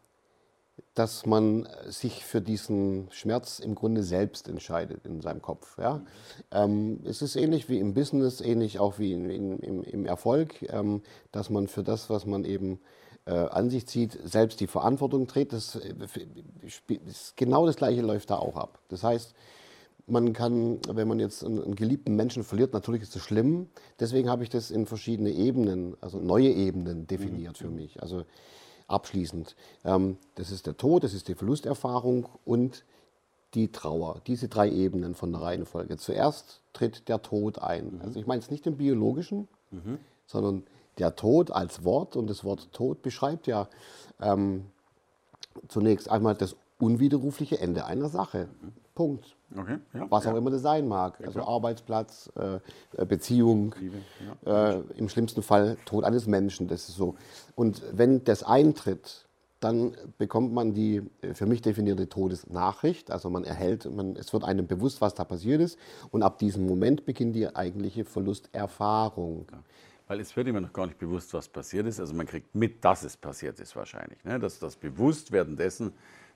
dass 0.94 1.26
man 1.26 1.68
sich 1.86 2.24
für 2.24 2.40
diesen 2.40 3.08
Schmerz 3.10 3.58
im 3.58 3.74
Grunde 3.74 4.02
selbst 4.02 4.48
entscheidet 4.48 5.04
in 5.06 5.20
seinem 5.20 5.42
Kopf. 5.42 5.78
Ja? 5.78 6.02
Ähm, 6.50 7.00
es 7.04 7.22
ist 7.22 7.36
ähnlich 7.36 7.68
wie 7.68 7.78
im 7.78 7.94
Business, 7.94 8.40
ähnlich 8.40 8.78
auch 8.78 8.98
wie 8.98 9.12
in, 9.12 9.30
in, 9.30 9.58
im, 9.60 9.82
im, 9.82 10.06
Erfolg, 10.06 10.62
ähm, 10.70 11.02
dass 11.32 11.50
man 11.50 11.68
für 11.68 11.82
das, 11.82 12.10
was 12.10 12.26
man 12.26 12.44
eben 12.44 12.80
äh, 13.26 13.32
an 13.32 13.70
sich 13.70 13.86
zieht, 13.86 14.18
selbst 14.24 14.60
die 14.60 14.66
Verantwortung 14.66 15.26
trägt. 15.26 15.52
Das, 15.52 15.76
äh, 15.76 15.94
genau 17.36 17.66
das 17.66 17.76
Gleiche 17.76 18.02
läuft 18.02 18.30
da 18.30 18.36
auch 18.36 18.56
ab. 18.56 18.78
Das 18.88 19.02
heißt, 19.02 19.34
man 20.06 20.32
kann, 20.32 20.78
wenn 20.88 21.08
man 21.08 21.18
jetzt 21.18 21.44
einen, 21.44 21.62
einen, 21.62 21.76
geliebten 21.76 22.14
Menschen 22.14 22.44
verliert, 22.44 22.72
natürlich 22.72 23.02
ist 23.02 23.14
das 23.14 23.22
schlimm. 23.22 23.68
Deswegen 24.00 24.28
habe 24.28 24.42
ich 24.42 24.50
das 24.50 24.70
in 24.70 24.86
verschiedene 24.86 25.30
Ebenen, 25.30 25.96
also 26.00 26.18
neue 26.18 26.50
Ebenen 26.50 27.06
definiert 27.06 27.60
mhm. 27.60 27.64
für 27.64 27.70
mich. 27.70 28.02
Also 28.02 28.24
abschließend. 28.86 29.56
Ähm, 29.84 30.18
das 30.34 30.50
ist 30.50 30.66
der 30.66 30.76
Tod, 30.76 31.04
das 31.04 31.14
ist 31.14 31.28
die 31.28 31.34
Verlusterfahrung 31.34 32.26
und 32.44 32.84
die 33.54 33.68
Trauer. 33.68 34.20
Diese 34.26 34.48
drei 34.48 34.70
Ebenen 34.70 35.14
von 35.14 35.32
der 35.32 35.42
Reihenfolge. 35.42 35.96
Zuerst 35.96 36.60
tritt 36.72 37.08
der 37.08 37.22
Tod 37.22 37.58
ein. 37.58 37.94
Mhm. 37.94 38.00
Also 38.02 38.20
ich 38.20 38.26
meine 38.26 38.40
es 38.40 38.50
nicht 38.50 38.66
im 38.66 38.76
biologischen, 38.76 39.48
mhm. 39.70 39.98
sondern 40.26 40.64
der 40.98 41.16
Tod 41.16 41.50
als 41.50 41.84
Wort 41.84 42.16
und 42.16 42.28
das 42.28 42.44
Wort 42.44 42.72
Tod 42.72 43.02
beschreibt 43.02 43.46
ja 43.46 43.68
ähm, 44.20 44.66
zunächst 45.68 46.10
einmal 46.10 46.34
das 46.34 46.56
unwiderrufliche 46.78 47.58
Ende 47.58 47.86
einer 47.86 48.08
Sache. 48.08 48.48
Mhm. 48.60 48.72
Punkt. 48.94 49.36
Okay, 49.56 49.78
ja, 49.92 50.10
Was 50.10 50.26
auch 50.26 50.32
ja. 50.32 50.38
immer 50.38 50.50
das 50.50 50.62
sein 50.62 50.88
mag. 50.88 51.18
Ja, 51.20 51.26
also 51.26 51.42
Arbeitsplatz, 51.42 52.30
äh, 52.36 52.58
äh, 53.00 53.06
Beziehung, 53.06 53.74
Liebe, 53.78 53.96
äh, 54.46 54.80
im 54.98 55.08
schlimmsten 55.08 55.42
Fall 55.42 55.76
Tod 55.84 56.04
eines 56.04 56.26
Menschen. 56.26 56.66
Das 56.66 56.88
ist 56.88 56.96
so. 56.96 57.14
Und 57.54 57.82
wenn 57.92 58.24
das 58.24 58.42
eintritt, 58.42 59.26
dann 59.60 59.96
bekommt 60.18 60.52
man 60.52 60.74
die 60.74 61.02
äh, 61.22 61.34
für 61.34 61.46
mich 61.46 61.62
definierte 61.62 62.08
Todesnachricht. 62.08 63.10
Also 63.10 63.30
man 63.30 63.44
erhält, 63.44 63.90
man, 63.90 64.16
es 64.16 64.32
wird 64.32 64.44
einem 64.44 64.66
bewusst, 64.66 65.00
was 65.00 65.14
da 65.14 65.24
passiert 65.24 65.60
ist. 65.60 65.78
Und 66.10 66.22
ab 66.22 66.38
diesem 66.38 66.66
Moment 66.66 67.06
beginnt 67.06 67.34
die 67.34 67.54
eigentliche 67.54 68.04
Verlusterfahrung. 68.04 69.46
Weil 70.06 70.20
es 70.20 70.36
wird 70.36 70.48
immer 70.48 70.60
noch 70.60 70.72
gar 70.72 70.86
nicht 70.86 70.98
bewusst, 70.98 71.32
was 71.32 71.48
passiert 71.48 71.86
ist. 71.86 71.98
Also 71.98 72.12
man 72.12 72.26
kriegt 72.26 72.54
mit, 72.54 72.84
dass 72.84 73.04
es 73.04 73.16
passiert 73.16 73.58
ist 73.58 73.74
wahrscheinlich. 73.74 74.22
Ne? 74.24 74.38
Das, 74.38 74.58
das 74.58 74.76
Bewusstwerden 74.76 75.56
dessen 75.56 75.92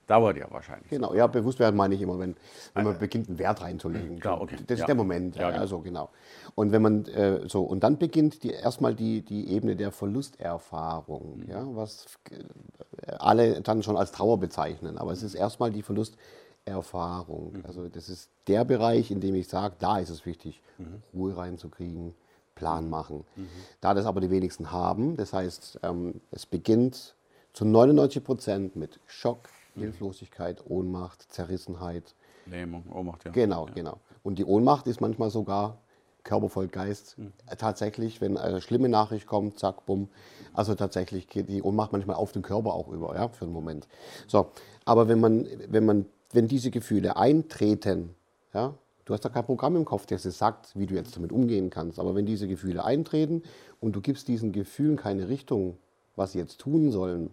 Dauert 0.09 0.37
ja 0.37 0.47
wahrscheinlich. 0.49 0.89
Genau, 0.89 1.13
ja, 1.13 1.27
bewusst 1.27 1.59
werden 1.59 1.75
meine 1.75 1.93
ich 1.93 2.01
immer, 2.01 2.17
wenn, 2.17 2.35
wenn 2.73 2.83
man 2.83 2.97
beginnt, 2.97 3.29
einen 3.29 3.37
Wert 3.37 3.61
reinzulegen. 3.61 4.19
Klar, 4.19 4.41
okay. 4.41 4.55
Das 4.65 4.79
ist 4.79 4.87
der 4.87 4.95
Moment. 4.95 5.35
Ja, 5.35 5.51
genau. 5.51 5.61
Also 5.61 5.79
genau. 5.81 6.09
Und 6.55 6.71
wenn 6.71 6.81
man 6.81 7.05
äh, 7.05 7.47
so 7.47 7.61
und 7.61 7.83
dann 7.83 7.99
beginnt 7.99 8.41
die, 8.41 8.49
erstmal 8.49 8.95
die, 8.95 9.21
die 9.21 9.51
Ebene 9.51 9.75
der 9.75 9.91
Verlusterfahrung, 9.91 11.41
mhm. 11.41 11.47
ja, 11.47 11.63
was 11.75 12.07
äh, 12.31 13.11
alle 13.19 13.61
dann 13.61 13.83
schon 13.83 13.97
als 13.97 14.11
Trauer 14.11 14.39
bezeichnen. 14.39 14.97
Aber 14.97 15.11
es 15.11 15.21
ist 15.21 15.35
erstmal 15.35 15.69
die 15.69 15.83
Verlusterfahrung. 15.83 17.53
Mhm. 17.53 17.63
Also 17.67 17.87
das 17.87 18.09
ist 18.09 18.31
der 18.47 18.65
Bereich, 18.65 19.11
in 19.11 19.21
dem 19.21 19.35
ich 19.35 19.47
sage, 19.47 19.75
da 19.77 19.99
ist 19.99 20.09
es 20.09 20.25
wichtig, 20.25 20.59
mhm. 20.79 21.03
Ruhe 21.13 21.37
reinzukriegen, 21.37 22.15
Plan 22.55 22.85
mhm. 22.85 22.89
machen. 22.89 23.25
Mhm. 23.35 23.47
Da 23.79 23.93
das 23.93 24.07
aber 24.07 24.21
die 24.21 24.31
wenigsten 24.31 24.71
haben, 24.71 25.17
das 25.17 25.33
heißt, 25.33 25.81
ähm, 25.83 26.19
es 26.31 26.47
beginnt 26.47 27.15
zu 27.53 27.63
99 27.63 28.23
Prozent 28.23 28.75
mit 28.75 28.99
Schock, 29.05 29.49
Hilflosigkeit, 29.79 30.63
Ohnmacht, 30.67 31.31
Zerrissenheit. 31.31 32.15
Lähmung, 32.45 32.83
Ohnmacht, 32.91 33.25
ja. 33.25 33.31
Genau, 33.31 33.67
ja. 33.67 33.73
genau. 33.73 33.99
Und 34.23 34.39
die 34.39 34.45
Ohnmacht 34.45 34.87
ist 34.87 35.01
manchmal 35.01 35.29
sogar 35.29 35.77
Körper 36.23 36.49
voll 36.49 36.67
Geist. 36.67 37.17
Mhm. 37.17 37.33
Tatsächlich, 37.57 38.21
wenn 38.21 38.37
eine 38.37 38.61
schlimme 38.61 38.89
Nachricht 38.89 39.27
kommt, 39.27 39.59
zack, 39.59 39.85
bumm. 39.85 40.09
Also 40.53 40.75
tatsächlich 40.75 41.27
geht 41.27 41.49
die 41.49 41.61
Ohnmacht 41.61 41.91
manchmal 41.91 42.17
auf 42.17 42.31
den 42.31 42.41
Körper 42.41 42.73
auch 42.73 42.87
über, 42.89 43.15
ja, 43.15 43.29
für 43.29 43.45
einen 43.45 43.53
Moment. 43.53 43.87
So, 44.27 44.51
aber 44.85 45.07
wenn 45.07 45.19
man, 45.19 45.47
wenn 45.67 45.85
man, 45.85 46.05
wenn 46.31 46.47
diese 46.47 46.71
Gefühle 46.71 47.17
eintreten, 47.17 48.15
ja, 48.53 48.73
du 49.05 49.13
hast 49.13 49.25
da 49.25 49.29
kein 49.29 49.45
Programm 49.45 49.75
im 49.75 49.85
Kopf, 49.85 50.05
das 50.05 50.23
dir 50.23 50.31
sagt, 50.31 50.77
wie 50.77 50.85
du 50.85 50.95
jetzt 50.95 51.15
damit 51.15 51.31
umgehen 51.31 51.69
kannst. 51.69 51.99
Aber 51.99 52.15
wenn 52.15 52.25
diese 52.25 52.47
Gefühle 52.47 52.83
eintreten 52.83 53.43
und 53.79 53.95
du 53.95 54.01
gibst 54.01 54.27
diesen 54.27 54.51
Gefühlen 54.51 54.97
keine 54.97 55.29
Richtung, 55.29 55.77
was 56.15 56.33
sie 56.33 56.39
jetzt 56.39 56.59
tun 56.59 56.91
sollen, 56.91 57.31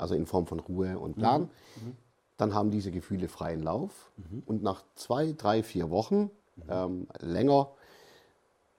also 0.00 0.14
in 0.14 0.26
Form 0.26 0.46
von 0.46 0.60
Ruhe 0.60 0.98
und 0.98 1.16
Plan. 1.16 1.42
Mhm. 1.76 1.96
Dann 2.36 2.54
haben 2.54 2.70
diese 2.70 2.90
Gefühle 2.90 3.28
freien 3.28 3.62
Lauf 3.62 4.10
mhm. 4.16 4.42
und 4.46 4.62
nach 4.62 4.82
zwei, 4.94 5.32
drei, 5.32 5.62
vier 5.62 5.90
Wochen, 5.90 6.30
ähm, 6.68 7.06
länger, 7.20 7.68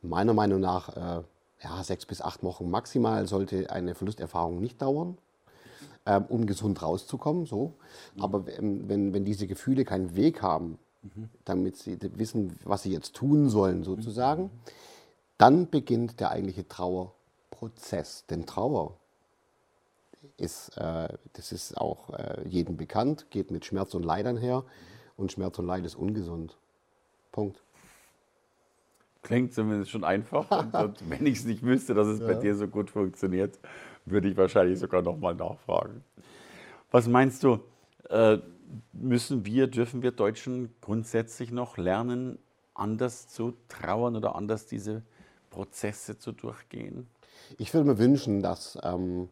meiner 0.02 0.34
Meinung 0.34 0.60
nach 0.60 1.20
äh, 1.20 1.24
ja, 1.64 1.84
sechs 1.84 2.06
bis 2.06 2.22
acht 2.22 2.44
Wochen 2.44 2.70
maximal, 2.70 3.28
sollte 3.28 3.70
eine 3.70 3.94
Verlusterfahrung 3.94 4.60
nicht 4.60 4.82
dauern, 4.82 5.18
ähm, 6.06 6.26
um 6.30 6.48
gesund 6.48 6.82
rauszukommen. 6.82 7.46
So. 7.46 7.74
Mhm. 8.16 8.24
Aber 8.24 8.44
ähm, 8.58 8.90
wenn, 8.90 9.14
wenn 9.14 9.26
diese 9.26 9.48
Gefühle 9.48 9.86
keinen 9.86 10.16
Weg 10.16 10.42
haben, 10.42 10.80
mhm. 11.04 11.30
damit 11.46 11.78
sie 11.78 12.00
wissen, 12.16 12.58
was 12.64 12.84
sie 12.84 12.92
jetzt 12.92 13.16
tun 13.16 13.50
sollen, 13.50 13.84
sozusagen, 13.84 14.44
mhm. 14.44 14.50
dann 15.38 15.70
beginnt 15.70 16.20
der 16.20 16.32
eigentliche 16.32 16.68
Trauerprozess. 16.68 18.26
Denn 18.28 18.48
Trauer 18.48 18.96
ist, 20.42 20.78
äh, 20.78 21.10
das 21.34 21.52
ist 21.52 21.78
auch 21.78 22.10
äh, 22.12 22.48
jedem 22.48 22.78
bekannt, 22.78 23.28
geht 23.30 23.52
mit 23.52 23.66
Schmerz 23.66 23.94
und 23.94 24.04
Leid 24.04 24.26
einher 24.26 24.64
und 25.18 25.32
Schmerz 25.32 25.60
und 25.60 25.68
Leid 25.68 25.86
ist 25.86 25.96
ungesund. 25.96 26.58
Punkt. 27.32 27.62
Klingt 29.22 29.54
zumindest 29.54 29.92
schon 29.92 30.04
einfach. 30.04 30.50
und, 30.60 30.74
und 30.74 31.10
wenn 31.10 31.26
ich 31.26 31.40
es 31.40 31.46
nicht 31.46 31.64
wüsste, 31.64 31.94
dass 31.94 32.08
es 32.08 32.20
ja. 32.20 32.28
bei 32.28 32.34
dir 32.34 32.56
so 32.56 32.68
gut 32.68 32.90
funktioniert, 32.90 33.60
würde 34.06 34.30
ich 34.30 34.38
wahrscheinlich 34.38 34.80
sogar 34.80 35.02
nochmal 35.02 35.36
nachfragen. 35.36 36.04
Was 36.90 37.08
meinst 37.08 37.44
du, 37.44 37.60
äh, 38.10 38.40
müssen 38.94 39.46
wir, 39.46 39.68
dürfen 39.68 40.02
wir 40.02 40.12
Deutschen 40.12 40.74
grundsätzlich 40.82 41.52
noch 41.52 41.78
lernen, 41.78 42.38
anders 42.74 43.28
zu 43.28 43.54
trauern 43.70 44.16
oder 44.16 44.36
anders 44.36 44.66
diese 44.66 45.04
Prozesse 45.50 46.18
zu 46.18 46.32
durchgehen? 46.32 47.08
Ich 47.58 47.74
würde 47.74 47.88
mir 47.88 47.98
wünschen, 47.98 48.42
dass 48.42 48.78
ähm, 48.84 49.30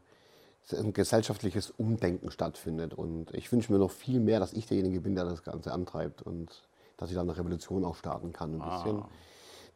ein 0.74 0.94
gesellschaftliches 0.94 1.72
Umdenken 1.72 2.32
stattfindet. 2.32 2.94
Und 2.94 3.34
ich 3.34 3.52
wünsche 3.52 3.72
mir 3.72 3.80
noch 3.80 3.92
viel 3.92 4.20
mehr, 4.20 4.40
dass 4.40 4.54
ich 4.54 4.68
derjenige 4.68 5.02
bin, 5.02 5.16
der 5.16 5.26
das 5.26 5.44
Ganze 5.44 5.72
antreibt 5.72 6.22
und 6.22 6.64
dass 6.98 7.10
ich 7.10 7.16
da 7.16 7.22
eine 7.22 7.38
Revolution 7.38 7.86
auch 7.86 7.96
starten 7.96 8.34
kann 8.34 8.62
ein 8.62 8.70
bisschen. 8.70 9.00
Ah. 9.00 9.10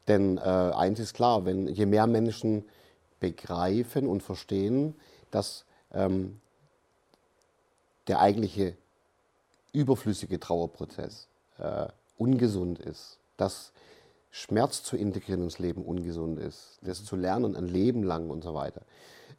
Denn 0.08 0.38
äh, 0.38 0.41
eins 0.41 0.99
ist 0.99 1.13
klar, 1.13 1.45
wenn 1.45 1.67
je 1.67 1.86
mehr 1.86 2.08
Menschen 2.08 2.65
begreifen 3.19 4.08
und 4.08 4.21
verstehen, 4.21 4.95
dass 5.32 5.65
ähm, 5.93 6.41
der 8.08 8.19
eigentliche 8.19 8.75
überflüssige 9.71 10.39
Trauerprozess 10.39 11.27
äh, 11.58 11.88
ungesund 12.17 12.79
ist, 12.79 13.19
dass 13.38 13.71
Schmerz 14.29 14.84
zu 14.84 14.97
integrieren 14.97 15.43
ins 15.43 15.60
Leben 15.60 15.84
ungesund 15.84 16.39
ist, 16.39 16.79
das 16.82 17.06
zu 17.06 17.15
lernen 17.15 17.56
ein 17.56 17.67
Leben 17.67 18.03
lang 18.03 18.29
und 18.29 18.43
so 18.43 18.53
weiter, 18.53 18.82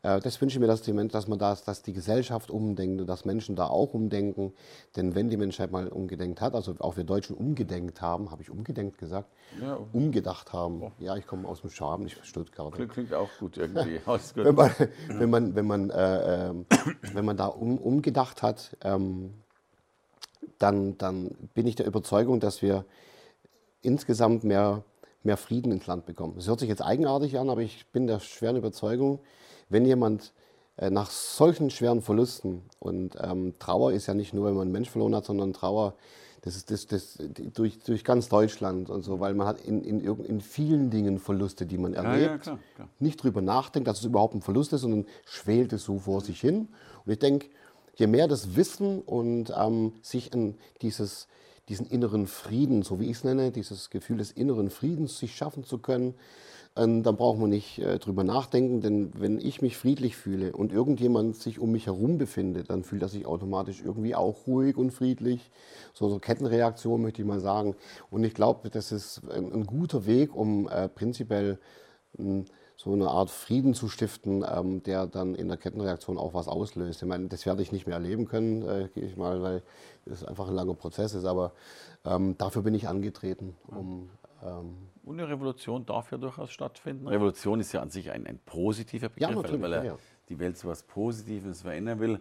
das 0.05 0.39
wünsche 0.41 0.57
ich 0.57 0.61
mir, 0.61 0.67
dass, 0.67 0.83
die, 0.83 0.93
dass 1.09 1.29
man 1.29 1.39
das, 1.39 1.65
dass 1.65 1.81
die 1.81 1.95
Gesellschaft 1.95 2.51
umdenkt 2.51 3.01
und 3.01 3.07
dass 3.07 3.25
Menschen 3.25 3.57
da 3.57 3.69
auch 3.69 3.95
umdenken. 3.95 4.53
Denn 4.97 5.15
wenn 5.15 5.31
die 5.31 5.39
Menschheit 5.39 5.73
mal 5.73 5.89
umgedenkt 5.89 6.43
hat, 6.43 6.55
also 6.55 6.75
auch 6.81 6.99
wir 6.99 7.05
Deutschen 7.05 7.35
umgedenkt 7.35 8.03
haben, 8.03 8.31
habe 8.31 8.43
ich 8.43 8.51
umgedenkt 8.51 8.99
gesagt? 8.99 9.31
Ja. 9.63 9.79
Umgedacht 9.95 10.53
haben. 10.53 10.83
Oh. 10.83 10.93
Ja, 10.99 11.17
ich 11.17 11.27
komme 11.27 11.49
aus 11.49 11.63
dem 11.63 11.71
Schwaben, 11.71 12.05
nicht 12.05 12.25
Stuttgart. 12.27 12.75
Klingt, 12.75 12.93
klingt 12.93 13.15
auch 13.15 13.31
gut 13.41 13.57
irgendwie. 13.57 13.99
wenn, 14.35 14.55
man, 14.55 14.71
wenn, 15.09 15.31
man, 15.31 15.55
wenn, 15.55 15.67
man, 15.67 15.91
äh, 15.91 16.49
äh, 16.51 16.55
wenn 17.15 17.25
man 17.25 17.39
da 17.39 17.47
um, 17.47 17.79
umgedacht 17.79 18.43
hat, 18.43 18.77
ähm, 18.83 19.33
dann, 20.59 20.99
dann 20.99 21.31
bin 21.55 21.67
ich 21.67 21.77
der 21.77 21.87
Überzeugung, 21.87 22.41
dass 22.41 22.61
wir 22.61 22.85
insgesamt 23.81 24.45
mehr, 24.45 24.85
mehr 25.23 25.39
Frieden 25.39 25.73
ins 25.73 25.87
Land 25.87 26.05
bekommen. 26.05 26.35
Das 26.37 26.47
hört 26.47 26.61
sich 26.61 26.69
jetzt 26.69 26.83
eigenartig 26.83 27.39
an, 27.39 27.49
aber 27.49 27.63
ich 27.63 27.87
bin 27.93 28.07
der 28.07 28.21
schweren 28.21 28.57
Überzeugung, 28.57 29.21
wenn 29.69 29.85
jemand 29.85 30.33
äh, 30.77 30.91
nach 30.91 31.11
solchen 31.11 31.71
schweren 31.71 32.03
Verlusten 32.03 32.63
und 32.81 33.17
ähm, 33.21 33.55
Trauer 33.59 33.93
ist 33.93 34.07
ja 34.07 34.15
nicht 34.15 34.35
nur, 34.35 34.47
wenn 34.47 34.55
man 34.55 34.63
einen 34.63 34.73
Mensch 34.73 34.91
verloren 34.91 35.15
hat, 35.15 35.25
sondern 35.25 35.53
Trauer, 35.53 35.95
das 36.43 36.57
ist 36.57 36.71
das, 36.71 36.87
das, 36.87 37.19
durch, 37.55 37.79
durch 37.79 38.05
ganz 38.05 38.29
Deutschland 38.29 38.91
und 38.91 39.03
so, 39.03 39.21
weil 39.21 39.35
man 39.35 39.47
hat 39.47 39.61
in, 39.61 39.83
in, 39.83 40.01
in 40.01 40.41
vielen 40.41 40.91
Dingen 40.91 41.19
Verluste, 41.19 41.65
die 41.65 41.79
man 41.79 41.95
erlebt, 41.95 42.21
ja, 42.21 42.33
ja, 42.33 42.39
klar, 42.39 42.59
klar. 42.75 42.89
nicht 42.99 43.23
drüber 43.23 43.41
nachdenkt, 43.41 43.89
dass 43.89 44.01
es 44.01 44.05
überhaupt 44.05 44.35
ein 44.35 44.43
Verlust 44.43 44.73
ist, 44.73 44.83
sondern 44.83 45.07
schwelt 45.25 45.73
es 45.73 45.85
so 45.85 46.01
vor 46.01 46.21
sich 46.21 46.41
hin. 46.41 46.69
Und 47.07 47.13
ich 47.13 47.19
denke, 47.19 47.47
je 47.95 48.07
mehr 48.07 48.29
das 48.29 48.57
Wissen 48.57 49.01
und 49.01 49.53
ähm, 49.57 49.93
sich 50.03 50.35
in 50.35 50.57
dieses, 50.83 51.29
diesen 51.69 51.87
inneren 51.87 52.27
Frieden, 52.27 52.83
so 52.83 53.01
wie 53.01 53.07
ich 53.07 53.19
es 53.19 53.25
nenne, 53.25 53.51
dieses 53.51 53.91
Gefühl 53.91 54.19
des 54.19 54.33
inneren 54.33 54.71
Friedens 54.71 55.19
sich 55.19 55.35
schaffen 55.35 55.65
zu 55.65 55.79
können, 55.79 56.15
dann 56.77 57.03
braucht 57.03 57.39
man 57.39 57.51
nicht 57.51 57.79
äh, 57.79 57.99
drüber 58.01 58.25
nachdenken, 58.25 58.81
denn 58.81 59.13
wenn 59.17 59.39
ich 59.39 59.63
mich 59.63 59.77
friedlich 59.77 60.17
fühle 60.17 60.53
und 60.53 60.73
irgendjemand 60.73 61.37
sich 61.37 61.61
um 61.61 61.71
mich 61.71 61.87
herum 61.87 62.19
befindet, 62.19 62.69
dann 62.69 62.83
fühlt 62.83 63.03
er 63.03 63.09
sich 63.09 63.27
automatisch 63.27 63.81
irgendwie 63.85 64.17
auch 64.17 64.49
ruhig 64.49 64.77
und 64.77 64.91
friedlich. 64.91 65.51
So, 65.93 66.09
so 66.09 66.19
Kettenreaktion 66.19 67.01
möchte 67.01 67.23
ich 67.23 67.29
mal 67.29 67.39
sagen. 67.39 67.77
Und 68.11 68.25
ich 68.25 68.35
glaube, 68.35 68.71
das 68.71 68.91
ist 68.91 69.23
ein, 69.31 69.53
ein, 69.53 69.67
guter 69.67 70.05
Weg, 70.07 70.35
um 70.35 70.69
äh, 70.69 70.89
prinzipiell 70.89 71.61
mh, 72.19 72.47
so 72.77 72.93
eine 72.93 73.07
Art 73.07 73.31
Frieden 73.31 73.75
zu 73.75 73.89
stiften, 73.89 74.45
ähm, 74.45 74.83
der 74.83 75.07
dann 75.07 75.37
in 75.37 75.47
der 75.47 75.57
Kettenreaktion 75.57 76.19
auch 76.19 76.35
was 76.35 76.49
auslöst. 76.49 77.03
Ich 77.03 77.09
meine, 77.09 77.29
das 77.29 77.47
werde 77.47 77.63
ich 77.63 77.71
nicht 77.71 77.87
mehr 77.87 77.97
erleben 77.97 78.27
können, 78.27 78.63
äh, 78.63 78.89
gehe 78.93 79.05
ich 79.05 79.17
mal, 79.17 79.41
weil 79.43 79.63
es 80.07 80.25
einfach 80.25 80.49
ein 80.49 80.55
langer 80.55 80.75
Prozess 80.75 81.15
ist. 81.15 81.25
Aber 81.25 81.53
ähm, 82.05 82.37
dafür 82.37 82.63
bin 82.63 82.75
ich 82.75 82.89
angetreten, 82.89 83.55
um 83.69 83.79
ähm, 83.79 84.11
und 84.51 85.21
eine 85.21 85.29
Revolution 85.29 85.85
darf 85.87 86.11
ja 86.13 86.19
durchaus 86.19 86.51
stattfinden. 86.51 87.07
Revolution 87.07 87.61
ist 87.61 87.73
ja 87.73 87.81
an 87.83 87.91
sich 87.91 88.11
ein, 88.11 88.27
ein 88.27 88.39
positiver 88.39 89.09
Begriff, 89.09 89.31
ja, 89.31 89.37
weil, 89.37 89.63
weil 89.63 89.73
er 89.73 89.85
ja. 89.85 89.99
die 90.29 90.39
Welt 90.39 90.57
zu 90.57 90.67
etwas 90.69 90.83
Positives 90.83 91.63
verändern 91.63 92.01
will. 92.01 92.21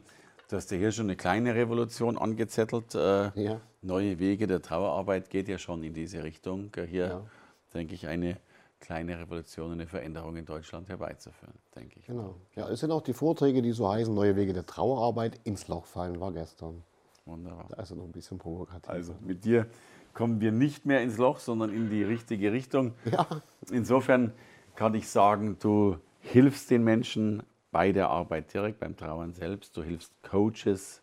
Du 0.50 0.58
hast 0.58 0.70
ja 0.72 0.78
hier 0.78 0.92
schon 0.92 1.06
eine 1.06 1.16
kleine 1.16 1.56
Revolution 1.56 2.18
angezettelt. 2.18 2.94
Äh, 2.96 3.32
ja. 3.42 3.62
Neue 3.82 4.20
Wege 4.20 4.48
der 4.48 4.62
Trauerarbeit 4.62 5.30
geht 5.30 5.48
ja 5.48 5.58
schon 5.58 5.84
in 5.84 5.94
diese 5.94 6.24
Richtung. 6.24 6.72
Äh, 6.76 6.86
hier 6.86 7.26
denke 7.74 7.96
ich 7.96 8.08
eine 8.08 8.38
kleine 8.80 9.18
Revolution, 9.18 9.72
eine 9.72 9.88
Veränderung 9.88 10.36
in 10.36 10.46
Deutschland 10.46 10.90
herbeizuführen, 10.90 11.56
denke 11.76 12.00
ich. 12.00 12.06
Genau. 12.06 12.36
Ja, 12.56 12.70
es 12.70 12.82
sind 12.82 12.92
auch 12.92 13.02
die 13.02 13.14
Vorträge, 13.14 13.62
die 13.62 13.72
so 13.72 13.90
heißen, 13.90 14.14
neue 14.14 14.36
Wege 14.36 14.52
der 14.52 14.66
Trauerarbeit 14.66 15.40
ins 15.46 15.70
Loch 15.70 15.86
fallen, 15.86 16.20
war 16.20 16.34
gestern. 16.34 16.84
Wunderbar. 17.26 17.68
Also 17.78 17.96
noch 17.96 18.04
ein 18.04 18.12
bisschen 18.12 18.38
provokativ. 18.38 18.90
Also 18.90 19.16
mit 19.22 19.46
dir 19.46 19.68
kommen 20.14 20.42
wir 20.42 20.52
nicht 20.52 20.86
mehr 20.86 21.02
ins 21.02 21.18
Loch, 21.18 21.40
sondern 21.40 21.72
in 21.72 21.90
die 21.90 22.04
richtige 22.04 22.52
Richtung. 22.52 22.94
Ja. 23.06 23.28
Insofern 23.72 24.34
kann 24.76 24.94
ich 24.96 25.08
sagen, 25.08 25.58
du 25.60 25.98
hilfst 26.20 26.70
den 26.70 26.84
Menschen 26.84 27.44
bei 27.72 27.92
der 27.92 28.10
Arbeit 28.10 28.54
direkt, 28.54 28.80
beim 28.80 28.96
Trauern 28.96 29.34
selbst. 29.34 29.76
Du 29.76 29.84
hilfst 29.84 30.12
Coaches, 30.24 31.02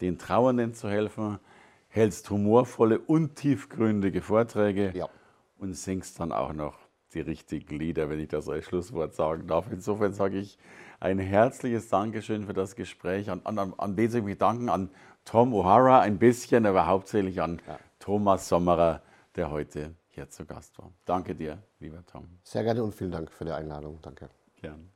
den 0.00 0.18
Trauernden 0.18 0.74
zu 0.74 0.88
helfen, 0.88 1.38
hältst 1.88 2.30
humorvolle 2.30 2.98
und 2.98 3.36
tiefgründige 3.36 4.22
Vorträge 4.22 4.92
ja. 4.94 5.08
und 5.58 5.74
singst 5.74 6.20
dann 6.20 6.32
auch 6.32 6.52
noch 6.52 6.78
die 7.14 7.20
richtigen 7.20 7.78
Lieder, 7.78 8.08
wenn 8.10 8.18
ich 8.18 8.28
das 8.28 8.48
als 8.48 8.64
Schlusswort 8.64 9.14
sagen 9.14 9.46
darf. 9.46 9.66
Insofern 9.70 10.12
sage 10.12 10.38
ich 10.38 10.58
ein 10.98 11.18
herzliches 11.18 11.88
Dankeschön 11.88 12.46
für 12.46 12.54
das 12.54 12.74
Gespräch. 12.74 13.30
An, 13.30 13.40
an, 13.44 13.74
an 13.76 13.96
wen 13.96 14.10
soll 14.10 14.20
ich 14.20 14.26
mich 14.26 14.38
danken? 14.38 14.68
An 14.68 14.90
Tom 15.24 15.54
O'Hara 15.54 16.00
ein 16.00 16.18
bisschen, 16.18 16.66
aber 16.66 16.86
hauptsächlich 16.86 17.40
an 17.40 17.60
ja. 17.66 17.78
Thomas 18.04 18.48
Sommerer, 18.48 19.02
der 19.34 19.50
heute 19.50 19.96
hier 20.10 20.28
zu 20.28 20.44
Gast 20.44 20.78
war. 20.78 20.92
Danke 21.06 21.34
dir, 21.34 21.62
lieber 21.80 22.04
Tom. 22.04 22.28
Sehr 22.42 22.62
gerne 22.62 22.84
und 22.84 22.94
vielen 22.94 23.12
Dank 23.12 23.32
für 23.32 23.46
die 23.46 23.52
Einladung. 23.52 23.98
Danke. 24.02 24.28
Gern. 24.60 24.90